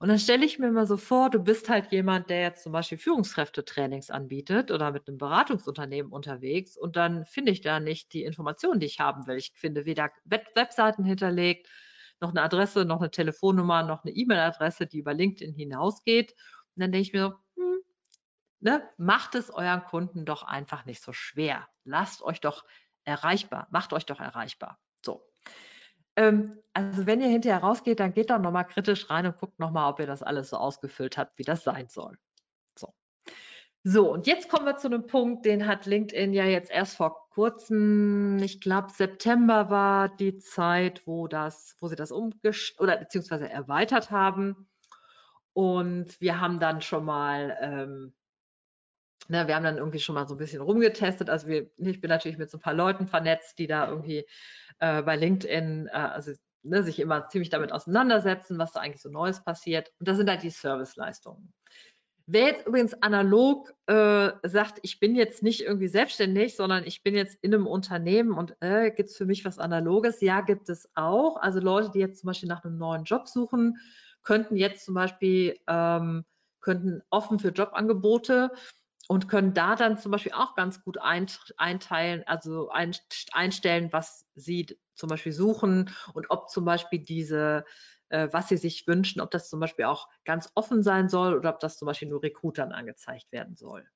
Und 0.02 0.08
dann 0.08 0.18
stelle 0.18 0.44
ich 0.44 0.58
mir 0.58 0.66
immer 0.66 0.84
so 0.84 0.96
vor, 0.96 1.30
du 1.30 1.38
bist 1.38 1.68
halt 1.68 1.92
jemand, 1.92 2.28
der 2.28 2.40
jetzt 2.40 2.64
zum 2.64 2.72
Beispiel 2.72 2.98
Führungskräftetrainings 2.98 4.10
anbietet 4.10 4.72
oder 4.72 4.90
mit 4.90 5.06
einem 5.06 5.16
Beratungsunternehmen 5.16 6.10
unterwegs 6.10 6.76
und 6.76 6.96
dann 6.96 7.24
finde 7.24 7.52
ich 7.52 7.60
da 7.60 7.78
nicht 7.78 8.12
die 8.12 8.24
Informationen, 8.24 8.80
die 8.80 8.86
ich 8.86 8.98
haben 8.98 9.28
will. 9.28 9.36
Ich 9.36 9.52
finde 9.54 9.84
weder 9.84 10.10
Webseiten 10.24 11.04
hinterlegt, 11.04 11.68
noch 12.20 12.30
eine 12.30 12.42
Adresse, 12.42 12.84
noch 12.84 12.98
eine 12.98 13.12
Telefonnummer, 13.12 13.84
noch 13.84 14.02
eine 14.02 14.12
E-Mail-Adresse, 14.12 14.88
die 14.88 14.98
über 14.98 15.14
LinkedIn 15.14 15.54
hinausgeht. 15.54 16.32
Und 16.74 16.80
dann 16.82 16.90
denke 16.90 17.06
ich 17.06 17.12
mir 17.12 17.20
so, 17.28 17.62
hm, 17.62 17.78
ne, 18.58 18.88
macht 18.98 19.36
es 19.36 19.50
euren 19.50 19.84
Kunden 19.84 20.24
doch 20.24 20.42
einfach 20.42 20.84
nicht 20.84 21.00
so 21.00 21.12
schwer. 21.12 21.68
Lasst 21.84 22.22
euch 22.22 22.40
doch 22.40 22.64
erreichbar, 23.04 23.68
macht 23.70 23.92
euch 23.92 24.04
doch 24.06 24.18
erreichbar. 24.18 24.80
Ähm, 26.16 26.59
also 26.75 27.07
wenn 27.07 27.20
ihr 27.20 27.29
hinterher 27.29 27.61
rausgeht, 27.62 28.01
dann 28.01 28.14
geht 28.14 28.31
doch 28.31 28.38
nochmal 28.38 28.66
kritisch 28.66 29.11
rein 29.11 29.27
und 29.27 29.38
guckt 29.38 29.59
nochmal, 29.59 29.90
ob 29.90 30.01
ihr 30.01 30.07
das 30.07 30.22
alles 30.22 30.51
so 30.51 30.57
ausgefüllt 30.57 31.18
habt, 31.18 31.38
wie 31.38 31.44
das 31.44 31.64
sein 31.64 31.88
soll. 31.88 32.18
So. 32.79 32.94
So, 33.85 34.12
und 34.12 34.27
jetzt 34.27 34.48
kommen 34.48 34.66
wir 34.66 34.77
zu 34.77 34.88
einem 34.88 35.07
Punkt, 35.07 35.44
den 35.46 35.66
hat 35.66 35.87
LinkedIn 35.87 36.33
ja 36.35 36.44
jetzt 36.46 36.70
erst 36.70 36.96
vor 36.96 37.29
kurzem, 37.31 38.38
ich 38.42 38.61
glaube 38.61 38.90
September 38.92 39.70
war 39.70 40.09
die 40.09 40.38
Zeit, 40.38 41.07
wo 41.07 41.29
das, 41.29 41.77
wo 41.81 41.88
sie 41.88 41.96
das 41.96 42.12
umgest 42.12 42.81
oder 42.81 42.96
beziehungsweise 42.98 43.48
erweitert 43.51 44.11
haben. 44.11 44.68
und 45.55 46.20
wir 46.20 46.40
haben 46.40 46.61
dann 46.61 46.81
schon 46.81 47.05
mal, 47.05 47.57
ähm, 47.61 48.14
ne, 49.28 49.46
wir 49.46 49.54
haben 49.54 49.64
dann 49.64 49.78
irgendwie 49.78 50.00
schon 50.00 50.14
mal 50.14 50.26
so 50.26 50.35
ein 50.35 50.38
bisschen 50.38 50.62
rumgetestet. 50.62 51.30
Also 51.30 51.48
wir, 51.48 51.70
ich 51.76 52.00
bin 52.00 52.08
natürlich 52.08 52.38
mit 52.38 52.50
so 52.50 52.58
ein 52.58 52.62
paar 52.62 52.74
Leuten 52.74 53.06
vernetzt, 53.06 53.58
die 53.58 53.66
da 53.66 53.88
irgendwie 53.88 54.26
äh, 54.78 55.02
bei 55.02 55.16
LinkedIn, 55.16 55.88
äh, 55.88 55.90
also 55.90 56.32
ne, 56.62 56.82
sich 56.82 57.00
immer 57.00 57.28
ziemlich 57.28 57.50
damit 57.50 57.72
auseinandersetzen, 57.72 58.58
was 58.58 58.72
da 58.72 58.80
eigentlich 58.80 59.02
so 59.02 59.11
Neues 59.11 59.42
passiert. 59.42 59.92
Und 59.98 60.08
das 60.08 60.16
sind 60.16 60.28
halt 60.28 60.42
die 60.42 60.50
Serviceleistungen. 60.50 61.52
Wer 62.26 62.46
jetzt 62.46 62.66
übrigens 62.66 62.94
analog 63.02 63.74
äh, 63.87 64.30
sagt, 64.44 64.78
ich 64.82 65.00
bin 65.00 65.16
jetzt 65.16 65.42
nicht 65.42 65.62
irgendwie 65.62 65.88
selbstständig, 65.88 66.54
sondern 66.54 66.85
ich 66.85 67.02
bin 67.02 67.16
jetzt 67.16 67.37
in 67.42 67.52
einem 67.52 67.66
Unternehmen 67.66 68.32
und 68.32 68.56
äh, 68.61 68.92
gibt 68.92 69.11
es 69.11 69.16
für 69.16 69.26
mich 69.26 69.44
was 69.44 69.58
Analoges? 69.58 70.20
Ja, 70.20 70.40
gibt 70.40 70.68
es 70.68 70.88
auch. 70.94 71.37
Also 71.37 71.58
Leute, 71.58 71.90
die 71.90 71.98
jetzt 71.98 72.20
zum 72.20 72.28
Beispiel 72.28 72.48
nach 72.48 72.64
einem 72.64 72.78
neuen 72.78 73.04
Job 73.04 73.26
suchen, 73.26 73.76
könnten 74.22 74.56
jetzt 74.56 74.85
zum 74.85 74.94
Beispiel 74.94 75.58
ähm, 75.66 76.24
könnten 76.61 77.02
offen 77.11 77.40
für 77.40 77.48
Jobangebote 77.48 78.52
und 79.12 79.29
können 79.29 79.53
da 79.53 79.77
dann 79.77 79.98
zum 79.98 80.11
Beispiel 80.11 80.33
auch 80.33 80.55
ganz 80.55 80.83
gut 80.83 80.96
einteilen, 80.96 82.22
also 82.25 82.70
einstellen, 82.70 83.92
was 83.92 84.25
sie 84.35 84.79
zum 84.94 85.11
Beispiel 85.11 85.33
suchen 85.33 85.90
und 86.14 86.31
ob 86.31 86.48
zum 86.48 86.64
Beispiel 86.64 86.98
diese, 86.98 87.66
äh, 88.09 88.29
was 88.33 88.48
sie 88.48 88.57
sich 88.57 88.87
wünschen, 88.87 89.20
ob 89.20 89.31
das 89.31 89.51
zum 89.51 89.61
Beispiel 89.61 89.85
auch 89.85 90.09
ganz 90.25 90.51
offen 90.55 90.83
sein 90.83 91.11
soll 91.11 91.35
oder 91.35 91.51
ob 91.51 91.61
das 91.61 91.77
zum 91.77 91.85
Beispiel 91.85 92.09
nur 92.09 92.22
Recruitern 92.22 92.72
angezeigt 92.72 93.31
werden 93.33 93.55
soll. 93.55 93.87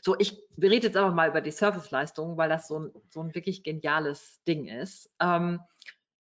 So, 0.00 0.16
ich 0.18 0.40
rede 0.56 0.86
jetzt 0.86 0.96
aber 0.96 1.10
mal 1.10 1.28
über 1.28 1.42
die 1.42 1.50
Serviceleistungen, 1.50 2.38
weil 2.38 2.48
das 2.48 2.66
so 2.66 2.78
ein, 2.78 2.92
so 3.10 3.20
ein 3.20 3.34
wirklich 3.34 3.64
geniales 3.64 4.42
Ding 4.48 4.68
ist. 4.68 5.10
Ähm, 5.20 5.60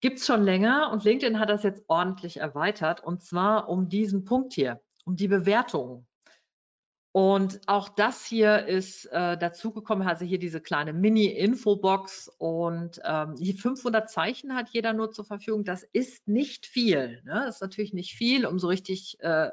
Gibt 0.00 0.20
es 0.20 0.26
schon 0.26 0.44
länger 0.44 0.92
und 0.92 1.02
LinkedIn 1.02 1.40
hat 1.40 1.50
das 1.50 1.64
jetzt 1.64 1.82
ordentlich 1.88 2.36
erweitert 2.36 3.02
und 3.02 3.20
zwar 3.20 3.68
um 3.68 3.88
diesen 3.88 4.24
Punkt 4.24 4.52
hier, 4.52 4.80
um 5.04 5.16
die 5.16 5.26
Bewertung. 5.26 6.06
Und 7.18 7.62
auch 7.66 7.88
das 7.88 8.24
hier 8.26 8.66
ist 8.66 9.06
äh, 9.06 9.36
dazugekommen, 9.36 10.06
also 10.06 10.24
hier 10.24 10.38
diese 10.38 10.60
kleine 10.60 10.92
Mini-Infobox 10.92 12.28
und 12.38 13.00
ähm, 13.04 13.34
die 13.34 13.54
500 13.54 14.08
Zeichen 14.08 14.54
hat 14.54 14.68
jeder 14.68 14.92
nur 14.92 15.10
zur 15.10 15.24
Verfügung. 15.24 15.64
Das 15.64 15.82
ist 15.82 16.28
nicht 16.28 16.64
viel. 16.64 17.20
Ne? 17.24 17.42
Das 17.46 17.56
ist 17.56 17.60
natürlich 17.60 17.92
nicht 17.92 18.14
viel, 18.14 18.46
um 18.46 18.60
so 18.60 18.68
richtig, 18.68 19.18
äh, 19.18 19.50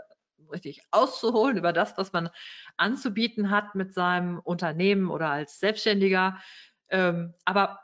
richtig 0.51 0.83
auszuholen 0.91 1.57
über 1.57 1.73
das, 1.73 1.97
was 1.97 2.13
man 2.13 2.29
anzubieten 2.77 3.49
hat 3.49 3.73
mit 3.73 3.95
seinem 3.95 4.37
Unternehmen 4.37 5.09
oder 5.09 5.31
als 5.31 5.59
Selbstständiger. 5.59 6.37
Ähm, 6.89 7.33
aber 7.45 7.79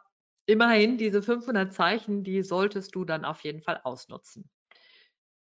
immerhin 0.46 1.00
diese 1.00 1.24
500 1.24 1.74
Zeichen, 1.74 2.24
die 2.24 2.44
solltest 2.44 2.94
du 2.94 3.04
dann 3.04 3.26
auf 3.26 3.44
jeden 3.44 3.64
Fall 3.64 3.82
ausnutzen. 3.84 4.48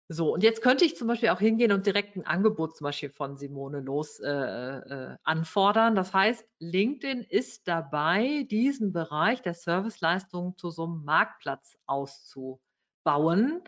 So, 0.08 0.34
und 0.34 0.44
jetzt 0.44 0.62
könnte 0.62 0.86
ich 0.86 0.96
zum 0.96 1.08
Beispiel 1.08 1.30
auch 1.30 1.40
hingehen 1.40 1.72
und 1.72 1.88
direkt 1.88 2.16
ein 2.16 2.28
Angebot 2.28 2.78
zum 2.78 2.86
Beispiel 2.86 3.10
von 3.10 3.38
Simone 3.38 3.80
los 3.80 4.20
äh, 4.20 4.30
äh, 4.30 5.18
anfordern. 5.24 5.96
Das 5.96 6.14
heißt, 6.14 6.48
LinkedIn 6.60 7.24
ist 7.24 7.68
dabei, 7.68 8.46
diesen 8.52 8.94
Bereich 8.94 9.42
der 9.42 9.56
Serviceleistungen 9.56 10.58
zu 10.58 10.70
so 10.70 10.84
einem 10.84 11.04
Marktplatz 11.06 11.76
auszubauen. 11.88 13.64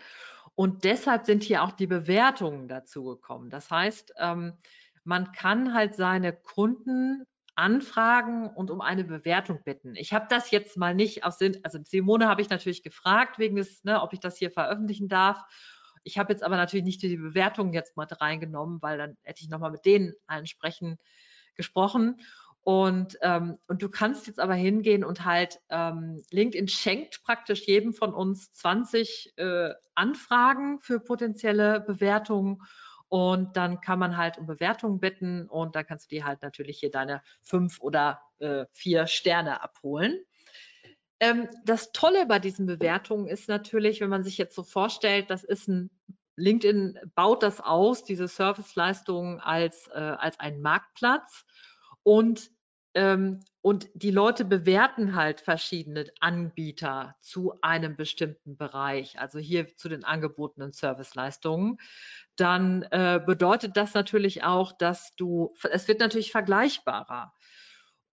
Und 0.53 0.83
deshalb 0.83 1.25
sind 1.25 1.41
hier 1.41 1.63
auch 1.63 1.71
die 1.71 1.87
Bewertungen 1.87 2.67
dazu 2.67 3.03
gekommen. 3.03 3.49
Das 3.49 3.71
heißt, 3.71 4.13
ähm, 4.17 4.53
man 5.03 5.31
kann 5.31 5.73
halt 5.73 5.95
seine 5.95 6.33
Kunden 6.33 7.25
anfragen 7.55 8.47
und 8.47 8.69
um 8.69 8.81
eine 8.81 9.03
Bewertung 9.03 9.63
bitten. 9.63 9.95
Ich 9.95 10.13
habe 10.13 10.27
das 10.29 10.51
jetzt 10.51 10.77
mal 10.77 10.93
nicht 10.93 11.23
aus 11.23 11.39
Sinn, 11.39 11.57
also 11.63 11.79
Simone 11.83 12.27
habe 12.27 12.41
ich 12.41 12.49
natürlich 12.49 12.83
gefragt, 12.83 13.39
wegen 13.39 13.55
des, 13.55 13.83
ne, 13.83 14.01
ob 14.01 14.13
ich 14.13 14.19
das 14.19 14.37
hier 14.37 14.51
veröffentlichen 14.51 15.07
darf. 15.07 15.43
Ich 16.07 16.17
habe 16.17 16.31
jetzt 16.31 16.41
aber 16.41 16.55
natürlich 16.55 16.85
nicht 16.85 17.01
die 17.01 17.17
Bewertung 17.17 17.73
jetzt 17.73 17.97
mal 17.97 18.07
reingenommen, 18.09 18.81
weil 18.81 18.97
dann 18.97 19.17
hätte 19.23 19.41
ich 19.43 19.49
nochmal 19.49 19.71
mit 19.71 19.85
denen 19.85 20.13
allen 20.25 20.47
sprechen, 20.47 20.97
gesprochen. 21.55 22.21
Und, 22.63 23.17
ähm, 23.21 23.57
und 23.67 23.81
du 23.81 23.89
kannst 23.89 24.25
jetzt 24.25 24.39
aber 24.39 24.53
hingehen 24.53 25.03
und 25.03 25.25
halt, 25.25 25.59
ähm, 25.69 26.23
LinkedIn 26.31 26.69
schenkt 26.69 27.23
praktisch 27.23 27.67
jedem 27.67 27.93
von 27.93 28.13
uns 28.13 28.53
20 28.53 29.33
äh, 29.35 29.73
Anfragen 29.95 30.79
für 30.79 31.01
potenzielle 31.01 31.81
Bewertungen. 31.81 32.61
Und 33.09 33.57
dann 33.57 33.81
kann 33.81 33.99
man 33.99 34.15
halt 34.15 34.37
um 34.37 34.47
Bewertungen 34.47 35.01
bitten 35.01 35.47
und 35.49 35.75
dann 35.75 35.85
kannst 35.85 36.09
du 36.09 36.15
dir 36.15 36.25
halt 36.25 36.41
natürlich 36.41 36.79
hier 36.79 36.91
deine 36.91 37.21
fünf 37.41 37.81
oder 37.81 38.21
äh, 38.39 38.65
vier 38.71 39.07
Sterne 39.07 39.61
abholen. 39.61 40.21
Ähm, 41.19 41.49
das 41.65 41.91
Tolle 41.91 42.25
bei 42.25 42.39
diesen 42.39 42.65
Bewertungen 42.65 43.27
ist 43.27 43.47
natürlich, 43.47 44.01
wenn 44.01 44.09
man 44.09 44.23
sich 44.23 44.37
jetzt 44.37 44.55
so 44.55 44.63
vorstellt, 44.63 45.29
das 45.29 45.43
ist 45.43 45.67
ein 45.67 45.89
LinkedIn 46.37 46.99
baut 47.15 47.41
das 47.41 47.59
aus, 47.59 48.03
diese 48.03 48.27
Serviceleistungen 48.27 49.39
als, 49.39 49.87
äh, 49.87 49.97
als 49.97 50.39
einen 50.39 50.61
Marktplatz. 50.61 51.45
Und 52.03 52.51
ähm, 52.93 53.41
und 53.61 53.89
die 53.95 54.11
Leute 54.11 54.45
bewerten 54.45 55.13
halt 55.13 55.41
verschiedene 55.41 56.05
Anbieter 56.21 57.15
zu 57.19 57.53
einem 57.61 57.97
bestimmten 57.97 58.55
Bereich, 58.55 59.19
also 59.19 59.39
hier 59.39 59.75
zu 59.75 59.89
den 59.89 60.05
angebotenen 60.05 60.71
Serviceleistungen, 60.71 61.77
dann 62.37 62.83
äh, 62.91 63.21
bedeutet 63.23 63.75
das 63.75 63.93
natürlich 63.93 64.43
auch, 64.45 64.71
dass 64.71 65.15
du, 65.17 65.53
es 65.69 65.89
wird 65.89 65.99
natürlich 65.99 66.31
vergleichbarer 66.31 67.33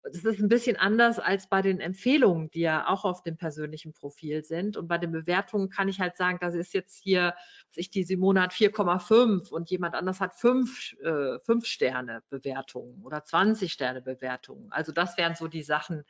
das 0.05 0.25
ist 0.25 0.41
ein 0.41 0.49
bisschen 0.49 0.77
anders 0.77 1.19
als 1.19 1.49
bei 1.49 1.63
den 1.63 1.81
Empfehlungen, 1.81 2.51
die 2.51 2.61
ja 2.61 2.87
auch 2.89 3.05
auf 3.05 3.23
dem 3.23 3.39
persönlichen 3.39 3.95
Profil 3.95 4.45
sind. 4.45 4.77
Und 4.77 4.87
bei 4.87 4.99
den 4.99 5.13
Bewertungen 5.13 5.71
kann 5.71 5.89
ich 5.89 5.99
halt 5.99 6.17
sagen, 6.17 6.39
das 6.41 6.55
ist 6.55 6.75
jetzt 6.75 7.03
hier, 7.03 7.35
ich 7.75 7.91
die 7.91 8.05
Simone 8.05 8.43
hat 8.43 8.53
4,5 8.53 9.51
und 9.51 9.71
jemand 9.71 9.95
anders 9.95 10.21
hat 10.21 10.35
5, 10.35 10.95
äh, 11.03 11.39
5 11.41 11.65
Sterne 11.65 12.23
Bewertungen 12.29 13.03
oder 13.03 13.25
20 13.25 13.73
Sterne 13.73 14.03
Bewertungen. 14.03 14.71
Also 14.71 14.93
das 14.93 15.17
wären 15.17 15.37
so 15.37 15.49
die 15.49 15.63
Sachen, 15.63 16.05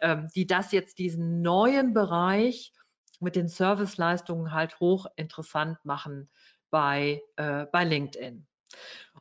ähm, 0.00 0.28
die 0.34 0.46
das 0.46 0.70
jetzt 0.72 0.98
diesen 0.98 1.40
neuen 1.40 1.94
Bereich 1.94 2.72
mit 3.18 3.34
den 3.34 3.48
Serviceleistungen 3.48 4.52
halt 4.52 4.78
hochinteressant 4.78 5.84
machen 5.84 6.28
bei, 6.70 7.22
äh, 7.36 7.64
bei 7.72 7.84
LinkedIn. 7.84 8.46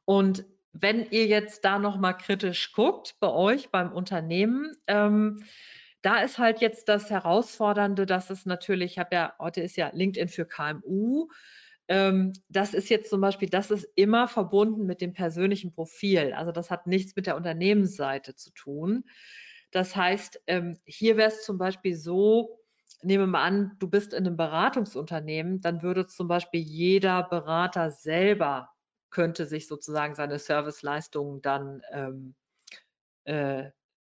Und 0.03 0.45
wenn 0.81 1.09
ihr 1.11 1.25
jetzt 1.25 1.65
da 1.65 1.79
nochmal 1.79 2.17
kritisch 2.17 2.71
guckt 2.73 3.15
bei 3.19 3.29
euch 3.29 3.69
beim 3.69 3.91
Unternehmen, 3.91 4.75
ähm, 4.87 5.43
da 6.01 6.19
ist 6.21 6.37
halt 6.37 6.61
jetzt 6.61 6.89
das 6.89 7.09
Herausfordernde, 7.09 8.05
dass 8.05 8.29
es 8.29 8.45
natürlich, 8.45 8.93
ich 8.93 8.99
habe 8.99 9.15
ja, 9.15 9.33
heute 9.39 9.61
ist 9.61 9.77
ja 9.77 9.89
LinkedIn 9.93 10.29
für 10.29 10.45
KMU, 10.45 11.27
ähm, 11.87 12.33
das 12.49 12.73
ist 12.73 12.89
jetzt 12.89 13.09
zum 13.09 13.21
Beispiel, 13.21 13.49
das 13.49 13.71
ist 13.71 13.87
immer 13.95 14.27
verbunden 14.27 14.85
mit 14.85 15.01
dem 15.01 15.13
persönlichen 15.13 15.71
Profil. 15.73 16.33
Also 16.33 16.51
das 16.51 16.69
hat 16.69 16.85
nichts 16.87 17.15
mit 17.15 17.27
der 17.27 17.37
Unternehmensseite 17.37 18.35
zu 18.35 18.51
tun. 18.51 19.05
Das 19.71 19.95
heißt, 19.95 20.41
ähm, 20.47 20.77
hier 20.85 21.17
wäre 21.17 21.29
es 21.29 21.43
zum 21.43 21.57
Beispiel 21.57 21.95
so, 21.95 22.59
nehmen 23.01 23.23
wir 23.23 23.27
mal 23.27 23.43
an, 23.43 23.71
du 23.79 23.89
bist 23.89 24.13
in 24.13 24.25
einem 24.25 24.37
Beratungsunternehmen, 24.37 25.61
dann 25.61 25.81
würde 25.81 26.07
zum 26.07 26.27
Beispiel 26.27 26.61
jeder 26.61 27.23
Berater 27.23 27.91
selber 27.91 28.69
könnte 29.09 29.45
sich 29.45 29.67
sozusagen 29.67 30.15
seine 30.15 30.39
Serviceleistungen 30.39 31.41
dann, 31.41 31.81
ähm, 31.91 32.35
äh, 33.25 33.71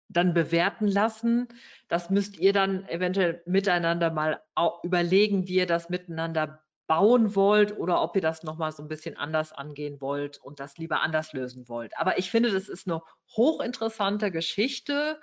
dann 0.08 0.34
bewerten 0.34 0.86
lassen. 0.86 1.48
Das 1.88 2.10
müsst 2.10 2.36
ihr 2.38 2.52
dann 2.52 2.86
eventuell 2.88 3.42
miteinander 3.46 4.10
mal 4.10 4.42
überlegen, 4.82 5.48
wie 5.48 5.56
ihr 5.56 5.66
das 5.66 5.88
miteinander 5.88 6.62
bauen 6.86 7.34
wollt 7.34 7.78
oder 7.78 8.02
ob 8.02 8.16
ihr 8.16 8.22
das 8.22 8.42
nochmal 8.42 8.72
so 8.72 8.82
ein 8.82 8.88
bisschen 8.88 9.16
anders 9.16 9.52
angehen 9.52 10.00
wollt 10.00 10.38
und 10.38 10.60
das 10.60 10.76
lieber 10.76 11.00
anders 11.00 11.32
lösen 11.32 11.68
wollt. 11.68 11.96
Aber 11.96 12.18
ich 12.18 12.30
finde, 12.30 12.50
das 12.50 12.68
ist 12.68 12.86
eine 12.86 13.00
hochinteressante 13.34 14.30
Geschichte, 14.30 15.18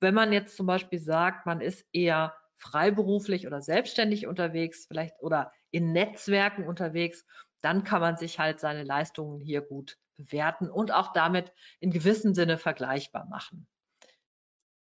wenn 0.00 0.14
man 0.14 0.32
jetzt 0.32 0.56
zum 0.56 0.66
Beispiel 0.66 0.98
sagt, 0.98 1.46
man 1.46 1.60
ist 1.60 1.86
eher 1.92 2.34
freiberuflich 2.58 3.46
oder 3.46 3.62
selbstständig 3.62 4.26
unterwegs, 4.26 4.86
vielleicht 4.86 5.14
oder 5.20 5.52
in 5.70 5.92
Netzwerken 5.92 6.66
unterwegs 6.66 7.24
dann 7.60 7.84
kann 7.84 8.00
man 8.00 8.16
sich 8.16 8.38
halt 8.38 8.60
seine 8.60 8.84
Leistungen 8.84 9.40
hier 9.40 9.60
gut 9.60 9.98
bewerten 10.16 10.70
und 10.70 10.92
auch 10.92 11.12
damit 11.12 11.52
in 11.80 11.90
gewissem 11.90 12.34
Sinne 12.34 12.58
vergleichbar 12.58 13.26
machen. 13.26 13.66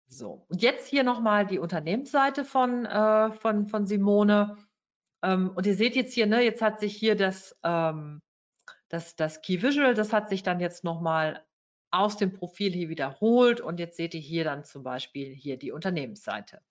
So, 0.07 0.45
und 0.49 0.61
jetzt 0.61 0.87
hier 0.87 1.03
nochmal 1.03 1.45
die 1.47 1.59
Unternehmensseite 1.59 2.45
von, 2.45 2.85
äh, 2.85 3.31
von, 3.31 3.67
von 3.67 3.87
Simone. 3.87 4.57
Ähm, 5.23 5.51
und 5.55 5.65
ihr 5.65 5.75
seht 5.75 5.95
jetzt 5.95 6.13
hier, 6.13 6.27
ne, 6.27 6.41
jetzt 6.41 6.61
hat 6.61 6.79
sich 6.79 6.95
hier 6.95 7.15
das, 7.15 7.57
ähm, 7.63 8.21
das, 8.89 9.15
das 9.15 9.41
Key 9.41 9.61
Visual, 9.61 9.95
das 9.95 10.13
hat 10.13 10.29
sich 10.29 10.43
dann 10.43 10.59
jetzt 10.59 10.83
nochmal 10.83 11.43
aus 11.89 12.17
dem 12.17 12.33
Profil 12.33 12.71
hier 12.71 12.89
wiederholt 12.89 13.61
und 13.61 13.79
jetzt 13.79 13.97
seht 13.97 14.13
ihr 14.13 14.19
hier 14.19 14.43
dann 14.43 14.63
zum 14.63 14.83
Beispiel 14.83 15.33
hier 15.33 15.57
die 15.57 15.71
Unternehmensseite. 15.71 16.61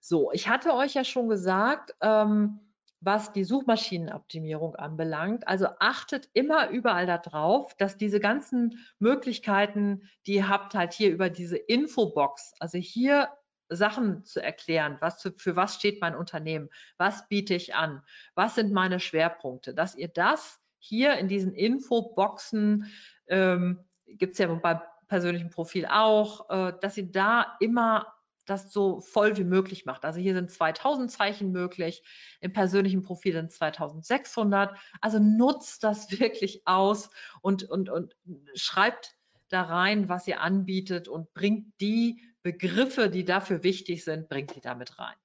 So, 0.00 0.32
ich 0.32 0.48
hatte 0.48 0.74
euch 0.74 0.94
ja 0.94 1.04
schon 1.04 1.28
gesagt, 1.28 1.94
ähm, 2.00 2.69
was 3.00 3.32
die 3.32 3.44
Suchmaschinenoptimierung 3.44 4.76
anbelangt. 4.76 5.48
Also 5.48 5.68
achtet 5.78 6.28
immer 6.34 6.68
überall 6.68 7.06
darauf, 7.06 7.74
dass 7.76 7.96
diese 7.96 8.20
ganzen 8.20 8.78
Möglichkeiten, 8.98 10.08
die 10.26 10.34
ihr 10.34 10.48
habt, 10.48 10.74
halt 10.74 10.92
hier 10.92 11.10
über 11.10 11.30
diese 11.30 11.56
Infobox, 11.56 12.54
also 12.60 12.78
hier 12.78 13.30
Sachen 13.70 14.24
zu 14.24 14.42
erklären, 14.42 14.98
was 15.00 15.22
für, 15.22 15.32
für 15.32 15.56
was 15.56 15.76
steht 15.76 16.00
mein 16.00 16.16
Unternehmen, 16.16 16.68
was 16.98 17.28
biete 17.28 17.54
ich 17.54 17.74
an, 17.74 18.02
was 18.34 18.56
sind 18.56 18.72
meine 18.72 19.00
Schwerpunkte, 19.00 19.74
dass 19.74 19.94
ihr 19.94 20.08
das 20.08 20.60
hier 20.78 21.14
in 21.14 21.28
diesen 21.28 21.54
Infoboxen, 21.54 22.90
ähm, 23.28 23.84
gibt 24.06 24.32
es 24.32 24.38
ja 24.38 24.52
beim 24.52 24.80
persönlichen 25.06 25.50
Profil 25.50 25.86
auch, 25.86 26.50
äh, 26.50 26.72
dass 26.80 26.96
ihr 26.96 27.10
da 27.10 27.56
immer 27.60 28.12
das 28.50 28.72
so 28.72 29.00
voll 29.00 29.36
wie 29.36 29.44
möglich 29.44 29.86
macht. 29.86 30.04
Also 30.04 30.20
hier 30.20 30.34
sind 30.34 30.50
2000 30.50 31.10
Zeichen 31.10 31.52
möglich, 31.52 32.02
im 32.40 32.52
persönlichen 32.52 33.02
Profil 33.02 33.32
sind 33.32 33.52
2600. 33.52 34.76
Also 35.00 35.18
nutzt 35.18 35.84
das 35.84 36.10
wirklich 36.20 36.66
aus 36.66 37.10
und, 37.40 37.64
und, 37.64 37.88
und 37.88 38.16
schreibt 38.54 39.14
da 39.48 39.62
rein, 39.62 40.08
was 40.08 40.26
ihr 40.26 40.40
anbietet 40.40 41.08
und 41.08 41.32
bringt 41.34 41.72
die 41.80 42.22
Begriffe, 42.42 43.10
die 43.10 43.24
dafür 43.24 43.62
wichtig 43.62 44.04
sind, 44.04 44.28
bringt 44.28 44.54
die 44.54 44.60
damit 44.60 44.98
rein. 44.98 45.16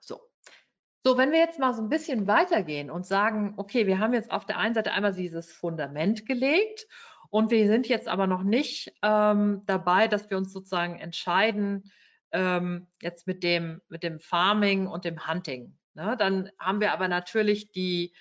So. 0.00 0.20
So, 1.04 1.18
wenn 1.18 1.32
wir 1.32 1.40
jetzt 1.40 1.58
mal 1.58 1.74
so 1.74 1.82
ein 1.82 1.88
bisschen 1.88 2.26
weitergehen 2.26 2.90
und 2.90 3.06
sagen, 3.06 3.54
okay, 3.56 3.86
wir 3.86 3.98
haben 3.98 4.14
jetzt 4.14 4.30
auf 4.30 4.46
der 4.46 4.58
einen 4.58 4.74
Seite 4.74 4.92
einmal 4.92 5.12
dieses 5.12 5.52
Fundament 5.52 6.26
gelegt 6.26 6.86
und 7.32 7.50
wir 7.50 7.66
sind 7.66 7.88
jetzt 7.88 8.08
aber 8.08 8.26
noch 8.26 8.42
nicht 8.42 8.92
ähm, 9.00 9.62
dabei, 9.64 10.06
dass 10.06 10.28
wir 10.28 10.36
uns 10.36 10.52
sozusagen 10.52 10.98
entscheiden, 10.98 11.90
ähm, 12.30 12.88
jetzt 13.00 13.26
mit 13.26 13.42
dem, 13.42 13.80
mit 13.88 14.02
dem 14.02 14.20
Farming 14.20 14.86
und 14.86 15.06
dem 15.06 15.26
Hunting. 15.26 15.74
Ne? 15.94 16.14
Dann 16.18 16.50
haben 16.58 16.80
wir 16.82 16.92
aber 16.92 17.08
natürlich 17.08 17.72
die, 17.72 18.12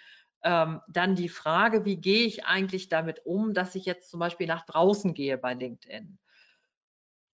ähm, 0.43 0.80
dann 0.88 1.16
die 1.16 1.28
Frage, 1.28 1.84
wie 1.84 1.97
gehe 1.97 2.26
ich 2.26 2.45
eigentlich 2.45 2.88
damit 2.88 3.26
um, 3.26 3.53
dass 3.53 3.76
ich 3.76 3.84
jetzt 3.84 4.09
zum 4.09 4.22
Beispiel 4.22 4.47
nach 4.47 4.66
draußen 4.66 5.14
gehe 5.14 5.38
bei 5.38 5.55
LinkedIn. 5.55 6.18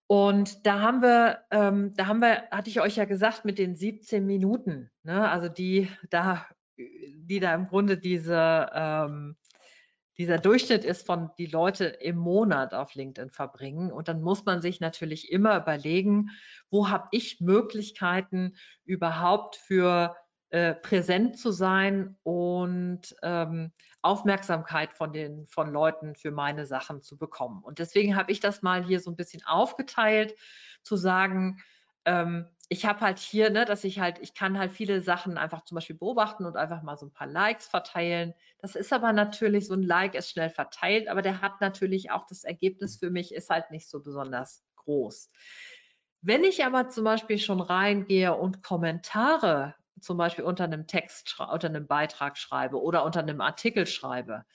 Und 0.08 0.66
da 0.66 0.82
haben 0.82 1.04
wir, 1.04 1.44
ähm, 1.52 1.94
da 1.96 2.08
haben 2.08 2.22
wir, 2.22 2.50
hatte 2.50 2.72
ich 2.72 2.82
euch 2.82 2.96
ja 2.96 3.06
gesagt, 3.06 3.46
mit 3.46 3.60
den 3.60 3.76
17 3.76 4.26
Minuten, 4.26 4.90
ne? 5.04 5.30
also 5.30 5.48
die 5.48 5.92
da, 6.10 6.48
die 6.76 7.40
da 7.40 7.54
im 7.54 7.68
Grunde 7.68 8.00
diese, 8.00 8.68
ähm, 8.74 9.36
dieser 10.18 10.40
Durchschnitt 10.40 10.84
ist 10.84 11.06
von 11.06 11.30
die 11.38 11.46
Leute 11.46 11.86
im 11.86 12.18
Monat 12.18 12.74
auf 12.74 12.96
LinkedIn 12.96 13.30
verbringen. 13.30 13.92
Und 13.92 14.08
dann 14.08 14.22
muss 14.22 14.46
man 14.46 14.62
sich 14.62 14.80
natürlich 14.80 15.32
immer 15.32 15.58
überlegen, 15.58 16.30
wo 16.70 16.90
habe 16.90 17.08
ich 17.12 17.40
Möglichkeiten 17.40 18.56
überhaupt 18.84 19.56
für 19.56 20.16
äh, 20.50 20.74
präsent 20.74 21.38
zu 21.38 21.52
sein 21.52 22.18
und 22.24 23.16
ähm, 23.22 23.72
Aufmerksamkeit 24.02 24.94
von 24.94 25.12
den 25.12 25.46
von 25.48 25.72
Leuten 25.72 26.16
für 26.16 26.32
meine 26.32 26.66
Sachen 26.66 27.02
zu 27.02 27.18
bekommen. 27.18 27.62
Und 27.64 27.80
deswegen 27.80 28.16
habe 28.16 28.32
ich 28.32 28.40
das 28.40 28.62
mal 28.62 28.86
hier 28.86 29.02
so 29.02 29.12
ein 29.12 29.18
bisschen 29.18 29.44
aufgeteilt, 29.46 30.36
zu 30.84 30.96
sagen, 30.96 31.62
ähm, 32.08 32.48
ich 32.70 32.86
habe 32.86 33.02
halt 33.02 33.20
hier, 33.20 33.50
ne, 33.50 33.66
dass 33.66 33.84
ich 33.84 34.00
halt, 34.00 34.20
ich 34.20 34.34
kann 34.34 34.58
halt 34.58 34.72
viele 34.74 35.02
Sachen 35.02 35.38
einfach 35.38 35.64
zum 35.66 35.76
Beispiel 35.76 35.96
beobachten 35.98 36.46
und 36.46 36.58
einfach 36.58 36.82
mal 36.82 36.98
so 36.98 37.06
ein 37.06 37.14
paar 37.14 37.28
Likes 37.28 37.68
verteilen. 37.68 38.34
Das 38.60 38.76
ist 38.76 38.92
aber 38.94 39.14
natürlich, 39.14 39.68
so 39.68 39.74
ein 39.76 39.84
Like 39.84 40.16
ist 40.16 40.32
schnell 40.32 40.50
verteilt, 40.50 41.08
aber 41.10 41.22
der 41.22 41.42
hat 41.42 41.62
natürlich 41.62 42.12
auch 42.12 42.26
das 42.26 42.44
Ergebnis 42.44 42.98
für 42.98 43.10
mich 43.10 43.34
ist 43.34 43.50
halt 43.50 43.72
nicht 43.72 43.90
so 43.90 44.02
besonders 44.02 44.66
groß. 44.78 45.32
Wenn 46.22 46.44
ich 46.44 46.66
aber 46.66 46.90
zum 46.90 47.04
Beispiel 47.04 47.38
schon 47.40 47.62
reingehe 47.62 48.36
und 48.36 48.64
Kommentare 48.64 49.76
zum 50.00 50.18
Beispiel 50.18 50.44
unter 50.46 50.64
einem 50.66 50.88
Text, 50.88 51.40
unter 51.40 51.68
einem 51.68 51.88
Beitrag 51.88 52.38
schreibe 52.38 52.82
oder 52.82 53.04
unter 53.06 53.20
einem 53.22 53.42
Artikel 53.42 53.86
schreibe, 53.86 54.46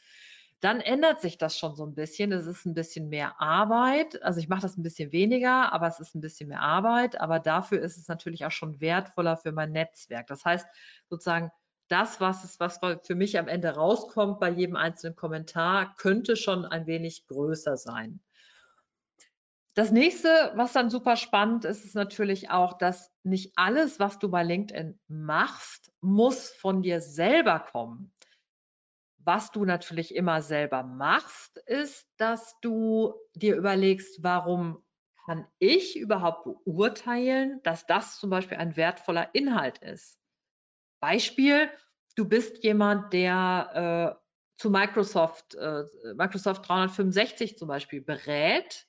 dann 0.63 0.81
ändert 0.81 1.21
sich 1.21 1.39
das 1.39 1.59
schon 1.59 1.75
so 1.75 1.85
ein 1.85 1.95
bisschen. 1.95 2.31
Es 2.31 2.47
ist 2.47 2.67
ein 2.67 2.75
bisschen 2.75 3.09
mehr 3.09 3.41
Arbeit. 3.41 4.23
Also 4.23 4.39
ich 4.39 4.49
mache 4.49 4.63
das 4.63 4.77
ein 4.77 4.85
bisschen 4.85 5.11
weniger, 5.11 5.73
aber 5.73 5.89
es 5.89 5.99
ist 5.99 6.15
ein 6.15 6.21
bisschen 6.21 6.49
mehr 6.49 6.61
Arbeit. 6.61 7.21
Aber 7.21 7.41
dafür 7.41 7.83
ist 7.83 7.97
es 7.97 8.07
natürlich 8.07 8.47
auch 8.47 8.53
schon 8.53 8.81
wertvoller 8.81 9.37
für 9.37 9.51
mein 9.51 9.73
Netzwerk. 9.73 10.29
Das 10.29 10.45
heißt 10.45 10.67
sozusagen, 11.11 11.51
das, 11.89 12.21
was, 12.21 12.45
es, 12.45 12.61
was 12.61 12.79
für 13.03 13.15
mich 13.17 13.39
am 13.41 13.49
Ende 13.49 13.71
rauskommt 13.71 14.39
bei 14.39 14.51
jedem 14.51 14.77
einzelnen 14.77 15.17
Kommentar, 15.17 15.97
könnte 15.97 16.37
schon 16.37 16.65
ein 16.65 16.87
wenig 16.87 17.27
größer 17.27 17.77
sein. 17.77 18.21
Das 19.75 19.91
nächste, 19.91 20.53
was 20.55 20.73
dann 20.73 20.91
super 20.91 21.17
spannend 21.17 21.65
ist, 21.65 21.85
ist 21.85 21.97
natürlich 21.97 22.51
auch, 22.51 22.79
dass 22.79 23.11
nicht 23.25 23.53
alles, 23.57 23.99
was 23.99 24.21
du 24.21 24.31
bei 24.31 24.45
LinkedIn 24.45 25.01
machst, 25.09 25.93
muss 26.01 26.51
von 26.51 26.83
dir 26.83 27.01
selber 27.01 27.59
kommen. 27.59 28.13
Was 29.25 29.51
du 29.53 29.65
natürlich 29.65 30.15
immer 30.15 30.43
selber 30.43 30.83
machst, 30.83 31.59
ist, 31.67 32.09
dass 32.17 32.59
du 32.61 33.15
dir 33.35 33.57
überlegst, 33.57 34.23
warum 34.23 34.83
kann 35.27 35.47
ich 35.59 35.97
überhaupt 35.97 36.45
beurteilen, 36.45 37.61
dass 37.63 37.87
das 37.87 38.19
zum 38.19 38.31
Beispiel 38.31 38.59
ein 38.59 38.77
wertvoller 38.77 39.33
Inhalt 39.35 39.79
ist. 39.79 40.19
Beispiel, 41.01 41.71
du 42.17 42.29
bist 42.29 42.65
jemand, 42.65 43.13
der 43.13 44.19
äh, 44.19 44.23
zu 44.61 44.71
Microsoft, 44.71 45.55
äh, 45.55 45.85
Microsoft 46.15 46.69
365 46.69 47.59
zum 47.59 47.69
Beispiel 47.69 48.01
berät 48.01 48.87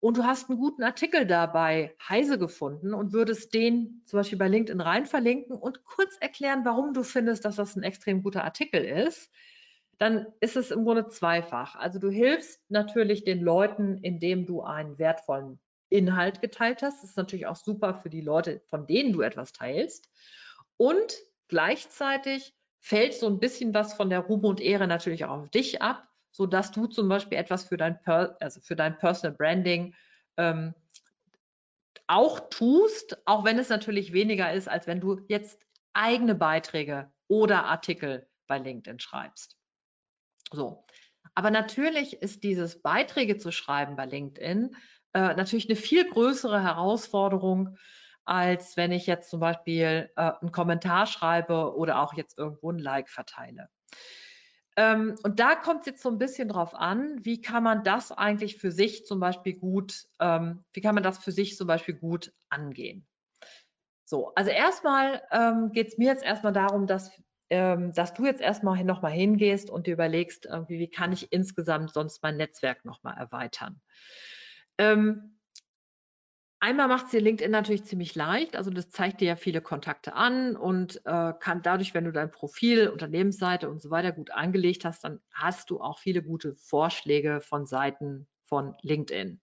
und 0.00 0.16
du 0.16 0.24
hast 0.24 0.48
einen 0.48 0.58
guten 0.58 0.82
Artikel 0.82 1.26
dabei 1.26 1.96
Heise 2.08 2.38
gefunden 2.38 2.94
und 2.94 3.12
würdest 3.12 3.54
den 3.54 4.02
zum 4.06 4.18
Beispiel 4.18 4.38
bei 4.38 4.48
LinkedIn 4.48 4.80
rein 4.80 5.06
verlinken 5.06 5.56
und 5.56 5.84
kurz 5.84 6.16
erklären, 6.20 6.64
warum 6.64 6.92
du 6.92 7.02
findest, 7.02 7.44
dass 7.44 7.56
das 7.56 7.76
ein 7.76 7.82
extrem 7.82 8.22
guter 8.22 8.44
Artikel 8.44 8.84
ist, 8.84 9.30
dann 9.98 10.26
ist 10.40 10.56
es 10.56 10.70
im 10.70 10.84
Grunde 10.84 11.08
zweifach. 11.08 11.74
Also 11.76 11.98
du 11.98 12.10
hilfst 12.10 12.60
natürlich 12.68 13.24
den 13.24 13.40
Leuten, 13.40 13.98
indem 14.02 14.46
du 14.46 14.62
einen 14.62 14.98
wertvollen 14.98 15.58
Inhalt 15.88 16.40
geteilt 16.40 16.82
hast. 16.82 17.02
Das 17.02 17.10
ist 17.10 17.16
natürlich 17.16 17.46
auch 17.46 17.56
super 17.56 17.94
für 17.94 18.10
die 18.10 18.20
Leute, 18.20 18.60
von 18.68 18.86
denen 18.86 19.12
du 19.12 19.22
etwas 19.22 19.52
teilst. 19.52 20.10
Und 20.76 21.16
gleichzeitig 21.48 22.54
fällt 22.80 23.14
so 23.14 23.26
ein 23.26 23.38
bisschen 23.38 23.72
was 23.72 23.94
von 23.94 24.10
der 24.10 24.20
Ruhe 24.20 24.46
und 24.46 24.60
Ehre 24.60 24.86
natürlich 24.86 25.24
auch 25.24 25.40
auf 25.40 25.50
dich 25.50 25.80
ab, 25.80 26.06
sodass 26.30 26.72
du 26.72 26.86
zum 26.86 27.08
Beispiel 27.08 27.38
etwas 27.38 27.64
für 27.64 27.76
dein, 27.76 28.00
per 28.02 28.36
also 28.40 28.60
für 28.60 28.76
dein 28.76 28.98
Personal 28.98 29.36
Branding 29.36 29.94
ähm, 30.36 30.74
auch 32.06 32.50
tust, 32.50 33.18
auch 33.26 33.44
wenn 33.44 33.58
es 33.58 33.68
natürlich 33.68 34.12
weniger 34.12 34.52
ist, 34.52 34.68
als 34.68 34.86
wenn 34.86 35.00
du 35.00 35.20
jetzt 35.28 35.58
eigene 35.94 36.34
Beiträge 36.34 37.10
oder 37.26 37.64
Artikel 37.64 38.28
bei 38.46 38.58
LinkedIn 38.58 39.00
schreibst. 39.00 39.56
So. 40.52 40.84
Aber 41.34 41.50
natürlich 41.50 42.22
ist 42.22 42.44
dieses 42.44 42.80
Beiträge 42.80 43.36
zu 43.36 43.52
schreiben 43.52 43.96
bei 43.96 44.06
LinkedIn 44.06 44.74
äh, 45.12 45.34
natürlich 45.34 45.68
eine 45.68 45.76
viel 45.76 46.08
größere 46.08 46.62
Herausforderung, 46.62 47.76
als 48.24 48.76
wenn 48.76 48.92
ich 48.92 49.06
jetzt 49.06 49.30
zum 49.30 49.40
Beispiel 49.40 50.10
äh, 50.16 50.32
einen 50.40 50.52
Kommentar 50.52 51.06
schreibe 51.06 51.74
oder 51.76 52.00
auch 52.00 52.14
jetzt 52.14 52.38
irgendwo 52.38 52.70
ein 52.70 52.78
Like 52.78 53.08
verteile. 53.08 53.68
Ähm, 54.76 55.16
und 55.22 55.40
da 55.40 55.54
kommt 55.54 55.80
es 55.80 55.86
jetzt 55.86 56.02
so 56.02 56.10
ein 56.10 56.18
bisschen 56.18 56.48
drauf 56.48 56.74
an, 56.74 57.24
wie 57.24 57.40
kann 57.40 57.62
man 57.62 57.82
das 57.82 58.12
eigentlich 58.12 58.58
für 58.58 58.70
sich 58.70 59.06
zum 59.06 59.20
Beispiel 59.20 59.56
gut, 59.58 60.04
ähm, 60.20 60.64
wie 60.74 60.82
kann 60.82 60.94
man 60.94 61.04
das 61.04 61.16
für 61.16 61.32
sich 61.32 61.56
zum 61.56 61.66
Beispiel 61.66 61.94
gut 61.94 62.32
angehen? 62.50 63.06
So, 64.04 64.32
also 64.34 64.50
erstmal 64.50 65.22
ähm, 65.32 65.72
geht 65.72 65.88
es 65.88 65.98
mir 65.98 66.08
jetzt 66.08 66.24
erstmal 66.24 66.52
darum, 66.52 66.86
dass 66.86 67.10
ähm, 67.50 67.92
dass 67.92 68.14
du 68.14 68.24
jetzt 68.24 68.40
erstmal 68.40 68.82
nochmal 68.84 69.12
hingehst 69.12 69.70
und 69.70 69.86
dir 69.86 69.94
überlegst, 69.94 70.46
irgendwie, 70.46 70.78
wie 70.78 70.90
kann 70.90 71.12
ich 71.12 71.32
insgesamt 71.32 71.92
sonst 71.92 72.22
mein 72.22 72.36
Netzwerk 72.36 72.84
nochmal 72.84 73.16
erweitern. 73.16 73.80
Ähm, 74.78 75.38
einmal 76.60 76.88
macht 76.88 77.06
es 77.06 77.10
dir 77.12 77.20
LinkedIn 77.20 77.50
natürlich 77.50 77.84
ziemlich 77.84 78.14
leicht, 78.14 78.56
also 78.56 78.70
das 78.70 78.90
zeigt 78.90 79.20
dir 79.20 79.28
ja 79.28 79.36
viele 79.36 79.60
Kontakte 79.60 80.14
an 80.14 80.56
und 80.56 81.00
äh, 81.04 81.32
kann 81.38 81.62
dadurch, 81.62 81.94
wenn 81.94 82.04
du 82.04 82.12
dein 82.12 82.30
Profil, 82.30 82.88
Unternehmensseite 82.88 83.70
und 83.70 83.80
so 83.80 83.90
weiter 83.90 84.12
gut 84.12 84.32
angelegt 84.32 84.84
hast, 84.84 85.04
dann 85.04 85.20
hast 85.32 85.70
du 85.70 85.80
auch 85.80 85.98
viele 85.98 86.22
gute 86.22 86.54
Vorschläge 86.54 87.40
von 87.40 87.66
Seiten 87.66 88.26
von 88.44 88.74
LinkedIn. 88.82 89.40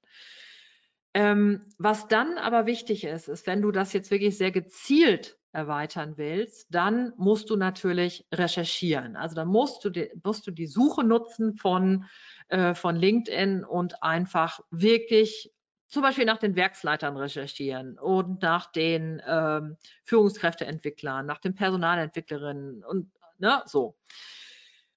Ähm, 1.13 1.69
was 1.77 2.07
dann 2.07 2.37
aber 2.37 2.65
wichtig 2.65 3.03
ist, 3.03 3.27
ist, 3.27 3.45
wenn 3.45 3.61
du 3.61 3.71
das 3.71 3.93
jetzt 3.93 4.09
wirklich 4.09 4.37
sehr 4.37 4.51
gezielt 4.51 5.37
erweitern 5.53 6.17
willst, 6.17 6.67
dann 6.73 7.13
musst 7.17 7.49
du 7.49 7.55
natürlich 7.55 8.25
recherchieren. 8.33 9.15
Also 9.15 9.35
dann 9.35 9.47
musst 9.47 9.85
du 9.85 9.89
die, 9.89 10.11
musst 10.23 10.45
du 10.47 10.51
die 10.51 10.67
Suche 10.67 11.03
nutzen 11.03 11.55
von, 11.55 12.05
äh, 12.49 12.73
von 12.73 12.95
LinkedIn 12.95 13.63
und 13.63 14.01
einfach 14.03 14.59
wirklich 14.71 15.53
zum 15.87 16.01
Beispiel 16.01 16.25
nach 16.25 16.39
den 16.39 16.55
Werksleitern 16.55 17.15
recherchieren 17.15 17.99
und 17.99 18.41
nach 18.41 18.71
den 18.71 19.21
ähm, 19.27 19.77
Führungskräfteentwicklern, 20.05 21.25
nach 21.25 21.37
den 21.37 21.53
Personalentwicklerinnen 21.53 22.83
und 22.83 23.11
ne, 23.37 23.61
so. 23.67 23.95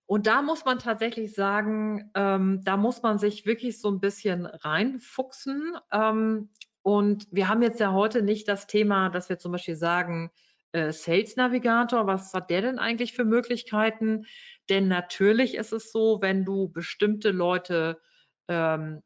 Und 0.06 0.26
da 0.26 0.40
muss 0.40 0.64
man 0.64 0.78
tatsächlich 0.78 1.34
sagen, 1.34 2.10
ähm, 2.14 2.62
da 2.64 2.76
muss 2.76 3.02
man 3.02 3.18
sich 3.18 3.44
wirklich 3.44 3.78
so 3.80 3.90
ein 3.90 4.00
bisschen 4.00 4.46
reinfuchsen. 4.46 5.76
Ähm, 5.92 6.48
und 6.82 7.26
wir 7.32 7.48
haben 7.48 7.62
jetzt 7.62 7.80
ja 7.80 7.92
heute 7.92 8.22
nicht 8.22 8.46
das 8.48 8.68
Thema, 8.68 9.10
dass 9.10 9.28
wir 9.28 9.38
zum 9.38 9.52
Beispiel 9.52 9.76
sagen, 9.76 10.30
äh, 10.76 10.92
Sales 10.92 11.36
Navigator, 11.36 12.06
was 12.06 12.32
hat 12.34 12.50
der 12.50 12.62
denn 12.62 12.78
eigentlich 12.78 13.14
für 13.14 13.24
Möglichkeiten? 13.24 14.26
Denn 14.68 14.88
natürlich 14.88 15.54
ist 15.54 15.72
es 15.72 15.90
so, 15.90 16.18
wenn 16.20 16.44
du 16.44 16.68
bestimmte 16.68 17.30
Leute, 17.30 18.00
ähm, 18.48 19.02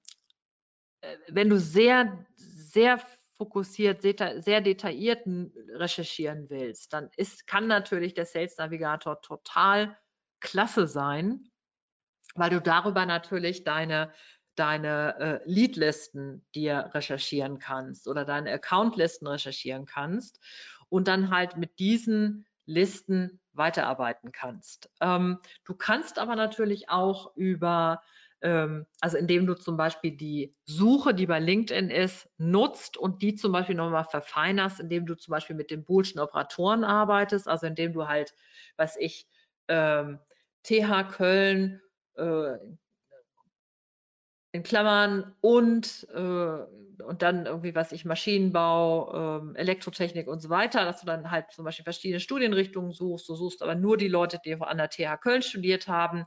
äh, 1.00 1.16
wenn 1.28 1.48
du 1.48 1.58
sehr, 1.58 2.26
sehr 2.36 3.00
fokussiert, 3.38 4.02
sehr 4.02 4.60
detailliert 4.60 5.26
recherchieren 5.74 6.50
willst, 6.50 6.92
dann 6.92 7.08
ist, 7.16 7.46
kann 7.46 7.66
natürlich 7.68 8.12
der 8.12 8.26
Sales 8.26 8.58
Navigator 8.58 9.22
total 9.22 9.96
klasse 10.40 10.86
sein, 10.86 11.48
weil 12.34 12.50
du 12.50 12.60
darüber 12.60 13.06
natürlich 13.06 13.64
deine 13.64 14.12
deine 14.56 15.18
äh, 15.18 15.50
Leadlisten 15.50 16.44
dir 16.54 16.90
recherchieren 16.92 17.58
kannst 17.58 18.06
oder 18.06 18.26
deine 18.26 18.52
Accountlisten 18.52 19.26
recherchieren 19.26 19.86
kannst 19.86 20.38
und 20.90 21.08
dann 21.08 21.30
halt 21.30 21.56
mit 21.56 21.78
diesen 21.78 22.46
Listen 22.66 23.40
weiterarbeiten 23.52 24.32
kannst. 24.32 24.90
Ähm, 25.00 25.38
du 25.64 25.74
kannst 25.74 26.18
aber 26.18 26.36
natürlich 26.36 26.88
auch 26.88 27.34
über, 27.36 28.02
ähm, 28.42 28.86
also 29.00 29.16
indem 29.16 29.46
du 29.46 29.54
zum 29.54 29.76
Beispiel 29.76 30.16
die 30.16 30.54
Suche, 30.66 31.14
die 31.14 31.26
bei 31.26 31.40
LinkedIn 31.40 31.90
ist, 31.90 32.28
nutzt 32.38 32.96
und 32.96 33.22
die 33.22 33.34
zum 33.34 33.52
Beispiel 33.52 33.74
nochmal 33.74 34.04
verfeinerst, 34.04 34.80
indem 34.80 35.06
du 35.06 35.16
zum 35.16 35.32
Beispiel 35.32 35.56
mit 35.56 35.70
den 35.70 35.84
Boolschen 35.84 36.20
Operatoren 36.20 36.84
arbeitest, 36.84 37.48
also 37.48 37.66
indem 37.66 37.92
du 37.92 38.06
halt, 38.06 38.34
was 38.76 38.96
ich, 38.96 39.26
ähm, 39.68 40.20
TH 40.62 41.04
Köln, 41.10 41.80
äh, 42.16 42.56
in 44.52 44.62
Klammern 44.62 45.34
und, 45.40 46.06
äh, 46.12 47.02
und 47.02 47.22
dann 47.22 47.46
irgendwie, 47.46 47.74
was 47.74 47.92
ich, 47.92 48.04
Maschinenbau, 48.04 49.52
äh, 49.54 49.58
Elektrotechnik 49.58 50.28
und 50.28 50.40
so 50.40 50.50
weiter, 50.50 50.84
dass 50.84 51.00
du 51.00 51.06
dann 51.06 51.30
halt 51.30 51.52
zum 51.52 51.64
Beispiel 51.64 51.84
verschiedene 51.84 52.20
Studienrichtungen 52.20 52.92
suchst. 52.92 53.28
Du 53.28 53.34
suchst 53.34 53.62
aber 53.62 53.74
nur 53.74 53.96
die 53.96 54.08
Leute, 54.08 54.40
die 54.44 54.54
an 54.60 54.78
der 54.78 54.90
TH 54.90 55.16
Köln 55.18 55.42
studiert 55.42 55.88
haben, 55.88 56.26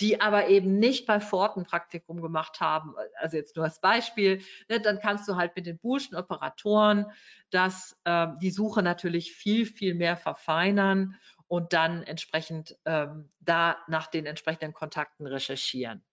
die 0.00 0.20
aber 0.20 0.48
eben 0.48 0.78
nicht 0.78 1.06
bei 1.06 1.20
Ford 1.20 1.56
ein 1.56 1.64
Praktikum 1.64 2.22
gemacht 2.22 2.60
haben. 2.60 2.94
Also 3.16 3.36
jetzt 3.36 3.56
nur 3.56 3.64
als 3.64 3.80
Beispiel. 3.80 4.40
Ne, 4.68 4.80
dann 4.80 5.00
kannst 5.00 5.28
du 5.28 5.36
halt 5.36 5.56
mit 5.56 5.66
den 5.66 5.78
Burschen 5.78 6.16
Operatoren 6.16 7.06
das, 7.50 7.98
äh, 8.04 8.28
die 8.40 8.50
Suche 8.50 8.82
natürlich 8.82 9.32
viel, 9.32 9.66
viel 9.66 9.94
mehr 9.94 10.16
verfeinern 10.16 11.16
und 11.48 11.72
dann 11.72 12.02
entsprechend 12.04 12.76
ähm, 12.84 13.30
da 13.40 13.78
nach 13.88 14.06
den 14.06 14.26
entsprechenden 14.26 14.72
Kontakten 14.72 15.26
recherchieren. 15.26 16.04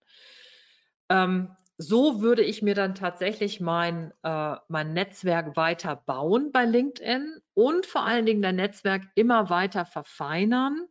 Ähm, 1.10 1.56
so 1.78 2.22
würde 2.22 2.42
ich 2.42 2.62
mir 2.62 2.74
dann 2.74 2.96
tatsächlich 2.96 3.60
mein, 3.60 4.14
äh, 4.24 4.56
mein 4.70 4.94
Netzwerk 4.94 5.58
weiter 5.58 5.98
bauen 6.06 6.52
bei 6.54 6.66
LinkedIn 6.66 7.40
und 7.54 7.86
vor 7.86 8.06
allen 8.06 8.26
Dingen 8.26 8.42
dein 8.42 8.56
Netzwerk 8.56 9.04
immer 9.16 9.50
weiter 9.50 9.86
verfeinern, 9.86 10.88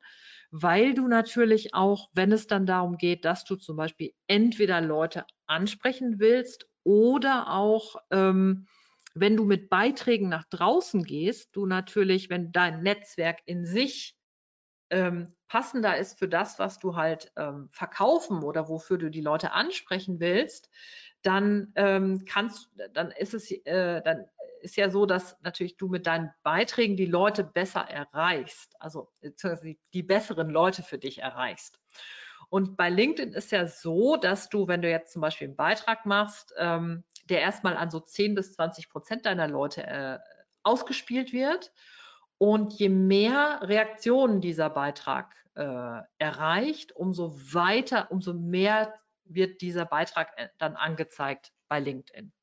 weil 0.50 0.94
du 0.94 1.08
natürlich 1.08 1.74
auch, 1.74 2.10
wenn 2.12 2.32
es 2.32 2.46
dann 2.46 2.66
darum 2.66 2.98
geht, 2.98 3.24
dass 3.24 3.44
du 3.44 3.56
zum 3.56 3.76
Beispiel 3.76 4.12
entweder 4.26 4.80
Leute 4.80 5.24
ansprechen 5.46 6.18
willst 6.18 6.66
oder 6.84 7.50
auch, 7.50 7.96
ähm, 8.10 8.66
wenn 9.14 9.36
du 9.36 9.44
mit 9.44 9.70
Beiträgen 9.70 10.28
nach 10.28 10.44
draußen 10.50 11.04
gehst, 11.04 11.56
du 11.56 11.66
natürlich, 11.66 12.28
wenn 12.30 12.52
dein 12.52 12.82
Netzwerk 12.82 13.38
in 13.46 13.64
sich 13.64 14.16
ähm, 14.90 15.34
passender 15.48 15.96
ist 15.96 16.18
für 16.18 16.28
das, 16.28 16.58
was 16.58 16.78
du 16.78 16.96
halt 16.96 17.32
ähm, 17.36 17.68
verkaufen 17.70 18.42
oder 18.42 18.68
wofür 18.68 18.98
du 18.98 19.10
die 19.10 19.20
Leute 19.20 19.52
ansprechen 19.52 20.20
willst, 20.20 20.70
dann 21.22 21.72
ähm, 21.74 22.24
kannst, 22.26 22.70
dann 22.92 23.10
ist 23.10 23.34
es, 23.34 23.50
äh, 23.50 24.02
dann 24.02 24.26
ist 24.60 24.76
ja 24.76 24.90
so, 24.90 25.06
dass 25.06 25.36
natürlich 25.42 25.76
du 25.76 25.88
mit 25.88 26.06
deinen 26.06 26.32
Beiträgen 26.42 26.96
die 26.96 27.06
Leute 27.06 27.44
besser 27.44 27.80
erreichst, 27.80 28.74
also 28.80 29.10
die, 29.92 30.02
besseren 30.02 30.48
Leute 30.50 30.82
für 30.82 30.98
dich 30.98 31.18
erreichst. 31.18 31.78
Und 32.48 32.76
bei 32.76 32.90
LinkedIn 32.90 33.32
ist 33.32 33.52
ja 33.52 33.66
so, 33.66 34.16
dass 34.16 34.48
du, 34.48 34.68
wenn 34.68 34.82
du 34.82 34.90
jetzt 34.90 35.12
zum 35.12 35.22
Beispiel 35.22 35.48
einen 35.48 35.56
Beitrag 35.56 36.06
machst, 36.06 36.54
ähm, 36.58 37.04
der 37.28 37.40
erstmal 37.40 37.76
an 37.76 37.90
so 37.90 38.00
10 38.00 38.34
bis 38.34 38.54
20 38.54 38.90
Prozent 38.90 39.26
deiner 39.26 39.48
Leute 39.48 39.86
äh, 39.86 40.18
ausgespielt 40.62 41.32
wird 41.32 41.72
und 42.44 42.74
je 42.74 42.90
mehr 42.90 43.60
Reaktionen 43.62 44.42
dieser 44.42 44.68
Beitrag 44.68 45.34
äh, 45.54 46.02
erreicht, 46.18 46.92
umso 46.94 47.34
weiter, 47.54 48.10
umso 48.10 48.34
mehr 48.34 48.92
wird 49.24 49.62
dieser 49.62 49.86
Beitrag 49.86 50.30
äh, 50.36 50.48
dann 50.58 50.76
angezeigt 50.76 51.54
bei 51.68 51.80
LinkedIn. 51.80 52.34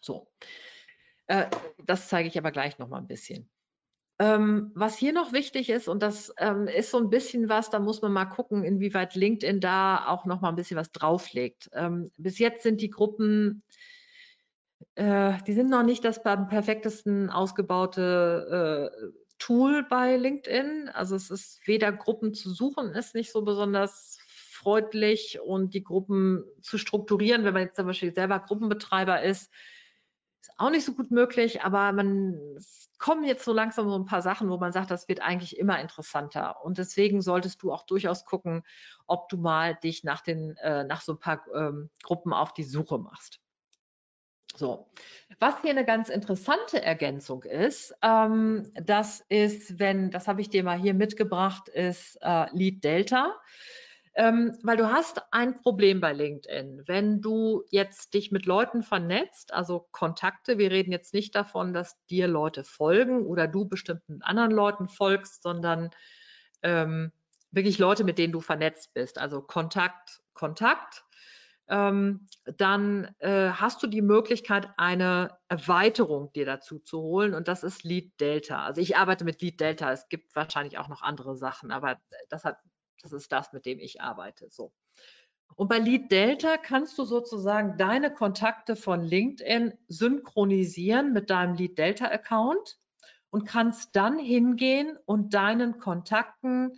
So, 0.00 0.32
äh, 1.28 1.46
das 1.86 2.08
zeige 2.08 2.28
ich 2.28 2.36
aber 2.36 2.50
gleich 2.50 2.80
noch 2.80 2.88
mal 2.88 2.98
ein 2.98 3.06
bisschen. 3.06 3.48
Ähm, 4.18 4.72
was 4.74 4.98
hier 4.98 5.12
noch 5.12 5.32
wichtig 5.32 5.70
ist, 5.70 5.86
und 5.86 6.02
das 6.02 6.34
ähm, 6.38 6.66
ist 6.66 6.90
so 6.90 6.98
ein 6.98 7.08
bisschen 7.08 7.48
was, 7.48 7.70
da 7.70 7.78
muss 7.78 8.02
man 8.02 8.12
mal 8.12 8.24
gucken, 8.24 8.64
inwieweit 8.64 9.14
LinkedIn 9.14 9.60
da 9.60 10.08
auch 10.08 10.24
noch 10.24 10.40
mal 10.40 10.48
ein 10.48 10.56
bisschen 10.56 10.76
was 10.76 10.90
drauflegt. 10.90 11.70
Ähm, 11.72 12.10
bis 12.18 12.40
jetzt 12.40 12.64
sind 12.64 12.80
die 12.80 12.90
Gruppen 12.90 13.62
äh, 14.94 15.34
die 15.46 15.52
sind 15.52 15.70
noch 15.70 15.82
nicht 15.82 16.04
das 16.04 16.22
perfektesten 16.22 17.30
ausgebaute 17.30 18.90
äh, 18.92 19.06
Tool 19.38 19.84
bei 19.84 20.16
LinkedIn. 20.16 20.90
Also 20.92 21.16
es 21.16 21.30
ist 21.30 21.66
weder 21.66 21.92
Gruppen 21.92 22.34
zu 22.34 22.50
suchen, 22.50 22.94
ist 22.94 23.14
nicht 23.14 23.32
so 23.32 23.42
besonders 23.42 24.18
freundlich 24.28 25.40
und 25.40 25.74
die 25.74 25.84
Gruppen 25.84 26.44
zu 26.62 26.78
strukturieren, 26.78 27.44
wenn 27.44 27.54
man 27.54 27.64
jetzt 27.64 27.76
zum 27.76 27.86
Beispiel 27.86 28.14
selber 28.14 28.38
Gruppenbetreiber 28.40 29.22
ist, 29.22 29.50
ist 30.40 30.52
auch 30.56 30.70
nicht 30.70 30.84
so 30.84 30.94
gut 30.94 31.10
möglich, 31.10 31.62
aber 31.62 31.92
man 31.92 32.38
es 32.56 32.84
kommen 33.04 33.24
jetzt 33.24 33.44
so 33.44 33.52
langsam 33.52 33.88
so 33.90 33.98
ein 33.98 34.06
paar 34.06 34.22
Sachen, 34.22 34.48
wo 34.48 34.56
man 34.56 34.72
sagt, 34.72 34.90
das 34.90 35.08
wird 35.08 35.20
eigentlich 35.20 35.58
immer 35.58 35.78
interessanter. 35.78 36.64
Und 36.64 36.78
deswegen 36.78 37.20
solltest 37.20 37.62
du 37.62 37.70
auch 37.70 37.84
durchaus 37.84 38.24
gucken, 38.24 38.62
ob 39.06 39.28
du 39.28 39.36
mal 39.36 39.74
dich 39.74 40.04
nach 40.04 40.22
den, 40.22 40.56
äh, 40.56 40.84
nach 40.84 41.02
so 41.02 41.12
ein 41.12 41.18
paar 41.18 41.44
ähm, 41.54 41.90
Gruppen 42.02 42.32
auf 42.32 42.54
die 42.54 42.64
Suche 42.64 42.98
machst. 42.98 43.40
So, 44.56 44.86
was 45.40 45.60
hier 45.62 45.70
eine 45.70 45.84
ganz 45.84 46.08
interessante 46.08 46.80
Ergänzung 46.80 47.42
ist, 47.42 47.94
ähm, 48.02 48.70
das 48.74 49.24
ist, 49.28 49.80
wenn, 49.80 50.10
das 50.10 50.28
habe 50.28 50.40
ich 50.40 50.48
dir 50.48 50.62
mal 50.62 50.78
hier 50.78 50.94
mitgebracht, 50.94 51.68
ist 51.68 52.18
äh, 52.22 52.46
Lead 52.52 52.84
Delta. 52.84 53.34
Ähm, 54.16 54.56
weil 54.62 54.76
du 54.76 54.92
hast 54.92 55.22
ein 55.32 55.60
Problem 55.60 56.00
bei 56.00 56.12
LinkedIn. 56.12 56.84
Wenn 56.86 57.20
du 57.20 57.64
jetzt 57.70 58.14
dich 58.14 58.30
mit 58.30 58.46
Leuten 58.46 58.84
vernetzt, 58.84 59.52
also 59.52 59.88
Kontakte, 59.90 60.56
wir 60.56 60.70
reden 60.70 60.92
jetzt 60.92 61.14
nicht 61.14 61.34
davon, 61.34 61.72
dass 61.74 62.00
dir 62.06 62.28
Leute 62.28 62.62
folgen 62.62 63.26
oder 63.26 63.48
du 63.48 63.64
bestimmten 63.64 64.22
anderen 64.22 64.52
Leuten 64.52 64.88
folgst, 64.88 65.42
sondern 65.42 65.90
ähm, 66.62 67.10
wirklich 67.50 67.78
Leute, 67.78 68.04
mit 68.04 68.18
denen 68.18 68.32
du 68.32 68.40
vernetzt 68.40 68.94
bist. 68.94 69.18
Also 69.18 69.42
Kontakt, 69.42 70.22
Kontakt 70.32 71.04
ähm, 71.68 72.26
dann 72.44 73.14
äh, 73.20 73.50
hast 73.50 73.82
du 73.82 73.86
die 73.86 74.02
Möglichkeit, 74.02 74.68
eine 74.76 75.38
Erweiterung 75.48 76.32
dir 76.32 76.44
dazu 76.44 76.78
zu 76.78 77.00
holen 77.00 77.34
und 77.34 77.48
das 77.48 77.62
ist 77.62 77.84
Lead 77.84 78.20
Delta. 78.20 78.64
Also 78.64 78.80
ich 78.80 78.96
arbeite 78.96 79.24
mit 79.24 79.40
Lead 79.40 79.60
Delta. 79.60 79.90
Es 79.92 80.08
gibt 80.08 80.34
wahrscheinlich 80.36 80.78
auch 80.78 80.88
noch 80.88 81.02
andere 81.02 81.36
Sachen, 81.36 81.70
aber 81.70 81.98
das, 82.28 82.44
hat, 82.44 82.58
das 83.02 83.12
ist 83.12 83.32
das, 83.32 83.52
mit 83.52 83.64
dem 83.64 83.78
ich 83.78 84.00
arbeite. 84.00 84.50
So. 84.50 84.72
Und 85.56 85.68
bei 85.68 85.78
Lead 85.78 86.10
Delta 86.10 86.56
kannst 86.56 86.98
du 86.98 87.04
sozusagen 87.04 87.78
deine 87.78 88.12
Kontakte 88.12 88.76
von 88.76 89.02
LinkedIn 89.02 89.72
synchronisieren 89.88 91.12
mit 91.12 91.30
deinem 91.30 91.54
Lead 91.54 91.78
Delta 91.78 92.06
Account 92.06 92.78
und 93.30 93.46
kannst 93.46 93.96
dann 93.96 94.18
hingehen 94.18 94.98
und 95.06 95.34
deinen 95.34 95.78
Kontakten 95.78 96.72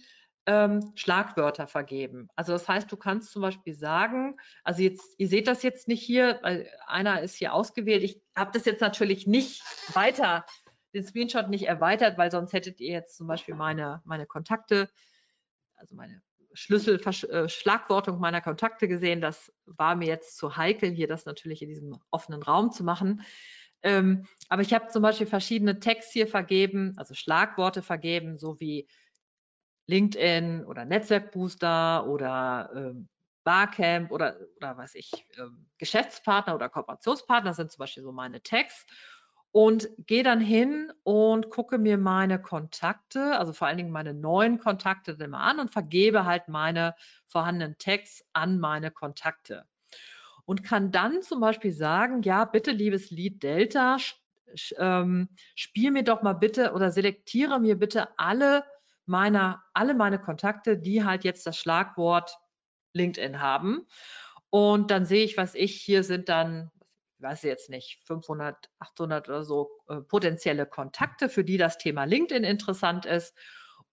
ähm, 0.47 0.93
Schlagwörter 0.95 1.67
vergeben. 1.67 2.29
Also 2.37 2.53
das 2.53 2.69
heißt, 2.69 2.91
du 2.91 2.97
kannst 2.97 3.33
zum 3.33 3.43
Beispiel 3.43 3.75
sagen, 3.75 4.37
also 4.63 4.83
jetzt, 4.83 5.15
ihr 5.19 5.29
seht 5.29 5.49
das 5.49 5.63
jetzt 5.63 5.89
nicht 5.89 6.03
hier, 6.03 6.39
weil 6.43 6.71
einer 6.87 7.21
ist 7.21 7.35
hier 7.35 7.53
ausgewählt. 7.53 8.05
Ich 8.05 8.23
habe 8.35 8.53
das 8.53 8.65
jetzt 8.65 8.81
natürlich 8.81 9.27
nicht 9.27 9.63
weiter, 9.95 10.47
den 10.95 11.05
Screenshot 11.05 11.49
nicht 11.49 11.67
erweitert, 11.67 12.17
weil 12.17 12.31
sonst 12.31 12.53
hättet 12.53 12.81
ihr 12.81 12.93
jetzt 12.93 13.17
zum 13.17 13.27
Beispiel 13.27 13.55
meine, 13.55 14.03
meine 14.05 14.27
Kontakte, 14.27 14.89
also 15.75 15.95
meine 15.97 16.23
Schlüssel, 16.55 17.01
äh, 17.05 17.49
Schlagwortung 17.49 18.19
meiner 18.19 18.41
Kontakte 18.41 18.89
gesehen. 18.89 19.21
Das 19.21 19.53
war 19.67 19.95
mir 19.97 20.07
jetzt 20.07 20.39
zu 20.39 20.57
heikel, 20.57 20.91
hier 20.91 21.09
das 21.09 21.27
natürlich 21.27 21.61
in 21.61 21.69
diesem 21.69 21.99
offenen 22.11 22.43
Raum 22.43 22.71
zu 22.71 22.85
machen. 22.85 23.23
Ähm, 23.83 24.27
aber 24.49 24.63
ich 24.63 24.73
habe 24.73 24.89
zum 24.89 25.03
Beispiel 25.03 25.27
verschiedene 25.27 25.81
Tags 25.81 26.11
hier 26.11 26.27
vergeben, 26.27 26.95
also 26.97 27.15
Schlagworte 27.15 27.83
vergeben, 27.83 28.39
so 28.39 28.59
wie 28.59 28.89
LinkedIn 29.87 30.65
oder 30.65 30.85
Netzwerkbooster 30.85 32.07
oder 32.07 32.71
ähm, 32.75 33.09
Barcamp 33.45 34.11
oder, 34.11 34.37
oder 34.57 34.77
weiß 34.77 34.97
ich, 34.97 35.13
ähm, 35.39 35.69
Geschäftspartner 35.79 36.55
oder 36.55 36.69
Kooperationspartner 36.69 37.55
sind 37.55 37.71
zum 37.71 37.79
Beispiel 37.81 38.03
so 38.03 38.13
meine 38.13 38.43
Tags 38.43 38.87
und 39.53 39.89
gehe 39.99 40.23
dann 40.23 40.41
hin 40.41 40.93
und 41.03 41.49
gucke 41.49 41.79
mir 41.79 41.97
meine 41.97 42.43
Kontakte, 42.43 43.39
also 43.39 43.53
vor 43.53 43.69
allen 43.69 43.79
Dingen 43.79 43.91
meine 43.91 44.13
neuen 44.13 44.59
Kontakte 44.59 45.13
immer 45.13 45.41
an 45.41 45.61
und 45.61 45.73
vergebe 45.73 46.25
halt 46.25 46.49
meine 46.49 46.95
vorhandenen 47.27 47.79
Tags 47.79 48.23
an 48.33 48.59
meine 48.59 48.91
Kontakte. 48.91 49.67
Und 50.45 50.63
kann 50.63 50.93
dann 50.93 51.23
zum 51.23 51.41
Beispiel 51.41 51.73
sagen, 51.73 52.23
ja, 52.23 52.45
bitte, 52.45 52.71
liebes 52.71 53.11
Lead 53.11 53.43
Delta, 53.43 53.97
ähm, 54.79 55.29
spiel 55.55 55.91
mir 55.91 56.05
doch 56.05 56.23
mal 56.23 56.35
bitte 56.35 56.73
oder 56.73 56.91
selektiere 56.91 57.59
mir 57.59 57.79
bitte 57.79 58.19
alle 58.19 58.65
meiner, 59.07 59.63
alle 59.73 59.95
meine 59.95 60.19
Kontakte, 60.19 60.79
die 60.79 61.05
halt 61.05 61.25
jetzt 61.25 61.47
das 61.47 61.57
Schlagwort 61.57 62.37
LinkedIn 62.93 63.41
haben. 63.41 63.87
Und 64.51 64.91
dann 64.91 65.05
sehe 65.05 65.25
ich, 65.25 65.37
was 65.37 65.55
ich, 65.55 65.81
hier 65.81 66.03
sind 66.03 66.29
dann, 66.29 66.71
ich 67.19 67.23
weiß 67.23 67.43
jetzt 67.43 67.71
nicht, 67.71 68.01
500, 68.05 68.71
800 68.79 69.29
oder 69.29 69.45
so 69.45 69.71
äh, 69.89 69.97
potenzielle 69.97 70.67
Kontakte, 70.67 71.29
für 71.29 71.45
die 71.45 71.57
das 71.57 71.79
Thema 71.79 72.05
LinkedIn 72.05 72.45
interessant 72.45 73.07
ist. 73.07 73.35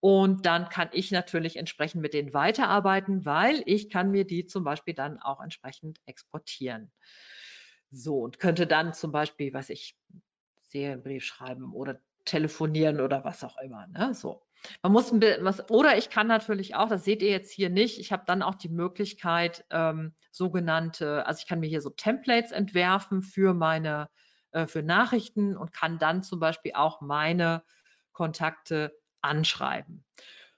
Und 0.00 0.44
dann 0.44 0.68
kann 0.68 0.90
ich 0.92 1.10
natürlich 1.10 1.56
entsprechend 1.56 2.02
mit 2.02 2.12
denen 2.12 2.34
weiterarbeiten, 2.34 3.24
weil 3.24 3.62
ich 3.64 3.88
kann 3.88 4.10
mir 4.10 4.26
die 4.26 4.46
zum 4.46 4.62
Beispiel 4.62 4.94
dann 4.94 5.18
auch 5.18 5.40
entsprechend 5.40 5.98
exportieren. 6.04 6.92
So, 7.90 8.18
und 8.18 8.38
könnte 8.38 8.66
dann 8.66 8.92
zum 8.92 9.12
Beispiel, 9.12 9.54
was 9.54 9.70
ich, 9.70 9.96
Serienbrief 10.68 11.24
schreiben 11.24 11.72
oder 11.72 12.00
telefonieren 12.24 13.00
oder 13.00 13.24
was 13.24 13.44
auch 13.44 13.56
immer. 13.58 13.86
Ne? 13.86 14.12
So. 14.12 14.43
Man 14.82 14.92
muss 14.92 15.12
ein 15.12 15.20
was, 15.40 15.68
oder 15.70 15.96
ich 15.98 16.10
kann 16.10 16.26
natürlich 16.26 16.74
auch, 16.74 16.88
das 16.88 17.04
seht 17.04 17.22
ihr 17.22 17.30
jetzt 17.30 17.52
hier 17.52 17.70
nicht, 17.70 17.98
ich 17.98 18.12
habe 18.12 18.24
dann 18.26 18.42
auch 18.42 18.54
die 18.54 18.68
Möglichkeit, 18.68 19.64
ähm, 19.70 20.14
sogenannte, 20.30 21.26
also 21.26 21.40
ich 21.40 21.46
kann 21.46 21.60
mir 21.60 21.68
hier 21.68 21.80
so 21.80 21.90
Templates 21.90 22.52
entwerfen 22.52 23.22
für 23.22 23.54
meine, 23.54 24.08
äh, 24.52 24.66
für 24.66 24.82
Nachrichten 24.82 25.56
und 25.56 25.72
kann 25.72 25.98
dann 25.98 26.22
zum 26.22 26.40
Beispiel 26.40 26.72
auch 26.74 27.00
meine 27.00 27.62
Kontakte 28.12 28.96
anschreiben. 29.20 30.04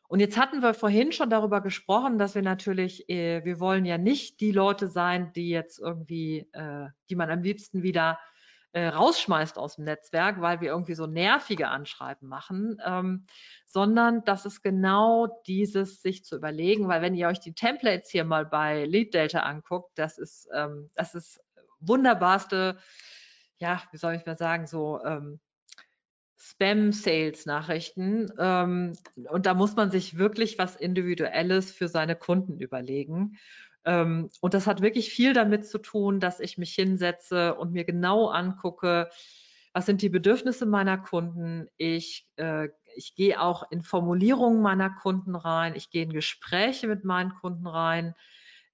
Und 0.08 0.20
jetzt 0.20 0.38
hatten 0.38 0.60
wir 0.60 0.74
vorhin 0.74 1.10
schon 1.12 1.30
darüber 1.30 1.60
gesprochen, 1.60 2.16
dass 2.18 2.34
wir 2.34 2.42
natürlich, 2.42 3.08
äh, 3.08 3.44
wir 3.44 3.58
wollen 3.58 3.84
ja 3.84 3.98
nicht 3.98 4.40
die 4.40 4.52
Leute 4.52 4.86
sein, 4.88 5.32
die 5.32 5.48
jetzt 5.48 5.80
irgendwie, 5.80 6.48
äh, 6.52 6.86
die 7.10 7.16
man 7.16 7.30
am 7.30 7.42
liebsten 7.42 7.82
wieder 7.82 8.18
äh, 8.76 8.88
rausschmeißt 8.88 9.56
aus 9.56 9.76
dem 9.76 9.86
Netzwerk, 9.86 10.42
weil 10.42 10.60
wir 10.60 10.68
irgendwie 10.68 10.94
so 10.94 11.06
nervige 11.06 11.68
Anschreiben 11.68 12.28
machen, 12.28 12.76
ähm, 12.84 13.24
sondern 13.64 14.22
das 14.26 14.44
ist 14.44 14.60
genau 14.60 15.42
dieses, 15.46 16.02
sich 16.02 16.26
zu 16.26 16.36
überlegen, 16.36 16.86
weil 16.86 17.00
wenn 17.00 17.14
ihr 17.14 17.28
euch 17.28 17.40
die 17.40 17.54
Templates 17.54 18.10
hier 18.10 18.24
mal 18.24 18.44
bei 18.44 18.84
Lead 18.84 19.14
Data 19.14 19.40
anguckt, 19.40 19.92
das 19.94 20.18
ist, 20.18 20.50
ähm, 20.54 20.90
das 20.94 21.14
ist 21.14 21.40
wunderbarste, 21.80 22.76
ja, 23.56 23.82
wie 23.92 23.96
soll 23.96 24.12
ich 24.12 24.26
mal 24.26 24.36
sagen, 24.36 24.66
so 24.66 25.02
ähm, 25.02 25.40
Spam-Sales-Nachrichten. 26.36 28.30
Ähm, 28.38 28.92
und 29.30 29.46
da 29.46 29.54
muss 29.54 29.74
man 29.74 29.90
sich 29.90 30.18
wirklich 30.18 30.58
was 30.58 30.76
Individuelles 30.76 31.72
für 31.72 31.88
seine 31.88 32.14
Kunden 32.14 32.60
überlegen. 32.60 33.38
Ähm, 33.86 34.30
und 34.40 34.52
das 34.52 34.66
hat 34.66 34.82
wirklich 34.82 35.10
viel 35.10 35.32
damit 35.32 35.66
zu 35.66 35.78
tun, 35.78 36.20
dass 36.20 36.40
ich 36.40 36.58
mich 36.58 36.74
hinsetze 36.74 37.54
und 37.54 37.72
mir 37.72 37.84
genau 37.84 38.28
angucke, 38.28 39.08
was 39.72 39.86
sind 39.86 40.02
die 40.02 40.08
Bedürfnisse 40.08 40.66
meiner 40.66 40.98
Kunden. 40.98 41.68
Ich, 41.76 42.28
äh, 42.36 42.68
ich 42.96 43.14
gehe 43.14 43.40
auch 43.40 43.70
in 43.70 43.82
Formulierungen 43.82 44.60
meiner 44.60 44.90
Kunden 44.90 45.36
rein. 45.36 45.74
Ich 45.76 45.90
gehe 45.90 46.02
in 46.02 46.12
Gespräche 46.12 46.88
mit 46.88 47.04
meinen 47.04 47.32
Kunden 47.34 47.66
rein. 47.66 48.14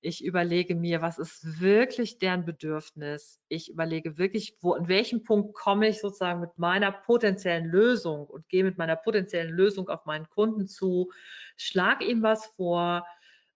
Ich 0.00 0.24
überlege 0.24 0.74
mir, 0.74 1.02
was 1.02 1.18
ist 1.18 1.60
wirklich 1.60 2.18
deren 2.18 2.44
Bedürfnis. 2.44 3.38
Ich 3.48 3.70
überlege 3.70 4.16
wirklich, 4.16 4.56
wo, 4.60 4.72
an 4.72 4.88
welchem 4.88 5.22
Punkt 5.22 5.54
komme 5.54 5.88
ich 5.88 6.00
sozusagen 6.00 6.40
mit 6.40 6.56
meiner 6.56 6.90
potenziellen 6.90 7.66
Lösung 7.66 8.26
und 8.26 8.48
gehe 8.48 8.64
mit 8.64 8.78
meiner 8.78 8.96
potenziellen 8.96 9.52
Lösung 9.52 9.88
auf 9.88 10.06
meinen 10.06 10.28
Kunden 10.28 10.66
zu, 10.66 11.12
schlage 11.56 12.04
ihm 12.04 12.22
was 12.22 12.46
vor 12.56 13.06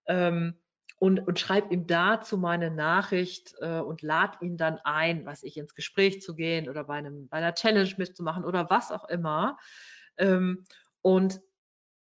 ähm, 0.06 0.54
und, 0.98 1.26
und 1.26 1.38
schreibe 1.38 1.74
ihm 1.74 1.86
dazu 1.86 2.38
meine 2.38 2.70
Nachricht 2.70 3.54
äh, 3.60 3.80
und 3.80 4.02
lade 4.02 4.38
ihn 4.44 4.56
dann 4.56 4.78
ein, 4.84 5.26
was 5.26 5.42
ich 5.42 5.56
ins 5.56 5.74
Gespräch 5.74 6.22
zu 6.22 6.34
gehen 6.34 6.68
oder 6.68 6.84
bei, 6.84 6.94
einem, 6.94 7.28
bei 7.28 7.38
einer 7.38 7.54
Challenge 7.54 7.92
mitzumachen 7.98 8.44
oder 8.44 8.70
was 8.70 8.90
auch 8.90 9.08
immer. 9.08 9.58
Ähm, 10.16 10.64
und 11.02 11.40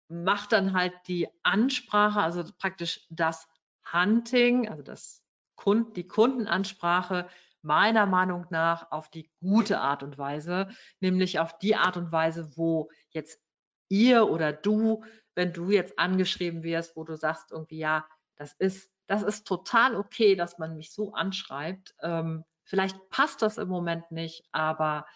macht 0.09 0.53
dann 0.53 0.72
halt 0.72 0.93
die 1.07 1.28
Ansprache, 1.45 2.20
also 2.20 2.45
praktisch 2.59 3.07
das 3.11 3.47
Hunting, 3.93 4.68
also 4.68 4.82
das 4.82 5.22
Kund, 5.55 5.97
die 5.97 6.09
Kundenansprache 6.09 7.28
meiner 7.62 8.07
Meinung 8.07 8.47
nach 8.51 8.91
auf 8.91 9.09
die 9.11 9.30
gute 9.41 9.80
Art 9.80 10.03
und 10.03 10.18
Weise, 10.18 10.68
nämlich 10.99 11.38
auf 11.38 11.59
die 11.59 11.76
Art 11.76 11.97
und 11.97 12.11
Weise, 12.11 12.57
wo 12.57 12.91
jetzt 13.11 13.41
ihr 13.88 14.28
oder 14.28 14.53
du, 14.53 15.05
wenn 15.34 15.53
du 15.53 15.70
jetzt 15.70 15.99
angeschrieben 15.99 16.62
wirst, 16.62 16.97
wo 16.97 17.05
du 17.05 17.16
sagst 17.16 17.53
irgendwie, 17.53 17.78
ja, 17.78 18.07
das 18.41 18.55
ist, 18.55 18.91
das 19.07 19.22
ist 19.22 19.47
total 19.47 19.95
okay, 19.95 20.34
dass 20.34 20.57
man 20.57 20.74
mich 20.74 20.93
so 20.93 21.12
anschreibt. 21.12 21.95
Ähm, 22.01 22.43
vielleicht 22.64 23.11
passt 23.11 23.43
das 23.43 23.59
im 23.59 23.68
Moment 23.68 24.11
nicht, 24.11 24.49
aber 24.51 25.07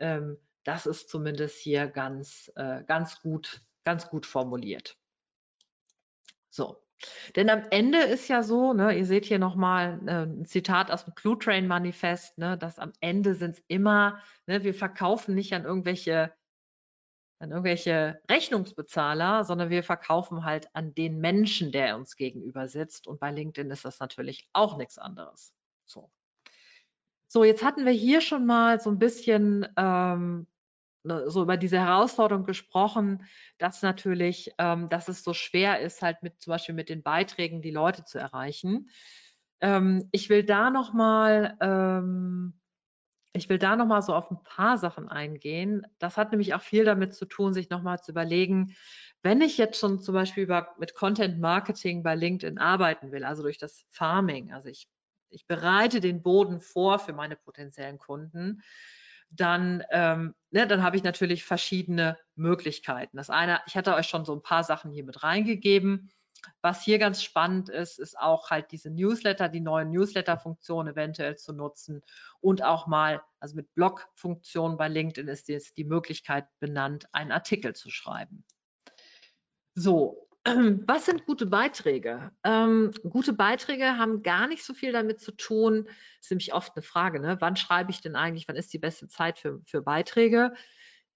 ähm, 0.00 0.36
das 0.64 0.86
ist 0.86 1.08
zumindest 1.08 1.58
hier 1.58 1.86
ganz, 1.86 2.50
äh, 2.56 2.82
ganz 2.82 3.20
gut, 3.20 3.62
ganz 3.84 4.08
gut 4.08 4.26
formuliert. 4.26 4.96
So, 6.50 6.82
denn 7.36 7.50
am 7.50 7.62
Ende 7.70 7.98
ist 7.98 8.26
ja 8.26 8.42
so, 8.42 8.72
ne, 8.72 8.98
ihr 8.98 9.06
seht 9.06 9.26
hier 9.26 9.38
nochmal 9.38 10.00
äh, 10.06 10.26
ein 10.26 10.44
Zitat 10.44 10.90
aus 10.90 11.04
dem 11.04 11.14
Clue 11.14 11.38
Train 11.38 11.68
Manifest, 11.68 12.36
ne, 12.38 12.58
dass 12.58 12.80
am 12.80 12.92
Ende 12.98 13.36
sind 13.36 13.58
es 13.58 13.64
immer, 13.68 14.20
ne, 14.46 14.64
wir 14.64 14.74
verkaufen 14.74 15.36
nicht 15.36 15.52
an 15.52 15.64
irgendwelche, 15.64 16.32
an 17.42 17.50
irgendwelche 17.50 18.20
Rechnungsbezahler, 18.30 19.44
sondern 19.44 19.70
wir 19.70 19.82
verkaufen 19.82 20.44
halt 20.44 20.68
an 20.74 20.94
den 20.94 21.20
Menschen, 21.20 21.72
der 21.72 21.96
uns 21.96 22.16
gegenüber 22.16 22.68
sitzt. 22.68 23.06
Und 23.06 23.20
bei 23.20 23.30
LinkedIn 23.30 23.70
ist 23.70 23.84
das 23.84 24.00
natürlich 24.00 24.48
auch 24.52 24.76
nichts 24.76 24.98
anderes. 24.98 25.54
So. 25.84 26.10
So, 27.28 27.44
jetzt 27.44 27.64
hatten 27.64 27.84
wir 27.84 27.92
hier 27.92 28.20
schon 28.20 28.46
mal 28.46 28.80
so 28.80 28.90
ein 28.90 28.98
bisschen 28.98 29.66
ähm, 29.76 30.46
Ne, 31.04 31.28
so 31.28 31.42
über 31.42 31.56
diese 31.56 31.80
Herausforderung 31.80 32.44
gesprochen, 32.44 33.26
dass 33.58 33.82
natürlich, 33.82 34.52
ähm, 34.58 34.88
dass 34.88 35.08
es 35.08 35.24
so 35.24 35.34
schwer 35.34 35.80
ist, 35.80 36.00
halt 36.00 36.22
mit 36.22 36.40
zum 36.40 36.52
Beispiel 36.52 36.76
mit 36.76 36.88
den 36.88 37.02
Beiträgen 37.02 37.60
die 37.60 37.72
Leute 37.72 38.04
zu 38.04 38.18
erreichen. 38.18 38.88
Ähm, 39.60 40.08
ich 40.12 40.28
will 40.28 40.44
da 40.44 40.70
noch 40.70 40.92
mal, 40.92 41.56
ähm, 41.60 42.54
ich 43.32 43.48
will 43.48 43.58
da 43.58 43.76
noch 43.76 43.86
mal 43.86 44.02
so 44.02 44.14
auf 44.14 44.30
ein 44.30 44.42
paar 44.44 44.78
Sachen 44.78 45.08
eingehen. 45.08 45.86
Das 45.98 46.16
hat 46.16 46.30
nämlich 46.30 46.54
auch 46.54 46.60
viel 46.60 46.84
damit 46.84 47.14
zu 47.14 47.24
tun, 47.24 47.54
sich 47.54 47.70
noch 47.70 47.82
mal 47.82 47.98
zu 47.98 48.10
überlegen, 48.12 48.74
wenn 49.22 49.40
ich 49.40 49.56
jetzt 49.56 49.78
schon 49.78 50.00
zum 50.00 50.14
Beispiel 50.14 50.44
über, 50.44 50.74
mit 50.78 50.94
Content 50.94 51.38
Marketing 51.38 52.02
bei 52.02 52.14
LinkedIn 52.14 52.58
arbeiten 52.58 53.12
will, 53.12 53.24
also 53.24 53.42
durch 53.42 53.58
das 53.58 53.84
Farming, 53.90 54.52
also 54.52 54.68
ich, 54.68 54.88
ich 55.30 55.46
bereite 55.46 56.00
den 56.00 56.22
Boden 56.22 56.60
vor 56.60 56.98
für 56.98 57.12
meine 57.12 57.36
potenziellen 57.36 57.98
Kunden, 57.98 58.62
dann, 59.30 59.82
ähm, 59.90 60.34
ne, 60.50 60.66
dann 60.66 60.82
habe 60.82 60.96
ich 60.96 61.04
natürlich 61.04 61.44
verschiedene 61.44 62.18
Möglichkeiten. 62.34 63.16
Das 63.16 63.30
eine, 63.30 63.60
ich 63.66 63.76
hatte 63.76 63.94
euch 63.94 64.08
schon 64.08 64.24
so 64.24 64.34
ein 64.34 64.42
paar 64.42 64.64
Sachen 64.64 64.90
hier 64.90 65.04
mit 65.04 65.22
reingegeben. 65.22 66.10
Was 66.60 66.82
hier 66.82 66.98
ganz 66.98 67.22
spannend 67.22 67.68
ist, 67.68 67.98
ist 67.98 68.18
auch 68.18 68.50
halt 68.50 68.70
diese 68.72 68.90
Newsletter, 68.90 69.48
die 69.48 69.60
neuen 69.60 69.90
Newsletter-Funktionen 69.90 70.92
eventuell 70.92 71.36
zu 71.36 71.52
nutzen 71.52 72.02
und 72.40 72.62
auch 72.62 72.86
mal, 72.86 73.22
also 73.40 73.56
mit 73.56 73.74
Blog-Funktionen 73.74 74.76
bei 74.76 74.88
LinkedIn 74.88 75.28
ist 75.28 75.48
jetzt 75.48 75.76
die 75.76 75.84
Möglichkeit 75.84 76.46
benannt, 76.60 77.06
einen 77.12 77.32
Artikel 77.32 77.74
zu 77.74 77.90
schreiben. 77.90 78.44
So, 79.74 80.28
was 80.44 81.06
sind 81.06 81.24
gute 81.26 81.46
Beiträge? 81.46 82.32
Ähm, 82.44 82.92
gute 83.08 83.32
Beiträge 83.32 83.96
haben 83.96 84.22
gar 84.22 84.48
nicht 84.48 84.64
so 84.64 84.74
viel 84.74 84.92
damit 84.92 85.20
zu 85.20 85.32
tun. 85.32 85.88
Ist 86.20 86.30
nämlich 86.30 86.52
oft 86.52 86.76
eine 86.76 86.82
Frage, 86.82 87.20
ne? 87.20 87.36
wann 87.40 87.56
schreibe 87.56 87.90
ich 87.90 88.00
denn 88.00 88.16
eigentlich, 88.16 88.48
wann 88.48 88.56
ist 88.56 88.72
die 88.72 88.78
beste 88.78 89.08
Zeit 89.08 89.38
für, 89.38 89.60
für 89.64 89.82
Beiträge? 89.82 90.52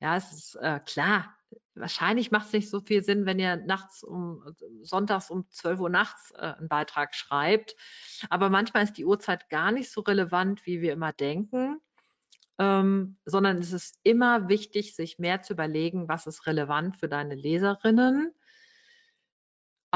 Ja, 0.01 0.17
es 0.17 0.33
ist 0.33 0.55
äh, 0.57 0.81
klar, 0.81 1.36
wahrscheinlich 1.75 2.31
macht 2.31 2.47
es 2.47 2.53
nicht 2.53 2.71
so 2.71 2.81
viel 2.81 3.03
Sinn, 3.03 3.27
wenn 3.27 3.39
ihr 3.39 3.57
nachts 3.57 4.03
um, 4.03 4.43
sonntags 4.83 5.31
um 5.31 5.49
12 5.51 5.81
Uhr 5.81 5.91
nachts 5.91 6.33
äh, 6.33 6.55
einen 6.59 6.69
Beitrag 6.69 7.15
schreibt. 7.15 7.77
Aber 8.31 8.51
manchmal 8.51 8.85
ist 8.85 8.95
die 8.95 9.05
Uhrzeit 9.05 9.49
gar 9.49 9.73
nicht 9.73 9.91
so 9.91 10.01
relevant, 10.01 10.67
wie 10.67 10.81
wir 10.81 10.93
immer 10.93 11.13
denken. 11.13 11.79
Ähm, 12.59 13.19
sondern 13.27 13.59
es 13.59 13.73
ist 13.73 13.99
immer 14.03 14.49
wichtig, 14.49 14.95
sich 14.95 15.19
mehr 15.19 15.43
zu 15.43 15.53
überlegen, 15.53 16.09
was 16.09 16.27
ist 16.27 16.47
relevant 16.47 16.97
für 16.97 17.09
deine 17.09 17.35
Leserinnen 17.35 18.33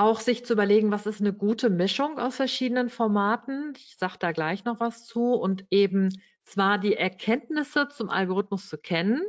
auch 0.01 0.21
sich 0.21 0.47
zu 0.47 0.55
überlegen, 0.55 0.91
was 0.91 1.05
ist 1.05 1.21
eine 1.21 1.35
gute 1.35 1.69
Mischung 1.69 2.19
aus 2.19 2.37
verschiedenen 2.37 2.89
Formaten. 2.89 3.75
Ich 3.77 3.97
sage 3.99 4.17
da 4.19 4.33
gleich 4.33 4.65
noch 4.65 4.81
was 4.81 5.05
zu. 5.07 5.35
Und 5.35 5.67
eben 5.71 6.09
zwar 6.45 6.79
die 6.79 6.95
Erkenntnisse 6.95 7.89
zum 7.89 8.09
Algorithmus 8.09 8.69
zu 8.69 8.79
kennen, 8.79 9.23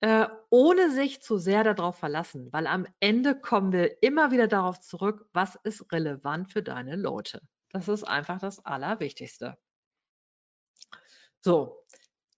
äh, 0.00 0.26
ohne 0.48 0.90
sich 0.90 1.22
zu 1.22 1.38
sehr 1.38 1.64
darauf 1.64 1.96
verlassen, 1.96 2.52
weil 2.52 2.66
am 2.66 2.86
Ende 3.00 3.38
kommen 3.38 3.72
wir 3.72 4.02
immer 4.02 4.30
wieder 4.30 4.48
darauf 4.48 4.80
zurück, 4.80 5.26
was 5.32 5.56
ist 5.64 5.92
relevant 5.92 6.50
für 6.52 6.62
deine 6.62 6.96
Leute. 6.96 7.40
Das 7.70 7.88
ist 7.88 8.04
einfach 8.04 8.40
das 8.40 8.64
Allerwichtigste. 8.64 9.56
So, 11.40 11.84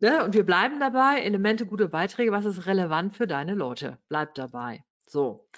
ne, 0.01 0.25
und 0.25 0.35
wir 0.35 0.45
bleiben 0.45 0.81
dabei, 0.81 1.21
Elemente, 1.23 1.67
gute 1.67 1.89
Beiträge, 1.89 2.33
was 2.33 2.45
ist 2.45 2.67
relevant 2.67 3.17
für 3.17 3.27
deine 3.27 3.55
Leute? 3.55 3.99
Bleibt 4.09 4.39
dabei. 4.39 4.85
So, 5.07 5.49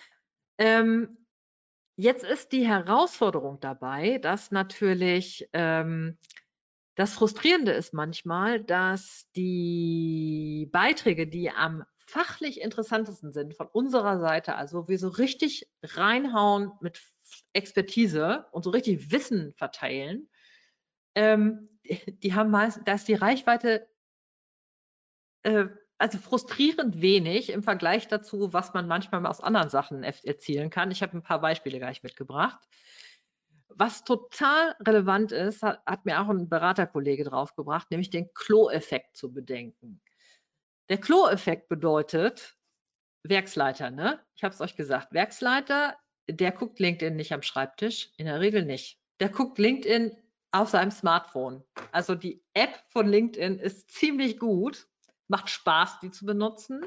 ähm, 0.58 1.24
Jetzt 1.96 2.24
ist 2.24 2.50
die 2.50 2.66
Herausforderung 2.66 3.60
dabei, 3.60 4.18
dass 4.18 4.50
natürlich 4.50 5.48
ähm, 5.52 6.18
das 6.96 7.14
Frustrierende 7.14 7.72
ist 7.72 7.94
manchmal, 7.94 8.62
dass 8.64 9.30
die 9.36 10.68
Beiträge, 10.72 11.28
die 11.28 11.50
am 11.50 11.84
fachlich 12.06 12.60
interessantesten 12.60 13.32
sind 13.32 13.54
von 13.54 13.66
unserer 13.66 14.18
Seite, 14.18 14.56
also 14.56 14.88
wir 14.88 14.98
so 14.98 15.08
richtig 15.08 15.68
reinhauen 15.82 16.72
mit 16.80 17.00
Expertise 17.52 18.46
und 18.52 18.62
so 18.62 18.70
richtig 18.70 19.10
Wissen 19.10 19.52
verteilen, 19.54 20.28
ähm, 21.14 21.68
die 22.22 22.34
haben 22.34 22.50
meist, 22.50 22.80
da 22.84 22.94
ist 22.94 23.08
die 23.08 23.14
Reichweite 23.14 23.88
äh, 25.42 25.66
also 25.98 26.18
frustrierend 26.18 27.00
wenig 27.00 27.50
im 27.50 27.62
Vergleich 27.62 28.08
dazu, 28.08 28.52
was 28.52 28.74
man 28.74 28.88
manchmal 28.88 29.24
aus 29.26 29.40
anderen 29.40 29.70
Sachen 29.70 30.02
erzielen 30.02 30.68
kann. 30.68 30.90
Ich 30.90 31.02
habe 31.02 31.16
ein 31.16 31.22
paar 31.22 31.40
Beispiele 31.40 31.78
gleich 31.78 32.02
mitgebracht. 32.02 32.58
Was 33.68 34.04
total 34.04 34.74
relevant 34.86 35.32
ist, 35.32 35.62
hat, 35.62 35.80
hat 35.86 36.04
mir 36.04 36.20
auch 36.20 36.28
ein 36.28 36.48
Beraterkollege 36.48 37.24
draufgebracht, 37.24 37.90
nämlich 37.90 38.10
den 38.10 38.32
Klo-Effekt 38.34 39.16
zu 39.16 39.32
bedenken. 39.32 40.00
Der 40.90 40.98
Klo-Effekt 40.98 41.68
bedeutet, 41.68 42.56
Werksleiter, 43.22 43.90
ne? 43.90 44.20
Ich 44.36 44.44
habe 44.44 44.54
es 44.54 44.60
euch 44.60 44.76
gesagt, 44.76 45.12
Werksleiter, 45.12 45.96
der 46.28 46.52
guckt 46.52 46.78
LinkedIn 46.78 47.16
nicht 47.16 47.32
am 47.32 47.42
Schreibtisch, 47.42 48.12
in 48.18 48.26
der 48.26 48.40
Regel 48.40 48.64
nicht. 48.64 49.00
Der 49.20 49.30
guckt 49.30 49.58
LinkedIn 49.58 50.14
auf 50.52 50.68
seinem 50.68 50.90
Smartphone. 50.90 51.64
Also 51.90 52.14
die 52.14 52.44
App 52.52 52.78
von 52.88 53.08
LinkedIn 53.08 53.58
ist 53.58 53.90
ziemlich 53.90 54.38
gut, 54.38 54.86
macht 55.26 55.48
Spaß, 55.48 56.00
die 56.00 56.10
zu 56.10 56.26
benutzen. 56.26 56.84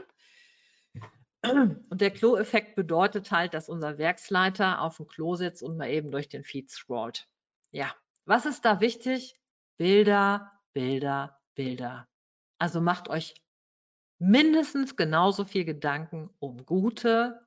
Und 1.42 2.02
der 2.02 2.12
Klo-Effekt 2.12 2.76
bedeutet 2.76 3.32
halt, 3.32 3.54
dass 3.54 3.70
unser 3.70 3.98
Werksleiter 3.98 4.82
auf 4.82 4.98
dem 4.98 5.08
Klo 5.08 5.36
sitzt 5.36 5.64
und 5.64 5.78
mal 5.78 5.90
eben 5.90 6.12
durch 6.12 6.30
den 6.30 6.44
Feed 6.44 6.70
scrollt. 6.70 7.28
Ja, 7.72 7.96
was 8.26 8.46
ist 8.46 8.66
da 8.66 8.80
wichtig? 8.80 9.36
Bilder, 9.78 10.52
Bilder, 10.74 11.40
Bilder. 11.56 12.08
Also 12.60 12.82
macht 12.82 13.10
euch 13.10 13.36
mindestens 14.20 14.96
genauso 14.96 15.46
viel 15.46 15.66
Gedanken 15.66 16.30
um 16.40 16.66
gute, 16.66 17.46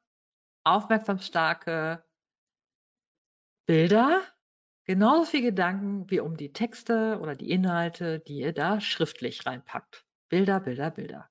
aufmerksamstarke 0.64 2.04
Bilder, 3.66 4.22
genauso 4.84 5.24
viel 5.30 5.42
Gedanken 5.42 6.10
wie 6.10 6.20
um 6.20 6.36
die 6.36 6.52
Texte 6.52 7.18
oder 7.20 7.34
die 7.34 7.50
Inhalte, 7.50 8.20
die 8.20 8.38
ihr 8.38 8.52
da 8.52 8.80
schriftlich 8.80 9.46
reinpackt. 9.46 10.04
Bilder, 10.28 10.60
Bilder, 10.60 10.90
Bilder. 10.90 11.30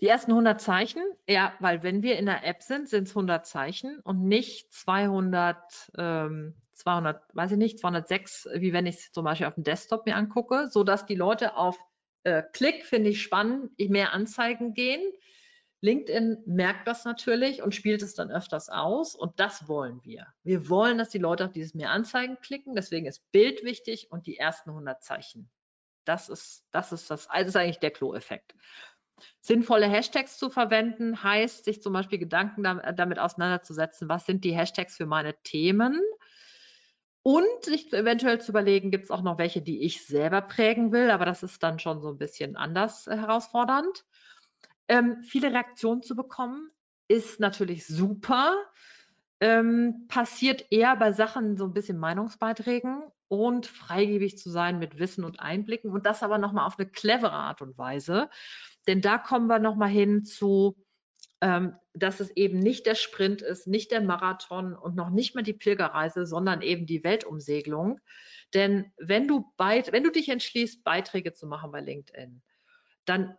Die 0.00 0.08
ersten 0.08 0.32
100 0.32 0.60
Zeichen, 0.60 1.02
ja, 1.28 1.54
weil 1.60 1.82
wenn 1.82 2.02
wir 2.02 2.18
in 2.18 2.26
der 2.26 2.46
App 2.46 2.62
sind, 2.62 2.88
sind 2.88 3.04
es 3.04 3.10
100 3.10 3.46
Zeichen 3.46 4.00
und 4.00 4.24
nicht 4.24 4.72
200, 4.72 5.92
ähm, 5.96 6.54
200, 6.72 7.22
weiß 7.34 7.52
ich 7.52 7.58
nicht, 7.58 7.78
206, 7.78 8.48
wie 8.56 8.72
wenn 8.72 8.86
ich 8.86 8.96
es 8.96 9.12
zum 9.12 9.24
Beispiel 9.24 9.46
auf 9.46 9.54
dem 9.54 9.64
Desktop 9.64 10.04
mir 10.04 10.16
angucke, 10.16 10.68
so 10.68 10.82
dass 10.82 11.06
die 11.06 11.14
Leute 11.14 11.56
auf 11.56 11.78
äh, 12.24 12.42
Klick, 12.52 12.84
finde 12.84 13.10
ich 13.10 13.22
spannend, 13.22 13.78
mehr 13.78 14.12
Anzeigen 14.12 14.74
gehen. 14.74 15.00
LinkedIn 15.80 16.42
merkt 16.46 16.88
das 16.88 17.04
natürlich 17.04 17.62
und 17.62 17.74
spielt 17.74 18.02
es 18.02 18.14
dann 18.14 18.30
öfters 18.30 18.70
aus 18.70 19.14
und 19.14 19.38
das 19.38 19.68
wollen 19.68 20.02
wir. 20.02 20.26
Wir 20.42 20.70
wollen, 20.70 20.96
dass 20.96 21.10
die 21.10 21.18
Leute 21.18 21.44
auf 21.44 21.52
dieses 21.52 21.74
mehr 21.74 21.90
Anzeigen 21.90 22.38
klicken, 22.40 22.74
deswegen 22.74 23.06
ist 23.06 23.30
Bild 23.32 23.62
wichtig 23.64 24.10
und 24.10 24.26
die 24.26 24.38
ersten 24.38 24.70
100 24.70 25.02
Zeichen. 25.02 25.50
Das 26.06 26.30
ist, 26.30 26.64
das 26.70 26.92
ist 26.92 27.10
das, 27.10 27.28
also 27.28 27.48
ist 27.48 27.56
eigentlich 27.56 27.80
der 27.80 27.90
Klo-Effekt. 27.90 28.54
Sinnvolle 29.40 29.86
Hashtags 29.86 30.38
zu 30.38 30.48
verwenden 30.48 31.22
heißt, 31.22 31.66
sich 31.66 31.82
zum 31.82 31.92
Beispiel 31.92 32.18
Gedanken 32.18 32.62
damit 32.62 33.18
auseinanderzusetzen, 33.18 34.08
was 34.08 34.24
sind 34.24 34.44
die 34.44 34.54
Hashtags 34.54 34.96
für 34.96 35.06
meine 35.06 35.34
Themen 35.42 36.00
und 37.24 37.64
sich 37.64 37.90
eventuell 37.92 38.38
zu 38.38 38.52
überlegen, 38.52 38.90
gibt 38.90 39.04
es 39.04 39.10
auch 39.10 39.22
noch 39.22 39.38
welche, 39.38 39.62
die 39.62 39.82
ich 39.82 40.06
selber 40.06 40.42
prägen 40.42 40.92
will, 40.92 41.10
aber 41.10 41.24
das 41.24 41.42
ist 41.42 41.62
dann 41.62 41.78
schon 41.78 42.02
so 42.02 42.10
ein 42.10 42.18
bisschen 42.18 42.54
anders 42.54 43.06
äh, 43.06 43.16
herausfordernd. 43.16 44.04
Ähm, 44.88 45.22
viele 45.22 45.50
Reaktionen 45.50 46.02
zu 46.02 46.14
bekommen 46.14 46.70
ist 47.08 47.40
natürlich 47.40 47.86
super. 47.86 48.54
Ähm, 49.40 50.04
passiert 50.06 50.66
eher 50.70 50.96
bei 50.96 51.12
Sachen 51.12 51.56
so 51.56 51.64
ein 51.64 51.72
bisschen 51.72 51.98
Meinungsbeiträgen 51.98 53.02
und 53.28 53.66
freigebig 53.66 54.36
zu 54.36 54.50
sein 54.50 54.78
mit 54.78 54.98
Wissen 54.98 55.24
und 55.24 55.40
Einblicken 55.40 55.92
und 55.92 56.04
das 56.04 56.22
aber 56.22 56.36
nochmal 56.36 56.66
auf 56.66 56.78
eine 56.78 56.90
clevere 56.90 57.32
Art 57.32 57.62
und 57.62 57.78
Weise. 57.78 58.28
Denn 58.86 59.00
da 59.00 59.16
kommen 59.16 59.46
wir 59.46 59.58
nochmal 59.58 59.88
hin 59.88 60.26
zu, 60.26 60.76
dass 61.92 62.20
es 62.20 62.30
eben 62.36 62.58
nicht 62.58 62.86
der 62.86 62.94
Sprint 62.94 63.42
ist, 63.42 63.66
nicht 63.66 63.90
der 63.90 64.00
Marathon 64.00 64.74
und 64.74 64.96
noch 64.96 65.10
nicht 65.10 65.34
mal 65.34 65.42
die 65.42 65.52
Pilgerreise, 65.52 66.26
sondern 66.26 66.62
eben 66.62 66.86
die 66.86 67.04
Weltumsegelung. 67.04 68.00
Denn 68.54 68.92
wenn 68.96 69.28
du, 69.28 69.52
beit, 69.56 69.92
wenn 69.92 70.04
du 70.04 70.10
dich 70.10 70.28
entschließt, 70.28 70.84
Beiträge 70.84 71.34
zu 71.34 71.46
machen 71.46 71.70
bei 71.70 71.80
LinkedIn, 71.80 72.42
dann 73.04 73.36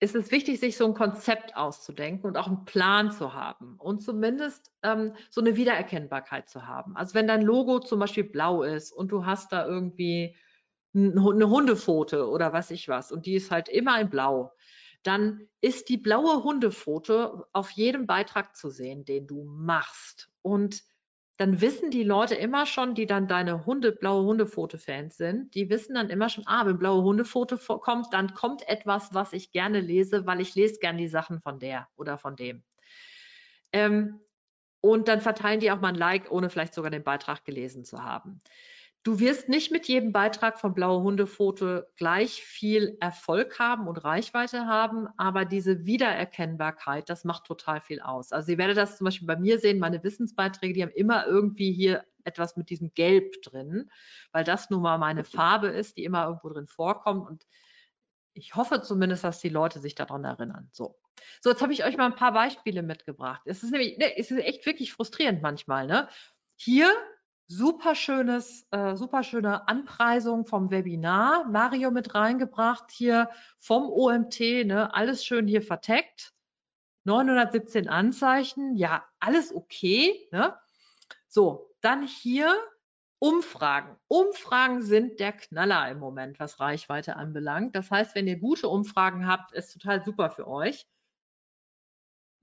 ist 0.00 0.16
es 0.16 0.32
wichtig, 0.32 0.58
sich 0.58 0.76
so 0.76 0.84
ein 0.84 0.94
Konzept 0.94 1.56
auszudenken 1.56 2.26
und 2.26 2.36
auch 2.36 2.48
einen 2.48 2.64
Plan 2.64 3.12
zu 3.12 3.34
haben 3.34 3.76
und 3.78 4.02
zumindest 4.02 4.72
ähm, 4.82 5.14
so 5.30 5.40
eine 5.40 5.56
Wiedererkennbarkeit 5.56 6.48
zu 6.48 6.66
haben. 6.66 6.96
Also 6.96 7.14
wenn 7.14 7.28
dein 7.28 7.42
Logo 7.42 7.78
zum 7.78 8.00
Beispiel 8.00 8.24
blau 8.24 8.64
ist 8.64 8.90
und 8.90 9.12
du 9.12 9.24
hast 9.24 9.52
da 9.52 9.64
irgendwie 9.64 10.36
eine 10.94 11.48
Hundepfote 11.48 12.28
oder 12.28 12.52
was 12.52 12.70
ich 12.72 12.88
was 12.88 13.12
und 13.12 13.26
die 13.26 13.34
ist 13.34 13.50
halt 13.52 13.68
immer 13.68 13.98
in 14.00 14.10
blau, 14.10 14.52
dann 15.02 15.48
ist 15.60 15.88
die 15.88 15.96
blaue 15.96 16.42
Hundefoto 16.44 17.44
auf 17.52 17.70
jedem 17.70 18.06
Beitrag 18.06 18.56
zu 18.56 18.70
sehen, 18.70 19.04
den 19.04 19.26
du 19.26 19.44
machst. 19.44 20.30
Und 20.42 20.82
dann 21.36 21.60
wissen 21.60 21.90
die 21.90 22.04
Leute 22.04 22.34
immer 22.34 22.66
schon, 22.66 22.94
die 22.94 23.06
dann 23.06 23.26
deine 23.26 23.66
Hunde, 23.66 23.92
blaue 23.92 24.24
Hundefoto-Fans 24.24 25.16
sind, 25.16 25.54
die 25.54 25.70
wissen 25.70 25.94
dann 25.94 26.10
immer 26.10 26.28
schon, 26.28 26.44
ah, 26.46 26.66
wenn 26.66 26.78
blaue 26.78 27.02
Hundefoto 27.02 27.56
kommt, 27.78 28.12
dann 28.12 28.34
kommt 28.34 28.68
etwas, 28.68 29.12
was 29.12 29.32
ich 29.32 29.50
gerne 29.50 29.80
lese, 29.80 30.26
weil 30.26 30.40
ich 30.40 30.54
lese 30.54 30.78
gerne 30.78 30.98
die 30.98 31.08
Sachen 31.08 31.40
von 31.40 31.58
der 31.58 31.88
oder 31.96 32.18
von 32.18 32.36
dem. 32.36 32.62
Ähm, 33.72 34.20
und 34.80 35.08
dann 35.08 35.20
verteilen 35.20 35.60
die 35.60 35.70
auch 35.70 35.80
mal 35.80 35.88
ein 35.88 35.94
Like, 35.94 36.30
ohne 36.30 36.50
vielleicht 36.50 36.74
sogar 36.74 36.90
den 36.90 37.04
Beitrag 37.04 37.44
gelesen 37.44 37.84
zu 37.84 38.02
haben. 38.04 38.40
Du 39.04 39.18
wirst 39.18 39.48
nicht 39.48 39.72
mit 39.72 39.88
jedem 39.88 40.12
Beitrag 40.12 40.60
von 40.60 40.74
Blaue 40.74 41.02
Hundefoto 41.02 41.82
gleich 41.96 42.44
viel 42.44 42.96
Erfolg 43.00 43.58
haben 43.58 43.88
und 43.88 44.04
Reichweite 44.04 44.66
haben, 44.66 45.08
aber 45.16 45.44
diese 45.44 45.84
Wiedererkennbarkeit, 45.84 47.10
das 47.10 47.24
macht 47.24 47.44
total 47.44 47.80
viel 47.80 48.00
aus. 48.00 48.30
Also 48.30 48.52
ihr 48.52 48.58
werdet 48.58 48.76
das 48.76 48.98
zum 48.98 49.06
Beispiel 49.06 49.26
bei 49.26 49.36
mir 49.36 49.58
sehen, 49.58 49.80
meine 49.80 50.04
Wissensbeiträge, 50.04 50.74
die 50.74 50.82
haben 50.82 50.92
immer 50.92 51.26
irgendwie 51.26 51.72
hier 51.72 52.04
etwas 52.22 52.56
mit 52.56 52.70
diesem 52.70 52.94
Gelb 52.94 53.42
drin, 53.42 53.90
weil 54.30 54.44
das 54.44 54.70
nun 54.70 54.82
mal 54.82 54.98
meine 54.98 55.24
Farbe 55.24 55.66
ist, 55.66 55.96
die 55.96 56.04
immer 56.04 56.26
irgendwo 56.26 56.50
drin 56.50 56.68
vorkommt 56.68 57.28
und 57.28 57.44
ich 58.34 58.54
hoffe 58.54 58.82
zumindest, 58.82 59.24
dass 59.24 59.40
die 59.40 59.48
Leute 59.48 59.80
sich 59.80 59.96
daran 59.96 60.24
erinnern. 60.24 60.68
So. 60.72 60.98
So, 61.40 61.50
jetzt 61.50 61.60
habe 61.60 61.72
ich 61.72 61.84
euch 61.84 61.96
mal 61.96 62.06
ein 62.06 62.14
paar 62.14 62.32
Beispiele 62.32 62.82
mitgebracht. 62.82 63.42
Es 63.46 63.62
ist 63.62 63.72
nämlich, 63.72 63.98
ne, 63.98 64.16
es 64.16 64.30
ist 64.30 64.38
echt 64.38 64.64
wirklich 64.64 64.92
frustrierend 64.92 65.42
manchmal, 65.42 65.86
ne? 65.86 66.08
Hier 66.56 66.88
super 67.46 67.94
schönes, 67.94 68.66
äh, 68.70 68.96
super 68.96 69.22
schöne 69.22 69.68
Anpreisung 69.68 70.46
vom 70.46 70.70
Webinar. 70.70 71.44
Mario 71.48 71.90
mit 71.90 72.14
reingebracht 72.14 72.90
hier 72.90 73.30
vom 73.58 73.90
OMT, 73.90 74.64
ne, 74.64 74.94
alles 74.94 75.24
schön 75.24 75.46
hier 75.46 75.62
verteckt. 75.62 76.32
917 77.04 77.88
Anzeichen, 77.88 78.76
ja, 78.76 79.04
alles 79.18 79.54
okay. 79.54 80.28
Ne? 80.30 80.56
So, 81.28 81.74
dann 81.80 82.06
hier 82.06 82.54
Umfragen. 83.18 83.96
Umfragen 84.08 84.82
sind 84.82 85.20
der 85.20 85.32
Knaller 85.32 85.88
im 85.90 85.98
Moment, 85.98 86.40
was 86.40 86.58
Reichweite 86.58 87.16
anbelangt. 87.16 87.76
Das 87.76 87.90
heißt, 87.90 88.14
wenn 88.16 88.26
ihr 88.26 88.38
gute 88.38 88.68
Umfragen 88.68 89.26
habt, 89.28 89.52
ist 89.52 89.72
total 89.72 90.02
super 90.04 90.30
für 90.30 90.48
euch. 90.48 90.86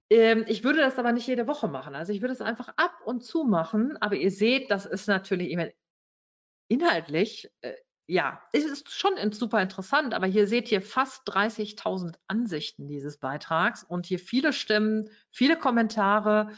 Ähm, 0.10 0.46
ich 0.48 0.64
würde 0.64 0.80
das 0.80 0.98
aber 0.98 1.12
nicht 1.12 1.28
jede 1.28 1.48
Woche 1.48 1.68
machen. 1.68 1.96
Also 1.96 2.12
ich 2.14 2.22
würde 2.22 2.34
es 2.34 2.42
einfach 2.42 2.70
ab 2.78 2.94
und 3.06 3.24
zu 3.24 3.44
machen. 3.44 3.98
Aber 4.02 4.16
ihr 4.16 4.32
seht, 4.32 4.72
das 4.72 4.86
ist 4.86 5.08
natürlich 5.08 5.56
inhaltlich, 6.68 7.52
äh, 7.62 7.74
ja, 8.08 8.42
es 8.54 8.66
ist 8.66 8.92
schon 8.92 9.32
super 9.32 9.62
interessant. 9.62 10.14
Aber 10.14 10.26
hier 10.26 10.48
seht 10.48 10.72
ihr 10.72 10.82
fast 10.82 11.28
30.000 11.30 12.16
Ansichten 12.28 12.88
dieses 12.88 13.18
Beitrags 13.20 13.84
und 13.84 14.08
hier 14.08 14.20
viele 14.20 14.52
Stimmen, 14.52 15.10
viele 15.32 15.58
Kommentare. 15.58 16.52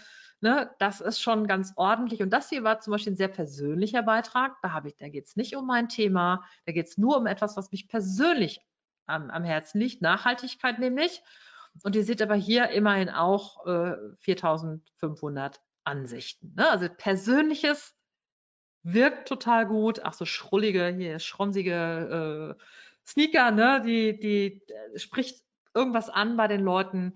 Ne, 0.44 0.72
das 0.80 1.02
ist 1.02 1.22
schon 1.22 1.46
ganz 1.46 1.74
ordentlich. 1.76 2.22
Und 2.24 2.32
das 2.32 2.50
hier 2.50 2.64
war 2.64 2.80
zum 2.80 2.92
Beispiel 2.92 3.14
ein 3.14 3.18
sehr 3.18 3.28
persönlicher 3.28 4.02
Beitrag. 4.02 4.56
Da 4.64 4.82
da 4.82 5.10
geht 5.10 5.28
es 5.28 5.36
nicht 5.36 5.56
um 5.56 5.68
mein 5.68 5.88
Thema, 5.88 6.44
da 6.66 6.72
geht 6.72 6.88
es 6.88 6.98
nur 6.98 7.18
um 7.18 7.28
etwas, 7.28 7.58
was 7.58 7.72
mich 7.72 7.88
persönlich 7.88 8.62
am, 9.06 9.30
am 9.30 9.44
Herzen 9.44 9.80
liegt, 9.80 10.02
Nachhaltigkeit 10.02 10.80
nämlich. 10.80 11.22
Und 11.84 11.96
ihr 11.96 12.04
seht 12.04 12.22
aber 12.22 12.36
hier 12.36 12.70
immerhin 12.70 13.10
auch 13.10 13.66
äh, 13.66 13.96
4500 14.20 15.62
Ansichten. 15.84 16.54
Ne? 16.56 16.70
Also 16.70 16.88
persönliches 16.90 17.96
wirkt 18.84 19.28
total 19.28 19.66
gut. 19.68 20.02
Ach 20.04 20.14
so 20.14 20.26
schrullige, 20.26 20.88
hier 20.88 21.20
schronsige 21.20 22.58
äh, 22.58 22.64
Sneaker, 23.06 23.52
ne? 23.52 23.82
die, 23.86 24.20
die 24.20 24.62
äh, 24.68 25.00
spricht 25.00 25.44
irgendwas 25.74 26.10
an 26.10 26.38
bei 26.38 26.48
den 26.48 26.62
Leuten. 26.62 27.14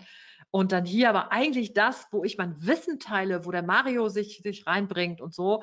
Und 0.50 0.72
dann 0.72 0.84
hier 0.84 1.10
aber 1.10 1.32
eigentlich 1.32 1.74
das, 1.74 2.06
wo 2.12 2.24
ich 2.24 2.38
mein 2.38 2.56
Wissen 2.64 2.98
teile, 2.98 3.44
wo 3.44 3.50
der 3.50 3.62
Mario 3.62 4.08
sich, 4.08 4.40
sich 4.42 4.66
reinbringt 4.66 5.20
und 5.20 5.34
so. 5.34 5.62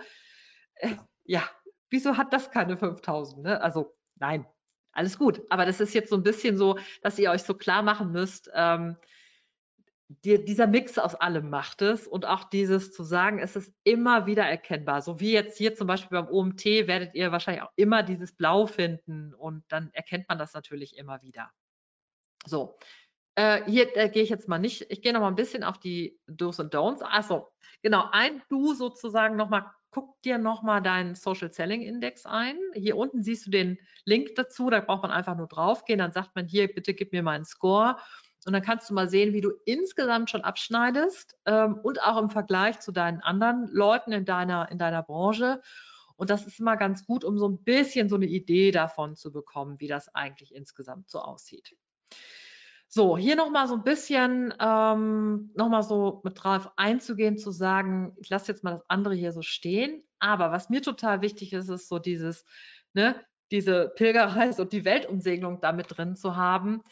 Äh, 0.75 0.95
ja, 1.23 1.43
wieso 1.89 2.17
hat 2.17 2.31
das 2.33 2.51
keine 2.51 2.77
5000? 2.77 3.43
Ne? 3.43 3.61
Also 3.61 3.95
nein, 4.15 4.45
alles 4.93 5.17
gut. 5.17 5.41
Aber 5.49 5.65
das 5.65 5.79
ist 5.79 5.93
jetzt 5.93 6.09
so 6.09 6.15
ein 6.15 6.23
bisschen 6.23 6.57
so, 6.57 6.77
dass 7.01 7.19
ihr 7.19 7.31
euch 7.31 7.43
so 7.43 7.53
klar 7.55 7.83
machen 7.83 8.11
müsst, 8.11 8.49
ähm, 8.53 8.97
die, 10.25 10.43
dieser 10.45 10.67
Mix 10.67 10.97
aus 10.99 11.15
allem 11.15 11.49
macht 11.49 11.81
es 11.81 12.07
und 12.07 12.25
auch 12.25 12.43
dieses 12.43 12.91
zu 12.93 13.03
sagen, 13.03 13.39
es 13.39 13.55
ist 13.55 13.73
immer 13.83 14.25
wieder 14.27 14.43
erkennbar. 14.43 15.01
So 15.01 15.19
wie 15.19 15.31
jetzt 15.31 15.57
hier 15.57 15.75
zum 15.75 15.87
Beispiel 15.87 16.21
beim 16.21 16.29
OMT 16.29 16.65
werdet 16.65 17.15
ihr 17.15 17.31
wahrscheinlich 17.31 17.63
auch 17.63 17.71
immer 17.75 18.03
dieses 18.03 18.35
Blau 18.35 18.67
finden 18.67 19.33
und 19.33 19.63
dann 19.69 19.89
erkennt 19.93 20.29
man 20.29 20.37
das 20.37 20.53
natürlich 20.53 20.97
immer 20.97 21.21
wieder. 21.23 21.51
So, 22.45 22.77
Äh, 23.35 23.63
hier 23.69 23.95
äh, 23.97 24.09
gehe 24.09 24.23
ich 24.23 24.29
jetzt 24.29 24.47
mal 24.47 24.59
nicht, 24.59 24.85
ich 24.91 25.01
gehe 25.01 25.13
noch 25.13 25.21
mal 25.21 25.29
ein 25.29 25.35
bisschen 25.35 25.63
auf 25.63 25.79
die 25.79 26.19
Do's 26.27 26.59
und 26.59 26.73
Don'ts. 26.75 27.01
Also 27.01 27.51
genau, 27.81 28.09
ein 28.11 28.43
Do 28.49 28.73
sozusagen 28.73 29.35
nochmal, 29.35 29.65
guck 29.93 30.21
dir 30.23 30.37
nochmal 30.37 30.81
deinen 30.81 31.15
Social 31.15 31.53
Selling 31.53 31.81
Index 31.81 32.25
ein. 32.25 32.57
Hier 32.73 32.97
unten 32.97 33.23
siehst 33.23 33.47
du 33.47 33.51
den 33.51 33.77
Link 34.05 34.35
dazu, 34.35 34.69
da 34.69 34.79
braucht 34.81 35.03
man 35.03 35.11
einfach 35.11 35.37
nur 35.37 35.47
draufgehen, 35.47 35.99
dann 35.99 36.11
sagt 36.11 36.35
man 36.35 36.47
hier, 36.47 36.73
bitte 36.73 36.93
gib 36.93 37.13
mir 37.13 37.23
meinen 37.23 37.45
Score. 37.45 37.97
Und 38.45 38.51
dann 38.51 38.61
kannst 38.61 38.89
du 38.89 38.93
mal 38.93 39.07
sehen, 39.07 39.33
wie 39.33 39.39
du 39.39 39.51
insgesamt 39.65 40.29
schon 40.29 40.41
abschneidest 40.41 41.37
ähm, 41.45 41.79
und 41.81 42.01
auch 42.01 42.17
im 42.21 42.29
Vergleich 42.29 42.79
zu 42.81 42.91
deinen 42.91 43.21
anderen 43.21 43.67
Leuten 43.71 44.11
in 44.11 44.25
deiner, 44.25 44.69
in 44.69 44.77
deiner 44.77 45.01
Branche. 45.01 45.61
Und 46.17 46.29
das 46.29 46.45
ist 46.45 46.59
immer 46.59 46.75
ganz 46.75 47.05
gut, 47.05 47.23
um 47.23 47.37
so 47.37 47.47
ein 47.47 47.63
bisschen 47.63 48.09
so 48.09 48.15
eine 48.15 48.25
Idee 48.25 48.71
davon 48.71 49.15
zu 49.15 49.31
bekommen, 49.31 49.79
wie 49.79 49.87
das 49.87 50.13
eigentlich 50.13 50.53
insgesamt 50.53 51.09
so 51.09 51.19
aussieht. 51.19 51.75
So, 52.95 53.17
hier 53.17 53.35
nochmal 53.35 53.67
so 53.67 53.73
ein 53.73 53.83
bisschen, 53.83 54.53
ähm, 54.59 55.49
nochmal 55.55 55.81
so 55.81 56.21
mit 56.23 56.43
drauf 56.43 56.73
einzugehen, 56.77 57.39
zu 57.39 57.49
sagen, 57.49 58.15
ich 58.19 58.29
lasse 58.29 58.51
jetzt 58.51 58.63
mal 58.63 58.69
das 58.71 58.87
andere 58.87 59.15
hier 59.15 59.31
so 59.31 59.41
stehen. 59.41 60.03
Aber 60.19 60.51
was 60.51 60.69
mir 60.69 60.81
total 60.83 61.21
wichtig 61.21 61.53
ist, 61.53 61.69
ist 61.69 61.87
so 61.89 61.97
dieses, 61.97 62.45
ne, 62.93 63.15
diese 63.51 63.89
Pilgerreise 63.95 64.61
und 64.61 64.73
die 64.73 64.85
Weltumsegelung 64.85 65.59
damit 65.59 65.97
drin 65.97 66.15
zu 66.15 66.35
haben. 66.35 66.83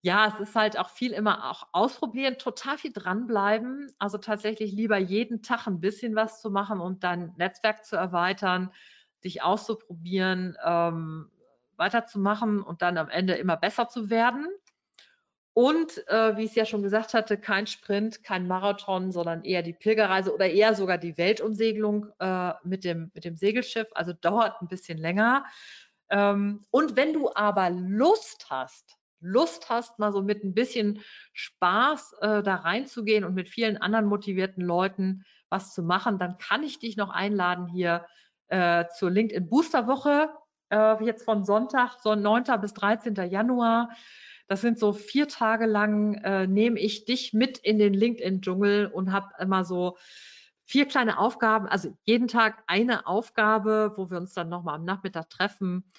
Ja, 0.00 0.26
es 0.28 0.40
ist 0.48 0.56
halt 0.56 0.78
auch 0.78 0.88
viel 0.88 1.12
immer 1.12 1.50
auch 1.50 1.68
ausprobieren, 1.72 2.38
total 2.38 2.78
viel 2.78 2.92
dranbleiben. 2.94 3.92
Also 3.98 4.16
tatsächlich 4.16 4.72
lieber 4.72 4.96
jeden 4.96 5.42
Tag 5.42 5.66
ein 5.66 5.80
bisschen 5.80 6.16
was 6.16 6.40
zu 6.40 6.50
machen 6.50 6.80
und 6.80 7.04
dein 7.04 7.34
Netzwerk 7.36 7.84
zu 7.84 7.96
erweitern, 7.96 8.72
dich 9.22 9.42
auszuprobieren, 9.42 10.56
ähm, 10.64 11.30
weiterzumachen 11.76 12.62
und 12.62 12.80
dann 12.80 12.96
am 12.96 13.10
Ende 13.10 13.34
immer 13.34 13.56
besser 13.58 13.88
zu 13.88 14.08
werden. 14.08 14.46
Und 15.54 16.06
äh, 16.08 16.36
wie 16.36 16.44
ich 16.44 16.50
es 16.50 16.56
ja 16.56 16.64
schon 16.64 16.82
gesagt 16.82 17.12
hatte, 17.12 17.36
kein 17.36 17.66
Sprint, 17.66 18.24
kein 18.24 18.46
Marathon, 18.46 19.12
sondern 19.12 19.44
eher 19.44 19.62
die 19.62 19.74
Pilgerreise 19.74 20.32
oder 20.34 20.48
eher 20.48 20.74
sogar 20.74 20.96
die 20.96 21.18
Weltumsegelung 21.18 22.06
äh, 22.20 22.52
mit, 22.64 22.84
dem, 22.84 23.10
mit 23.14 23.24
dem 23.24 23.36
Segelschiff. 23.36 23.88
Also 23.92 24.14
dauert 24.14 24.62
ein 24.62 24.68
bisschen 24.68 24.96
länger. 24.96 25.44
Ähm, 26.08 26.64
und 26.70 26.96
wenn 26.96 27.12
du 27.12 27.30
aber 27.34 27.68
Lust 27.70 28.46
hast, 28.48 28.96
Lust 29.20 29.68
hast, 29.68 29.98
mal 29.98 30.12
so 30.12 30.22
mit 30.22 30.42
ein 30.42 30.54
bisschen 30.54 31.00
Spaß 31.32 32.14
äh, 32.20 32.42
da 32.42 32.56
reinzugehen 32.56 33.24
und 33.24 33.34
mit 33.34 33.48
vielen 33.48 33.76
anderen 33.76 34.06
motivierten 34.06 34.64
Leuten 34.64 35.24
was 35.48 35.74
zu 35.74 35.82
machen, 35.82 36.18
dann 36.18 36.38
kann 36.38 36.62
ich 36.62 36.78
dich 36.78 36.96
noch 36.96 37.10
einladen 37.10 37.66
hier 37.66 38.06
äh, 38.48 38.86
zur 38.98 39.10
LinkedIn 39.10 39.48
Booster 39.48 39.86
Woche, 39.86 40.30
äh, 40.70 41.04
jetzt 41.04 41.24
von 41.24 41.44
Sonntag, 41.44 41.98
so 42.02 42.14
9. 42.14 42.44
bis 42.60 42.74
13. 42.74 43.14
Januar. 43.30 43.90
Das 44.52 44.60
sind 44.60 44.78
so 44.78 44.92
vier 44.92 45.28
Tage 45.28 45.64
lang, 45.64 46.12
äh, 46.24 46.46
nehme 46.46 46.78
ich 46.78 47.06
dich 47.06 47.32
mit 47.32 47.56
in 47.56 47.78
den 47.78 47.94
LinkedIn-Dschungel 47.94 48.86
und 48.86 49.10
habe 49.10 49.32
immer 49.38 49.64
so 49.64 49.96
vier 50.66 50.84
kleine 50.84 51.18
Aufgaben, 51.18 51.66
also 51.66 51.96
jeden 52.04 52.28
Tag 52.28 52.62
eine 52.66 53.06
Aufgabe, 53.06 53.94
wo 53.96 54.10
wir 54.10 54.18
uns 54.18 54.34
dann 54.34 54.50
nochmal 54.50 54.74
am 54.74 54.84
Nachmittag 54.84 55.30
treffen 55.30 55.90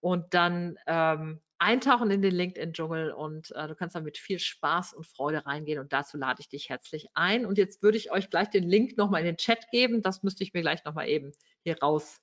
und 0.00 0.34
dann 0.34 0.76
ähm, 0.88 1.40
eintauchen 1.60 2.10
in 2.10 2.20
den 2.20 2.34
LinkedIn-Dschungel 2.34 3.12
und 3.12 3.52
äh, 3.52 3.68
du 3.68 3.76
kannst 3.76 3.94
da 3.94 4.00
mit 4.00 4.18
viel 4.18 4.40
Spaß 4.40 4.92
und 4.92 5.06
Freude 5.06 5.46
reingehen 5.46 5.78
und 5.78 5.92
dazu 5.92 6.16
lade 6.18 6.40
ich 6.40 6.48
dich 6.48 6.68
herzlich 6.68 7.10
ein. 7.14 7.46
Und 7.46 7.58
jetzt 7.58 7.80
würde 7.80 7.96
ich 7.96 8.10
euch 8.10 8.28
gleich 8.28 8.50
den 8.50 8.64
Link 8.64 8.98
nochmal 8.98 9.20
in 9.20 9.26
den 9.26 9.36
Chat 9.36 9.70
geben. 9.70 10.02
Das 10.02 10.24
müsste 10.24 10.42
ich 10.42 10.52
mir 10.52 10.62
gleich 10.62 10.84
nochmal 10.84 11.08
eben 11.08 11.30
hier 11.62 11.78
raus, 11.78 12.20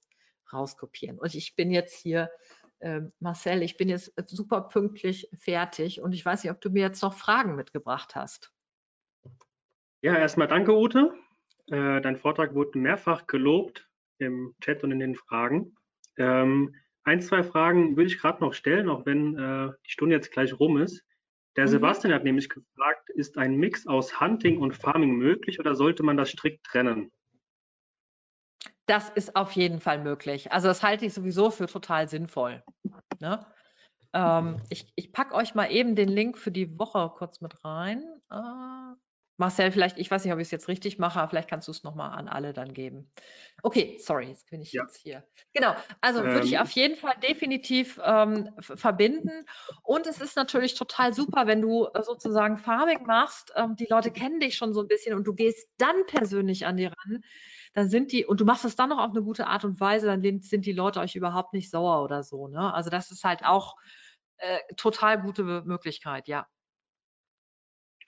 rauskopieren. 0.51 1.17
Und 1.17 1.33
ich 1.33 1.55
bin 1.55 1.71
jetzt 1.71 2.01
hier 2.01 2.29
ähm, 2.82 3.11
Marcel, 3.19 3.63
ich 3.63 3.78
bin 3.78 3.89
jetzt 3.89 4.13
super 4.28 4.61
pünktlich 4.61 5.30
fertig 5.38 6.01
und 6.01 6.13
ich 6.13 6.25
weiß 6.25 6.43
nicht, 6.43 6.51
ob 6.51 6.61
du 6.61 6.69
mir 6.69 6.82
jetzt 6.82 7.01
noch 7.01 7.13
Fragen 7.13 7.55
mitgebracht 7.55 8.15
hast. 8.15 8.51
Ja, 10.01 10.15
erstmal 10.15 10.47
danke, 10.47 10.75
Ute. 10.75 11.13
Äh, 11.67 12.01
dein 12.01 12.17
Vortrag 12.17 12.53
wurde 12.53 12.78
mehrfach 12.78 13.28
gelobt 13.28 13.89
im 14.19 14.55
Chat 14.61 14.84
und 14.84 14.91
in 14.91 14.99
den 14.99 15.15
Fragen. 15.15 15.75
Ähm, 16.17 16.75
ein, 17.03 17.21
zwei 17.21 17.43
Fragen 17.43 17.95
würde 17.95 18.07
ich 18.07 18.19
gerade 18.19 18.41
noch 18.41 18.53
stellen, 18.53 18.89
auch 18.89 19.05
wenn 19.05 19.38
äh, 19.38 19.71
die 19.86 19.91
Stunde 19.91 20.15
jetzt 20.15 20.32
gleich 20.32 20.59
rum 20.59 20.78
ist. 20.78 21.03
Der 21.55 21.65
mhm. 21.65 21.69
Sebastian 21.69 22.13
hat 22.13 22.23
nämlich 22.23 22.49
gefragt, 22.49 23.09
ist 23.09 23.38
ein 23.38 23.55
Mix 23.55 23.88
aus 23.88 24.19
Hunting 24.21 24.59
und 24.59 24.75
Farming 24.75 25.15
möglich 25.15 25.59
oder 25.59 25.75
sollte 25.75 26.03
man 26.03 26.17
das 26.17 26.30
strikt 26.30 26.65
trennen? 26.65 27.11
Das 28.88 29.09
ist 29.09 29.35
auf 29.35 29.51
jeden 29.51 29.79
Fall 29.79 29.99
möglich. 29.99 30.51
Also 30.51 30.67
das 30.69 30.81
halte 30.81 31.05
ich 31.05 31.13
sowieso 31.13 31.51
für 31.51 31.67
total 31.67 32.09
sinnvoll. 32.09 32.63
Ne? 33.19 33.45
Ähm, 34.13 34.61
ich 34.69 34.91
ich 34.95 35.11
packe 35.11 35.35
euch 35.35 35.55
mal 35.55 35.71
eben 35.71 35.95
den 35.95 36.09
Link 36.09 36.38
für 36.38 36.51
die 36.51 36.79
Woche 36.79 37.11
kurz 37.15 37.41
mit 37.41 37.63
rein. 37.63 38.03
Äh, 38.31 38.95
Marcel, 39.39 39.71
vielleicht, 39.71 39.99
ich 39.99 40.09
weiß 40.09 40.23
nicht, 40.23 40.33
ob 40.33 40.39
ich 40.39 40.47
es 40.47 40.51
jetzt 40.51 40.67
richtig 40.67 40.97
mache, 40.97 41.19
aber 41.19 41.29
vielleicht 41.29 41.49
kannst 41.49 41.67
du 41.67 41.71
es 41.71 41.83
nochmal 41.83 42.17
an 42.17 42.27
alle 42.27 42.53
dann 42.53 42.73
geben. 42.73 43.11
Okay, 43.61 43.97
sorry, 43.99 44.29
jetzt 44.29 44.49
bin 44.49 44.61
ich 44.61 44.73
ja. 44.73 44.81
jetzt 44.81 44.97
hier. 44.97 45.23
Genau, 45.53 45.75
also 46.01 46.21
ähm, 46.21 46.31
würde 46.31 46.47
ich 46.47 46.53
ähm. 46.53 46.61
auf 46.61 46.71
jeden 46.71 46.95
Fall 46.95 47.13
definitiv 47.21 47.99
ähm, 48.03 48.49
verbinden. 48.59 49.45
Und 49.83 50.07
es 50.07 50.21
ist 50.21 50.35
natürlich 50.35 50.73
total 50.73 51.13
super, 51.13 51.45
wenn 51.45 51.61
du 51.61 51.88
äh, 51.93 52.01
sozusagen 52.01 52.57
Farming 52.57 53.05
machst. 53.05 53.53
Ähm, 53.55 53.75
die 53.75 53.88
Leute 53.88 54.09
kennen 54.09 54.39
dich 54.39 54.57
schon 54.57 54.73
so 54.73 54.81
ein 54.81 54.88
bisschen 54.88 55.15
und 55.15 55.25
du 55.25 55.35
gehst 55.35 55.69
dann 55.77 56.05
persönlich 56.07 56.65
an 56.65 56.77
die 56.77 56.85
ran 56.85 57.23
dann 57.78 57.89
sind 57.91 58.11
die, 58.11 58.25
und 58.25 58.41
du 58.41 58.45
machst 58.45 58.65
es 58.65 58.75
dann 58.75 58.89
noch 58.89 58.97
auf 58.97 59.11
eine 59.11 59.21
gute 59.21 59.45
Art 59.45 59.63
und 59.63 59.80
Weise, 59.80 60.07
dann 60.07 60.41
sind 60.41 60.65
die 60.65 60.73
Leute 60.73 60.99
euch 60.99 61.15
überhaupt 61.15 61.53
nicht 61.53 61.69
sauer 61.69 62.03
oder 62.03 62.23
so. 62.23 62.47
Ne? 62.47 62.73
Also 62.73 62.89
das 62.89 63.11
ist 63.11 63.23
halt 63.23 63.45
auch 63.45 63.75
äh, 64.38 64.57
total 64.78 65.21
gute 65.21 65.43
Möglichkeit, 65.43 66.28
ja. 66.28 66.47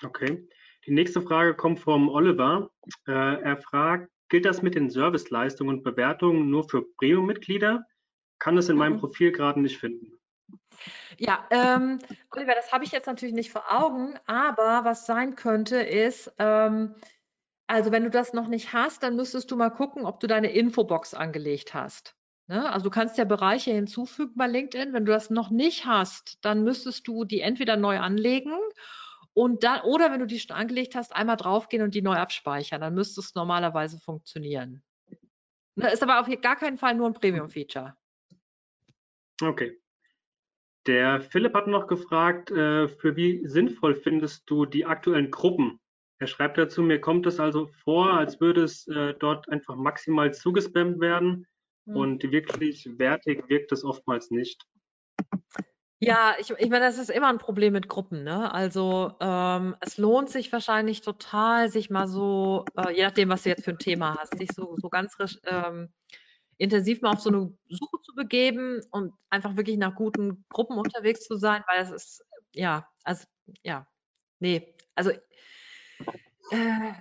Okay. 0.03 0.49
Die 0.87 0.91
nächste 0.91 1.21
Frage 1.21 1.53
kommt 1.53 1.79
vom 1.79 2.09
Oliver. 2.09 2.71
Äh, 3.05 3.11
er 3.11 3.57
fragt, 3.57 4.09
gilt 4.29 4.45
das 4.45 4.63
mit 4.63 4.73
den 4.73 4.89
Serviceleistungen 4.89 5.77
und 5.77 5.83
Bewertungen 5.83 6.49
nur 6.49 6.67
für 6.67 6.81
Premium-Mitglieder? 6.97 7.85
Kann 8.39 8.57
es 8.57 8.69
in 8.69 8.77
meinem 8.77 8.93
mhm. 8.93 9.01
Profil 9.01 9.31
gerade 9.31 9.61
nicht 9.61 9.77
finden. 9.77 10.19
Ja, 11.19 11.45
ähm, 11.51 11.99
Oliver, 12.31 12.55
das 12.55 12.71
habe 12.71 12.85
ich 12.85 12.91
jetzt 12.91 13.05
natürlich 13.05 13.35
nicht 13.35 13.51
vor 13.51 13.65
Augen, 13.69 14.17
aber 14.25 14.81
was 14.83 15.05
sein 15.05 15.35
könnte, 15.35 15.75
ist, 15.75 16.33
ähm, 16.39 16.95
also 17.69 17.91
wenn 17.91 18.03
du 18.03 18.09
das 18.09 18.33
noch 18.33 18.47
nicht 18.47 18.73
hast, 18.73 19.03
dann 19.03 19.15
müsstest 19.15 19.51
du 19.51 19.55
mal 19.55 19.69
gucken, 19.69 20.07
ob 20.07 20.19
du 20.19 20.25
deine 20.25 20.51
Infobox 20.51 21.13
angelegt 21.13 21.75
hast. 21.75 22.15
Ne? 22.47 22.67
Also 22.67 22.85
du 22.85 22.89
kannst 22.89 23.19
ja 23.19 23.25
Bereiche 23.25 23.69
hinzufügen 23.71 24.33
bei 24.35 24.47
LinkedIn. 24.47 24.91
Wenn 24.91 25.05
du 25.05 25.11
das 25.11 25.29
noch 25.29 25.51
nicht 25.51 25.85
hast, 25.85 26.43
dann 26.43 26.63
müsstest 26.63 27.07
du 27.07 27.25
die 27.25 27.41
entweder 27.41 27.77
neu 27.77 27.99
anlegen 27.99 28.53
und 29.33 29.63
dann, 29.63 29.81
oder 29.81 30.11
wenn 30.11 30.19
du 30.19 30.25
die 30.25 30.39
schon 30.39 30.55
angelegt 30.55 30.95
hast, 30.95 31.15
einmal 31.15 31.37
draufgehen 31.37 31.83
und 31.83 31.93
die 31.93 32.01
neu 32.01 32.15
abspeichern. 32.15 32.81
Dann 32.81 32.95
müsste 32.95 33.21
es 33.21 33.35
normalerweise 33.35 33.99
funktionieren. 33.99 34.81
Ne? 35.75 35.91
Ist 35.91 36.01
aber 36.01 36.21
auf 36.21 36.41
gar 36.41 36.55
keinen 36.55 36.79
Fall 36.79 36.95
nur 36.95 37.05
ein 37.05 37.13
Premium-Feature. 37.13 37.95
Okay. 39.43 39.79
Der 40.87 41.21
Philipp 41.21 41.53
hat 41.53 41.67
noch 41.67 41.85
gefragt, 41.85 42.49
äh, 42.49 42.87
für 42.87 43.15
wie 43.15 43.45
sinnvoll 43.45 43.93
findest 43.93 44.49
du 44.49 44.65
die 44.65 44.87
aktuellen 44.87 45.29
Gruppen 45.29 45.79
er 46.19 46.27
schreibt 46.27 46.57
dazu, 46.57 46.81
mir 46.81 46.99
kommt 46.99 47.25
es 47.25 47.39
also 47.39 47.67
vor, 47.83 48.13
als 48.13 48.41
würde 48.41 48.63
es 48.63 48.87
äh, 48.87 49.13
dort 49.17 49.49
einfach 49.49 49.75
maximal 49.75 50.33
zugespammt 50.33 50.99
werden 50.99 51.47
mhm. 51.85 51.95
und 51.95 52.31
wirklich 52.31 52.87
wertig 52.99 53.47
wirkt 53.47 53.71
es 53.71 53.85
oftmals 53.85 54.29
nicht. 54.29 54.65
Ja, 56.01 56.35
ich, 56.39 56.49
ich 56.51 56.69
meine, 56.69 56.85
das 56.85 56.97
ist 56.97 57.09
immer 57.09 57.27
ein 57.27 57.39
Problem 57.39 57.73
mit 57.73 57.89
Gruppen. 57.89 58.23
Ne? 58.23 58.53
Also 58.53 59.15
ähm, 59.19 59.75
es 59.81 59.97
lohnt 59.97 60.29
sich 60.29 60.51
wahrscheinlich 60.51 61.01
total, 61.01 61.69
sich 61.69 61.89
mal 61.89 62.07
so, 62.07 62.63
äh, 62.77 62.95
je 62.95 63.03
nachdem, 63.03 63.29
was 63.29 63.43
du 63.43 63.49
jetzt 63.49 63.65
für 63.65 63.71
ein 63.71 63.79
Thema 63.79 64.15
hast, 64.17 64.37
sich 64.37 64.49
so, 64.53 64.75
so 64.77 64.89
ganz 64.89 65.17
ähm, 65.45 65.91
intensiv 66.57 67.01
mal 67.01 67.11
auf 67.11 67.19
so 67.19 67.29
eine 67.29 67.53
Suche 67.67 68.01
zu 68.01 68.13
begeben 68.15 68.81
und 68.91 69.13
einfach 69.29 69.57
wirklich 69.57 69.77
nach 69.77 69.95
guten 69.95 70.45
Gruppen 70.49 70.77
unterwegs 70.77 71.25
zu 71.25 71.37
sein, 71.37 71.63
weil 71.67 71.81
es 71.81 71.91
ist, 71.91 72.25
ja, 72.53 72.87
also, 73.03 73.25
ja, 73.63 73.85
nee, 74.39 74.75
also 74.95 75.11
äh, 76.51 76.93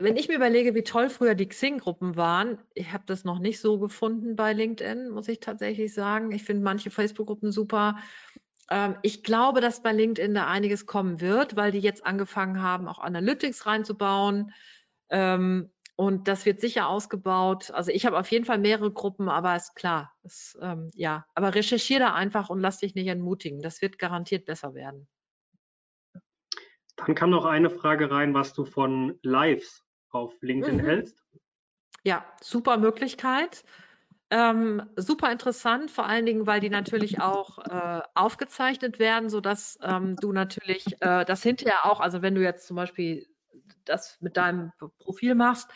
wenn 0.00 0.16
ich 0.16 0.28
mir 0.28 0.36
überlege, 0.36 0.74
wie 0.74 0.82
toll 0.82 1.10
früher 1.10 1.34
die 1.34 1.48
Xing-Gruppen 1.48 2.16
waren, 2.16 2.58
ich 2.74 2.92
habe 2.92 3.04
das 3.06 3.24
noch 3.24 3.38
nicht 3.38 3.60
so 3.60 3.78
gefunden 3.78 4.36
bei 4.36 4.52
LinkedIn, 4.52 5.10
muss 5.10 5.28
ich 5.28 5.40
tatsächlich 5.40 5.92
sagen. 5.92 6.32
Ich 6.32 6.44
finde 6.44 6.62
manche 6.62 6.90
Facebook-Gruppen 6.90 7.52
super. 7.52 7.98
Ähm, 8.70 8.96
ich 9.02 9.22
glaube, 9.22 9.60
dass 9.60 9.82
bei 9.82 9.92
LinkedIn 9.92 10.34
da 10.34 10.46
einiges 10.46 10.86
kommen 10.86 11.20
wird, 11.20 11.56
weil 11.56 11.72
die 11.72 11.80
jetzt 11.80 12.06
angefangen 12.06 12.62
haben, 12.62 12.88
auch 12.88 12.98
Analytics 12.98 13.66
reinzubauen. 13.66 14.52
Ähm, 15.10 15.70
und 15.96 16.28
das 16.28 16.46
wird 16.46 16.60
sicher 16.60 16.88
ausgebaut. 16.88 17.72
Also 17.72 17.90
ich 17.90 18.06
habe 18.06 18.18
auf 18.18 18.30
jeden 18.30 18.44
Fall 18.44 18.58
mehrere 18.58 18.92
Gruppen, 18.92 19.28
aber 19.28 19.56
ist 19.56 19.74
klar. 19.74 20.14
Ist, 20.22 20.56
ähm, 20.62 20.90
ja, 20.94 21.26
aber 21.34 21.54
recherchiere 21.56 22.00
da 22.00 22.14
einfach 22.14 22.50
und 22.50 22.60
lass 22.60 22.78
dich 22.78 22.94
nicht 22.94 23.08
entmutigen. 23.08 23.62
Das 23.62 23.82
wird 23.82 23.98
garantiert 23.98 24.44
besser 24.44 24.74
werden. 24.74 25.08
Dann 26.98 27.14
kam 27.14 27.30
noch 27.30 27.44
eine 27.44 27.70
Frage 27.70 28.10
rein, 28.10 28.34
was 28.34 28.52
du 28.52 28.64
von 28.64 29.18
Lives 29.22 29.84
auf 30.10 30.34
LinkedIn 30.40 30.78
mhm. 30.78 30.84
hältst. 30.84 31.24
Ja, 32.04 32.24
super 32.42 32.76
Möglichkeit. 32.76 33.64
Ähm, 34.30 34.82
super 34.96 35.32
interessant, 35.32 35.90
vor 35.90 36.04
allen 36.04 36.26
Dingen, 36.26 36.46
weil 36.46 36.60
die 36.60 36.68
natürlich 36.68 37.20
auch 37.20 37.58
äh, 37.58 38.02
aufgezeichnet 38.14 38.98
werden, 38.98 39.30
sodass 39.30 39.78
ähm, 39.82 40.16
du 40.16 40.32
natürlich 40.32 40.84
äh, 41.00 41.24
das 41.24 41.42
hinterher 41.42 41.86
auch, 41.86 42.00
also 42.00 42.20
wenn 42.20 42.34
du 42.34 42.42
jetzt 42.42 42.66
zum 42.66 42.76
Beispiel 42.76 43.26
das 43.86 44.18
mit 44.20 44.36
deinem 44.36 44.72
Profil 44.98 45.34
machst, 45.34 45.70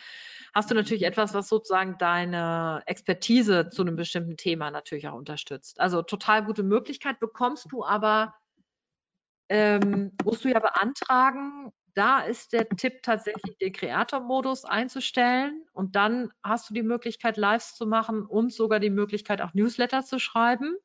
hast 0.53 0.69
du 0.69 0.75
natürlich 0.75 1.03
etwas, 1.03 1.33
was 1.33 1.49
sozusagen 1.49 1.97
deine 1.97 2.83
Expertise 2.85 3.69
zu 3.69 3.81
einem 3.81 3.95
bestimmten 3.95 4.37
Thema 4.37 4.69
natürlich 4.69 5.07
auch 5.07 5.15
unterstützt. 5.15 5.79
Also 5.79 6.03
total 6.03 6.45
gute 6.45 6.61
Möglichkeit, 6.61 7.19
bekommst 7.19 7.71
du 7.71 7.83
aber, 7.83 8.35
ähm, 9.49 10.11
musst 10.23 10.43
du 10.45 10.49
ja 10.49 10.59
beantragen, 10.59 11.71
da 11.95 12.21
ist 12.21 12.53
der 12.53 12.67
Tipp 12.69 13.03
tatsächlich, 13.03 13.57
den 13.57 13.71
Kreator-Modus 13.71 14.65
einzustellen 14.65 15.63
und 15.73 15.95
dann 15.95 16.31
hast 16.43 16.69
du 16.69 16.73
die 16.73 16.83
Möglichkeit, 16.83 17.37
Lives 17.37 17.75
zu 17.75 17.85
machen 17.85 18.25
und 18.25 18.51
sogar 18.51 18.79
die 18.79 18.89
Möglichkeit, 18.89 19.41
auch 19.41 19.53
Newsletter 19.53 20.03
zu 20.03 20.19
schreiben. 20.19 20.75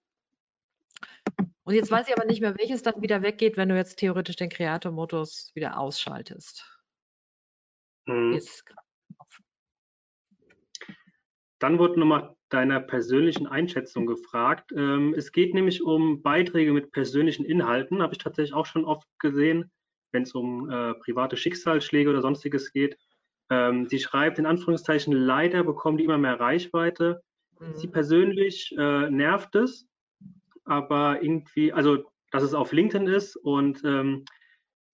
Und 1.65 1.75
jetzt 1.75 1.91
weiß 1.91 2.09
ich 2.09 2.17
aber 2.17 2.27
nicht 2.27 2.41
mehr, 2.41 2.57
welches 2.59 2.83
dann 2.83 3.01
wieder 3.03 3.23
weggeht, 3.23 3.57
wenn 3.57 3.69
du 3.69 3.77
jetzt 3.77 3.97
theoretisch 3.97 4.37
den 4.37 4.49
Kreator-Modus 4.49 5.51
wieder 5.55 5.79
ausschaltest. 5.79 6.67
Mhm. 8.07 8.41
Dann 11.59 11.79
wurde 11.79 11.99
nochmal 11.99 12.38
deiner 12.49 12.81
persönlichen 12.81 13.47
Einschätzung 13.47 14.07
gefragt. 14.07 14.73
Ähm, 14.75 15.15
es 15.17 15.33
geht 15.33 15.55
nämlich 15.55 15.83
um 15.83 16.23
Beiträge 16.23 16.73
mit 16.73 16.93
persönlichen 16.93 17.45
Inhalten, 17.45 18.03
habe 18.03 18.15
ich 18.15 18.19
tatsächlich 18.19 18.55
auch 18.55 18.67
schon 18.67 18.85
oft 18.85 19.07
gesehen 19.19 19.71
wenn 20.13 20.23
es 20.23 20.35
um 20.35 20.71
äh, 20.71 20.95
private 20.95 21.37
Schicksalsschläge 21.37 22.11
oder 22.11 22.23
sonstiges 22.23 22.73
geht. 22.73 22.97
Ähm, 23.51 23.87
sie 23.87 23.99
schreibt 23.99 24.39
in 24.39 24.47
Anführungszeichen, 24.47 25.13
leider 25.13 25.65
bekommen 25.65 25.99
die 25.99 26.05
immer 26.05 26.19
mehr 26.19 26.39
Reichweite. 26.39 27.23
Mhm. 27.59 27.77
Sie 27.77 27.89
persönlich 27.89 28.75
äh, 28.79 29.11
nervt 29.11 29.55
es, 29.55 29.87
aber 30.65 31.23
irgendwie, 31.23 31.73
also 31.73 32.11
dass 32.31 32.43
es 32.43 32.55
auf 32.55 32.73
LinkedIn 32.73 33.07
ist 33.07 33.37
und 33.37 33.83
ähm, 33.85 34.25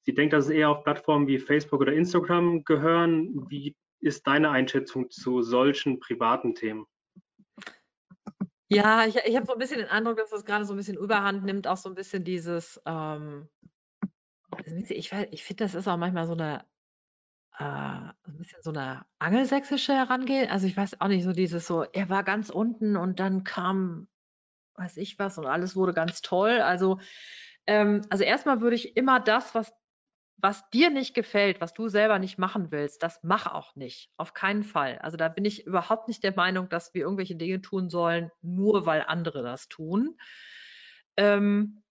sie 0.02 0.14
denkt, 0.14 0.32
dass 0.32 0.44
es 0.44 0.50
eher 0.50 0.70
auf 0.70 0.84
Plattformen 0.84 1.26
wie 1.26 1.38
Facebook 1.38 1.80
oder 1.80 1.92
Instagram 1.92 2.64
gehören. 2.64 3.46
Wie 3.48 3.74
ist 4.00 4.26
deine 4.26 4.50
Einschätzung 4.50 5.10
zu 5.10 5.42
solchen 5.42 5.98
privaten 5.98 6.54
Themen? 6.54 6.86
Ja, 8.68 9.06
ich, 9.06 9.16
ich 9.16 9.36
habe 9.36 9.46
so 9.46 9.52
ein 9.52 9.58
bisschen 9.58 9.78
den 9.78 9.88
Eindruck, 9.88 10.16
dass 10.16 10.30
das 10.30 10.44
gerade 10.44 10.64
so 10.64 10.72
ein 10.74 10.76
bisschen 10.76 10.96
Überhand 10.96 11.44
nimmt, 11.44 11.66
auch 11.66 11.76
so 11.76 11.88
ein 11.88 11.94
bisschen 11.94 12.24
dieses, 12.24 12.80
ähm, 12.86 13.48
ich, 14.88 15.12
ich 15.12 15.44
finde, 15.44 15.64
das 15.64 15.74
ist 15.74 15.88
auch 15.88 15.96
manchmal 15.96 16.26
so 16.26 16.32
eine, 16.32 16.64
äh, 17.58 17.64
ein 17.64 18.38
bisschen 18.38 18.62
so 18.62 18.70
eine 18.70 19.06
angelsächsische 19.18 19.94
Herangehen. 19.94 20.50
Also 20.50 20.66
ich 20.66 20.76
weiß 20.76 21.00
auch 21.00 21.08
nicht, 21.08 21.24
so 21.24 21.32
dieses 21.32 21.66
so, 21.66 21.82
er 21.84 22.08
war 22.08 22.24
ganz 22.24 22.50
unten 22.50 22.96
und 22.96 23.20
dann 23.20 23.44
kam, 23.44 24.08
weiß 24.76 24.96
ich 24.98 25.18
was, 25.18 25.38
und 25.38 25.46
alles 25.46 25.76
wurde 25.76 25.94
ganz 25.94 26.22
toll. 26.22 26.60
Also, 26.60 27.00
ähm, 27.66 28.02
also 28.10 28.24
erstmal 28.24 28.60
würde 28.60 28.76
ich 28.76 28.96
immer 28.96 29.20
das, 29.20 29.54
was, 29.54 29.72
was 30.36 30.68
dir 30.70 30.90
nicht 30.90 31.14
gefällt, 31.14 31.60
was 31.60 31.72
du 31.72 31.88
selber 31.88 32.18
nicht 32.18 32.38
machen 32.38 32.70
willst, 32.70 33.02
das 33.02 33.20
mach 33.22 33.46
auch 33.46 33.76
nicht. 33.76 34.10
Auf 34.16 34.34
keinen 34.34 34.62
Fall. 34.62 34.98
Also 34.98 35.16
da 35.16 35.28
bin 35.28 35.44
ich 35.44 35.66
überhaupt 35.66 36.08
nicht 36.08 36.22
der 36.22 36.34
Meinung, 36.34 36.68
dass 36.68 36.92
wir 36.94 37.02
irgendwelche 37.02 37.36
Dinge 37.36 37.60
tun 37.60 37.88
sollen, 37.88 38.30
nur 38.42 38.86
weil 38.86 39.04
andere 39.06 39.42
das 39.42 39.68
tun. 39.68 40.18
Ähm, 41.16 41.82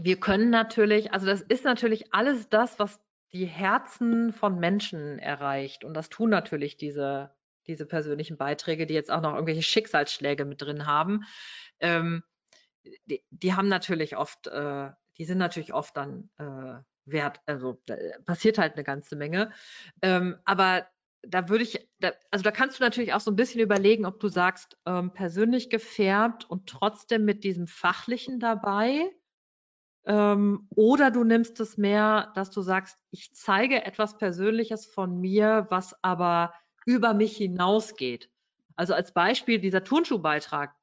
wir 0.00 0.18
können 0.18 0.50
natürlich, 0.50 1.12
also 1.12 1.26
das 1.26 1.40
ist 1.40 1.64
natürlich 1.64 2.12
alles 2.12 2.48
das, 2.48 2.78
was 2.78 3.00
die 3.32 3.46
Herzen 3.46 4.32
von 4.32 4.58
Menschen 4.58 5.18
erreicht. 5.18 5.84
Und 5.84 5.94
das 5.94 6.08
tun 6.08 6.30
natürlich 6.30 6.76
diese, 6.76 7.34
diese 7.66 7.86
persönlichen 7.86 8.36
Beiträge, 8.36 8.86
die 8.86 8.94
jetzt 8.94 9.10
auch 9.10 9.20
noch 9.20 9.34
irgendwelche 9.34 9.62
Schicksalsschläge 9.62 10.44
mit 10.44 10.60
drin 10.62 10.86
haben. 10.86 11.24
Ähm, 11.78 12.22
die, 13.06 13.22
die, 13.30 13.54
haben 13.54 13.68
natürlich 13.68 14.16
oft, 14.16 14.46
äh, 14.48 14.90
die 15.18 15.24
sind 15.24 15.38
natürlich 15.38 15.72
oft 15.72 15.96
dann 15.96 16.30
äh, 16.38 16.82
wert, 17.12 17.40
also 17.46 17.80
da 17.86 17.96
passiert 18.24 18.58
halt 18.58 18.74
eine 18.74 18.84
ganze 18.84 19.16
Menge. 19.16 19.52
Ähm, 20.02 20.36
aber 20.44 20.86
da 21.22 21.48
würde 21.48 21.64
ich, 21.64 21.88
da, 21.98 22.12
also 22.30 22.42
da 22.42 22.50
kannst 22.50 22.78
du 22.78 22.84
natürlich 22.84 23.12
auch 23.12 23.20
so 23.20 23.30
ein 23.30 23.36
bisschen 23.36 23.60
überlegen, 23.60 24.06
ob 24.06 24.20
du 24.20 24.28
sagst, 24.28 24.78
ähm, 24.86 25.12
persönlich 25.12 25.68
gefärbt 25.70 26.48
und 26.48 26.68
trotzdem 26.68 27.24
mit 27.24 27.44
diesem 27.44 27.66
Fachlichen 27.66 28.40
dabei 28.40 29.10
ähm, 30.06 30.66
oder 30.70 31.10
du 31.10 31.24
nimmst 31.24 31.60
es 31.60 31.76
mehr, 31.76 32.32
dass 32.34 32.50
du 32.50 32.62
sagst, 32.62 32.96
ich 33.10 33.32
zeige 33.34 33.84
etwas 33.84 34.16
Persönliches 34.18 34.86
von 34.86 35.20
mir, 35.20 35.66
was 35.70 35.94
aber 36.02 36.54
über 36.86 37.12
mich 37.14 37.36
hinausgeht. 37.36 38.30
Also 38.76 38.94
als 38.94 39.12
Beispiel 39.12 39.58
dieser 39.58 39.84
Turnschuhbeitrag, 39.84 40.74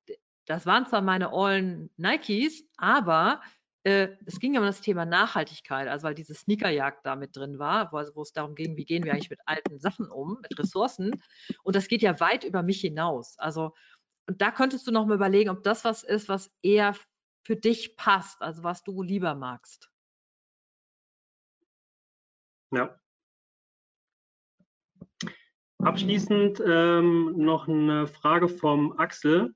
das 0.46 0.66
waren 0.66 0.86
zwar 0.86 1.02
meine 1.02 1.34
ollen 1.34 1.90
Nikes, 1.98 2.64
aber 2.78 3.42
äh, 3.88 4.18
es 4.26 4.42
ging 4.42 4.54
ja 4.54 4.60
um 4.60 4.66
das 4.66 4.82
Thema 4.82 5.06
Nachhaltigkeit, 5.06 5.88
also 5.88 6.04
weil 6.04 6.14
diese 6.14 6.34
Sneakerjagd 6.34 7.06
da 7.06 7.16
mit 7.16 7.38
drin 7.38 7.58
war, 7.58 7.94
wo, 7.94 7.98
wo 8.16 8.22
es 8.22 8.34
darum 8.34 8.54
ging, 8.54 8.76
wie 8.76 8.84
gehen 8.84 9.06
wir 9.06 9.14
eigentlich 9.14 9.30
mit 9.30 9.40
alten 9.46 9.80
Sachen 9.80 10.12
um, 10.12 10.40
mit 10.42 10.60
Ressourcen. 10.60 11.24
Und 11.64 11.76
das 11.78 11.88
geht 11.88 12.02
ja 12.02 12.20
weit 12.20 12.44
über 12.44 12.64
mich 12.64 12.82
hinaus. 12.82 13.40
Also, 13.40 13.74
und 14.28 14.42
da 14.42 14.52
könntest 14.52 14.88
du 14.88 14.92
noch 14.92 15.06
mal 15.06 15.16
überlegen, 15.16 15.50
ob 15.50 15.64
das 15.64 15.86
was 15.86 16.04
ist, 16.04 16.28
was 16.28 16.52
eher 16.62 16.96
für 17.46 17.56
dich 17.56 17.96
passt, 17.96 18.42
also 18.42 18.64
was 18.64 18.84
du 18.84 19.02
lieber 19.02 19.36
magst. 19.36 19.90
Ja. 22.72 23.00
Abschließend 25.78 26.62
ähm, 26.66 27.36
noch 27.38 27.70
eine 27.70 28.08
Frage 28.08 28.50
vom 28.50 29.00
Axel. 29.00 29.56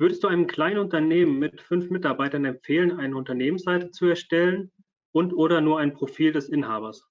Würdest 0.00 0.24
du 0.24 0.28
einem 0.28 0.46
kleinen 0.46 0.78
Unternehmen 0.78 1.38
mit 1.38 1.60
fünf 1.60 1.90
Mitarbeitern 1.90 2.46
empfehlen, 2.46 2.98
eine 2.98 3.14
Unternehmensseite 3.14 3.90
zu 3.90 4.06
erstellen 4.06 4.72
und 5.12 5.34
oder 5.34 5.60
nur 5.60 5.78
ein 5.78 5.92
Profil 5.92 6.32
des 6.32 6.48
Inhabers? 6.48 7.06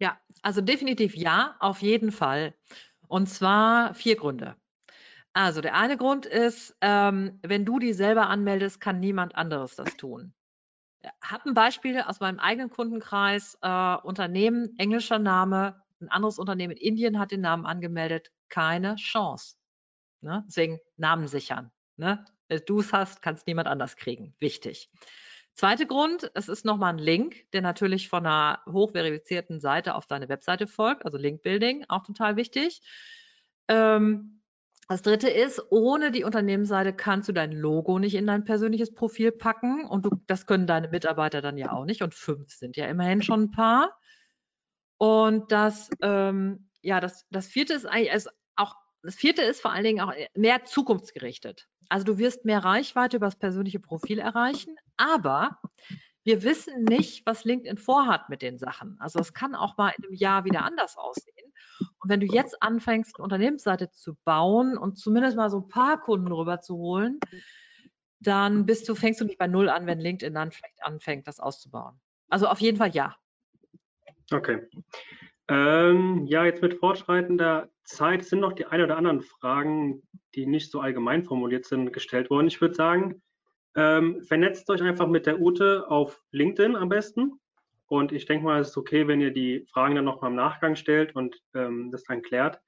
Ja, 0.00 0.18
also 0.42 0.60
definitiv 0.60 1.14
ja, 1.14 1.54
auf 1.60 1.80
jeden 1.80 2.10
Fall. 2.10 2.52
Und 3.06 3.28
zwar 3.28 3.94
vier 3.94 4.16
Gründe. 4.16 4.56
Also 5.32 5.60
der 5.60 5.76
eine 5.76 5.96
Grund 5.96 6.26
ist, 6.26 6.76
ähm, 6.80 7.38
wenn 7.42 7.64
du 7.64 7.78
die 7.78 7.92
selber 7.92 8.28
anmeldest, 8.28 8.80
kann 8.80 8.98
niemand 8.98 9.36
anderes 9.36 9.76
das 9.76 9.96
tun. 9.96 10.34
Habe 11.22 11.50
ein 11.50 11.54
Beispiel 11.54 12.00
aus 12.00 12.18
meinem 12.18 12.40
eigenen 12.40 12.68
Kundenkreis. 12.68 13.56
Äh, 13.62 13.96
Unternehmen, 14.02 14.76
englischer 14.78 15.20
Name, 15.20 15.80
ein 16.00 16.08
anderes 16.08 16.40
Unternehmen 16.40 16.72
in 16.72 16.94
Indien 16.94 17.20
hat 17.20 17.30
den 17.30 17.42
Namen 17.42 17.64
angemeldet. 17.64 18.32
Keine 18.48 18.96
Chance. 18.96 19.54
Ne? 20.20 20.42
Deswegen 20.48 20.80
Namen 20.96 21.28
sichern. 21.28 21.70
Ne? 21.96 22.24
Wenn 22.48 22.62
du 22.66 22.80
es 22.80 22.92
hast, 22.92 23.22
kannst 23.22 23.46
niemand 23.46 23.68
anders 23.68 23.96
kriegen. 23.96 24.34
Wichtig. 24.38 24.90
Zweiter 25.54 25.86
Grund, 25.86 26.30
es 26.34 26.48
ist 26.48 26.64
nochmal 26.64 26.94
ein 26.94 26.98
Link, 26.98 27.50
der 27.52 27.62
natürlich 27.62 28.08
von 28.08 28.26
einer 28.26 28.60
hochverifizierten 28.68 29.60
Seite 29.60 29.94
auf 29.94 30.06
deine 30.06 30.28
Webseite 30.28 30.66
folgt, 30.66 31.04
also 31.04 31.16
Link-Building, 31.16 31.84
auch 31.88 32.02
total 32.02 32.34
wichtig. 32.34 32.82
Ähm, 33.68 34.42
das 34.88 35.02
dritte 35.02 35.30
ist, 35.30 35.62
ohne 35.70 36.10
die 36.10 36.24
Unternehmensseite 36.24 36.92
kannst 36.92 37.28
du 37.28 37.32
dein 37.32 37.52
Logo 37.52 37.98
nicht 37.98 38.16
in 38.16 38.26
dein 38.26 38.44
persönliches 38.44 38.92
Profil 38.92 39.32
packen 39.32 39.86
und 39.86 40.04
du, 40.04 40.10
das 40.26 40.46
können 40.46 40.66
deine 40.66 40.88
Mitarbeiter 40.88 41.40
dann 41.40 41.56
ja 41.56 41.72
auch 41.72 41.84
nicht 41.84 42.02
und 42.02 42.14
fünf 42.14 42.52
sind 42.52 42.76
ja 42.76 42.86
immerhin 42.86 43.22
schon 43.22 43.44
ein 43.44 43.50
paar. 43.52 43.96
Und 44.98 45.52
das, 45.52 45.88
ähm, 46.02 46.68
ja, 46.82 47.00
das, 47.00 47.26
das 47.30 47.46
vierte 47.46 47.74
ist 47.74 47.86
eigentlich 47.86 48.12
auch, 48.12 48.32
das 49.04 49.14
vierte 49.14 49.42
ist 49.42 49.60
vor 49.60 49.72
allen 49.72 49.84
Dingen 49.84 50.00
auch 50.00 50.12
mehr 50.34 50.64
zukunftsgerichtet. 50.64 51.68
Also 51.88 52.04
du 52.04 52.18
wirst 52.18 52.44
mehr 52.44 52.64
Reichweite 52.64 53.18
über 53.18 53.26
das 53.26 53.36
persönliche 53.36 53.80
Profil 53.80 54.18
erreichen, 54.18 54.76
aber 54.96 55.60
wir 56.24 56.42
wissen 56.42 56.84
nicht, 56.84 57.26
was 57.26 57.44
LinkedIn 57.44 57.76
vorhat 57.76 58.30
mit 58.30 58.40
den 58.40 58.58
Sachen. 58.58 58.96
Also 58.98 59.18
es 59.18 59.34
kann 59.34 59.54
auch 59.54 59.76
mal 59.76 59.92
in 59.96 60.04
einem 60.04 60.14
Jahr 60.14 60.44
wieder 60.44 60.64
anders 60.64 60.96
aussehen. 60.96 61.52
Und 61.98 62.08
wenn 62.08 62.20
du 62.20 62.26
jetzt 62.26 62.62
anfängst, 62.62 63.16
eine 63.16 63.24
Unternehmensseite 63.24 63.90
zu 63.90 64.16
bauen 64.24 64.78
und 64.78 64.98
zumindest 64.98 65.36
mal 65.36 65.50
so 65.50 65.58
ein 65.58 65.68
paar 65.68 66.00
Kunden 66.00 66.32
rüber 66.32 66.60
zu 66.60 66.76
holen, 66.76 67.20
dann 68.20 68.64
bist 68.64 68.88
du, 68.88 68.94
fängst 68.94 69.20
du 69.20 69.26
nicht 69.26 69.38
bei 69.38 69.46
Null 69.46 69.68
an, 69.68 69.86
wenn 69.86 70.00
LinkedIn 70.00 70.32
dann 70.32 70.50
vielleicht 70.50 70.82
anfängt, 70.82 71.28
das 71.28 71.40
auszubauen. 71.40 72.00
Also 72.30 72.46
auf 72.46 72.60
jeden 72.60 72.78
Fall 72.78 72.94
ja. 72.94 73.14
Okay. 74.32 74.66
Ähm, 75.48 76.26
ja, 76.26 76.44
jetzt 76.44 76.62
mit 76.62 76.74
fortschreitender 76.74 77.68
Zeit 77.84 78.24
sind 78.24 78.40
noch 78.40 78.54
die 78.54 78.66
ein 78.66 78.80
oder 78.80 78.96
anderen 78.96 79.20
Fragen, 79.20 80.02
die 80.34 80.46
nicht 80.46 80.70
so 80.70 80.80
allgemein 80.80 81.22
formuliert 81.22 81.66
sind, 81.66 81.92
gestellt 81.92 82.30
worden. 82.30 82.46
Ich 82.46 82.60
würde 82.60 82.74
sagen, 82.74 83.22
ähm, 83.76 84.22
vernetzt 84.22 84.70
euch 84.70 84.82
einfach 84.82 85.06
mit 85.06 85.26
der 85.26 85.40
Ute 85.40 85.90
auf 85.90 86.22
LinkedIn 86.30 86.76
am 86.76 86.88
besten. 86.88 87.40
Und 87.86 88.12
ich 88.12 88.24
denke 88.24 88.44
mal, 88.44 88.60
es 88.60 88.70
ist 88.70 88.76
okay, 88.78 89.06
wenn 89.06 89.20
ihr 89.20 89.32
die 89.32 89.66
Fragen 89.70 89.94
dann 89.94 90.06
nochmal 90.06 90.30
im 90.30 90.36
Nachgang 90.36 90.76
stellt 90.76 91.14
und 91.14 91.38
ähm, 91.54 91.90
das 91.90 92.04
dann 92.04 92.22
klärt. 92.22 92.58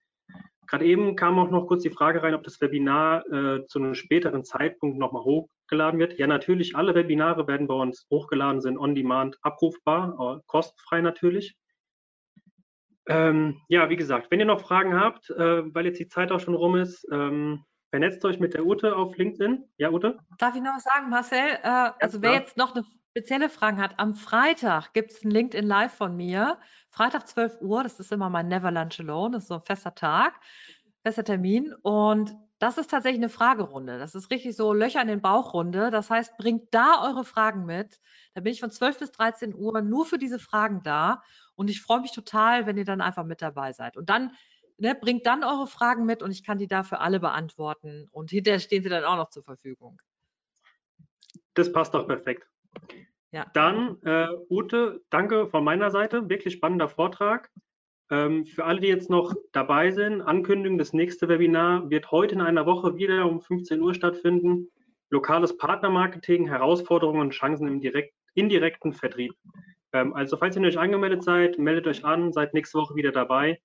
Gerade 0.66 0.84
eben 0.84 1.16
kam 1.16 1.38
auch 1.38 1.50
noch 1.50 1.66
kurz 1.66 1.84
die 1.84 1.90
Frage 1.90 2.22
rein, 2.22 2.34
ob 2.34 2.42
das 2.42 2.60
Webinar 2.60 3.24
äh, 3.32 3.64
zu 3.66 3.78
einem 3.78 3.94
späteren 3.94 4.44
Zeitpunkt 4.44 4.98
nochmal 4.98 5.22
hochgeladen 5.22 5.98
wird. 5.98 6.18
Ja, 6.18 6.26
natürlich, 6.26 6.76
alle 6.76 6.94
Webinare 6.94 7.46
werden 7.46 7.68
bei 7.68 7.74
uns 7.74 8.06
hochgeladen, 8.10 8.60
sind 8.60 8.76
on-demand 8.76 9.38
abrufbar, 9.42 10.42
kostenfrei 10.46 11.00
natürlich. 11.00 11.56
Ähm, 13.08 13.60
ja, 13.68 13.88
wie 13.88 13.96
gesagt, 13.96 14.30
wenn 14.30 14.40
ihr 14.40 14.46
noch 14.46 14.60
Fragen 14.60 14.98
habt, 14.98 15.30
äh, 15.30 15.74
weil 15.74 15.86
jetzt 15.86 16.00
die 16.00 16.08
Zeit 16.08 16.32
auch 16.32 16.40
schon 16.40 16.54
rum 16.54 16.76
ist, 16.76 17.06
ähm, 17.12 17.64
Vernetzt 17.90 18.24
euch 18.24 18.40
mit 18.40 18.54
der 18.54 18.66
Ute 18.66 18.96
auf 18.96 19.16
LinkedIn. 19.16 19.64
Ja, 19.78 19.90
Ute? 19.90 20.18
Darf 20.38 20.54
ich 20.56 20.62
noch 20.62 20.74
was 20.76 20.82
sagen, 20.82 21.08
Marcel? 21.08 21.58
Äh, 21.62 21.92
also 22.00 22.20
wer 22.20 22.32
jetzt 22.32 22.56
noch 22.56 22.74
eine 22.74 22.84
spezielle 23.10 23.48
Frage 23.48 23.78
hat, 23.78 23.98
am 23.98 24.14
Freitag 24.14 24.92
gibt 24.92 25.12
es 25.12 25.24
ein 25.24 25.30
LinkedIn 25.30 25.66
Live 25.66 25.94
von 25.94 26.16
mir. 26.16 26.58
Freitag 26.90 27.28
12 27.28 27.62
Uhr, 27.62 27.82
das 27.84 28.00
ist 28.00 28.12
immer 28.12 28.28
mein 28.28 28.48
Never 28.48 28.70
Lunch 28.70 29.00
Alone, 29.00 29.36
das 29.36 29.44
ist 29.44 29.48
so 29.48 29.54
ein 29.54 29.62
fester 29.62 29.94
Tag, 29.94 30.34
fester 31.04 31.24
Termin. 31.24 31.72
Und 31.82 32.34
das 32.58 32.78
ist 32.78 32.90
tatsächlich 32.90 33.20
eine 33.20 33.28
Fragerunde. 33.28 33.98
Das 33.98 34.14
ist 34.14 34.30
richtig 34.30 34.56
so 34.56 34.72
Löcher 34.72 35.02
in 35.02 35.08
den 35.08 35.20
Bauchrunde. 35.20 35.90
Das 35.90 36.08
heißt, 36.08 36.36
bringt 36.38 36.72
da 36.72 37.04
eure 37.04 37.24
Fragen 37.24 37.66
mit. 37.66 38.00
Da 38.34 38.40
bin 38.40 38.52
ich 38.52 38.60
von 38.60 38.70
12 38.70 38.98
bis 38.98 39.12
13 39.12 39.54
Uhr 39.54 39.82
nur 39.82 40.06
für 40.06 40.18
diese 40.18 40.38
Fragen 40.38 40.82
da. 40.82 41.22
Und 41.54 41.68
ich 41.68 41.82
freue 41.82 42.00
mich 42.00 42.12
total, 42.12 42.66
wenn 42.66 42.78
ihr 42.78 42.84
dann 42.84 43.00
einfach 43.00 43.24
mit 43.24 43.42
dabei 43.42 43.72
seid. 43.72 43.96
Und 43.96 44.08
dann 44.08 44.32
ne, 44.78 44.94
bringt 44.94 45.26
dann 45.26 45.44
eure 45.44 45.66
Fragen 45.66 46.06
mit 46.06 46.22
und 46.22 46.30
ich 46.30 46.44
kann 46.44 46.58
die 46.58 46.68
dafür 46.68 47.00
alle 47.00 47.20
beantworten. 47.20 48.08
Und 48.10 48.30
hinterher 48.30 48.60
stehen 48.60 48.82
sie 48.82 48.88
dann 48.88 49.04
auch 49.04 49.16
noch 49.16 49.30
zur 49.30 49.42
Verfügung. 49.42 50.00
Das 51.54 51.70
passt 51.72 51.92
doch 51.94 52.06
perfekt. 52.06 52.46
Ja. 53.32 53.46
Dann, 53.52 54.00
äh, 54.02 54.28
Ute, 54.48 55.02
danke 55.10 55.48
von 55.48 55.62
meiner 55.62 55.90
Seite. 55.90 56.28
Wirklich 56.28 56.54
spannender 56.54 56.88
Vortrag. 56.88 57.50
Ähm, 58.10 58.46
für 58.46 58.64
alle, 58.64 58.80
die 58.80 58.88
jetzt 58.88 59.10
noch 59.10 59.34
dabei 59.52 59.90
sind, 59.90 60.22
Ankündigung, 60.22 60.78
das 60.78 60.92
nächste 60.92 61.28
Webinar 61.28 61.90
wird 61.90 62.10
heute 62.10 62.34
in 62.36 62.40
einer 62.40 62.66
Woche 62.66 62.96
wieder 62.96 63.26
um 63.26 63.40
15 63.40 63.80
Uhr 63.80 63.94
stattfinden. 63.94 64.70
Lokales 65.10 65.56
Partnermarketing, 65.56 66.46
Herausforderungen 66.46 67.20
und 67.20 67.30
Chancen 67.30 67.66
im 67.66 67.80
direkt, 67.80 68.14
indirekten 68.34 68.92
Vertrieb. 68.92 69.34
Ähm, 69.92 70.14
also 70.14 70.36
falls 70.36 70.56
ihr 70.56 70.62
euch 70.62 70.78
angemeldet 70.78 71.24
seid, 71.24 71.58
meldet 71.58 71.86
euch 71.86 72.04
an, 72.04 72.32
seid 72.32 72.54
nächste 72.54 72.78
Woche 72.78 72.94
wieder 72.94 73.12
dabei. 73.12 73.60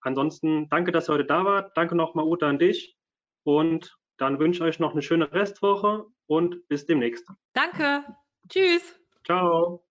Ansonsten 0.00 0.68
danke, 0.68 0.92
dass 0.92 1.08
ihr 1.08 1.14
heute 1.14 1.24
da 1.24 1.44
wart. 1.44 1.76
Danke 1.76 1.94
nochmal, 1.94 2.26
Ute, 2.26 2.46
an 2.46 2.58
dich. 2.58 2.96
Und 3.44 3.96
dann 4.18 4.38
wünsche 4.38 4.58
ich 4.58 4.68
euch 4.68 4.78
noch 4.78 4.92
eine 4.92 5.02
schöne 5.02 5.32
Restwoche 5.32 6.06
und 6.26 6.66
bis 6.68 6.86
demnächst. 6.86 7.28
Danke. 7.52 8.04
Tschüss. 8.48 8.98
Ciao. 9.24 9.85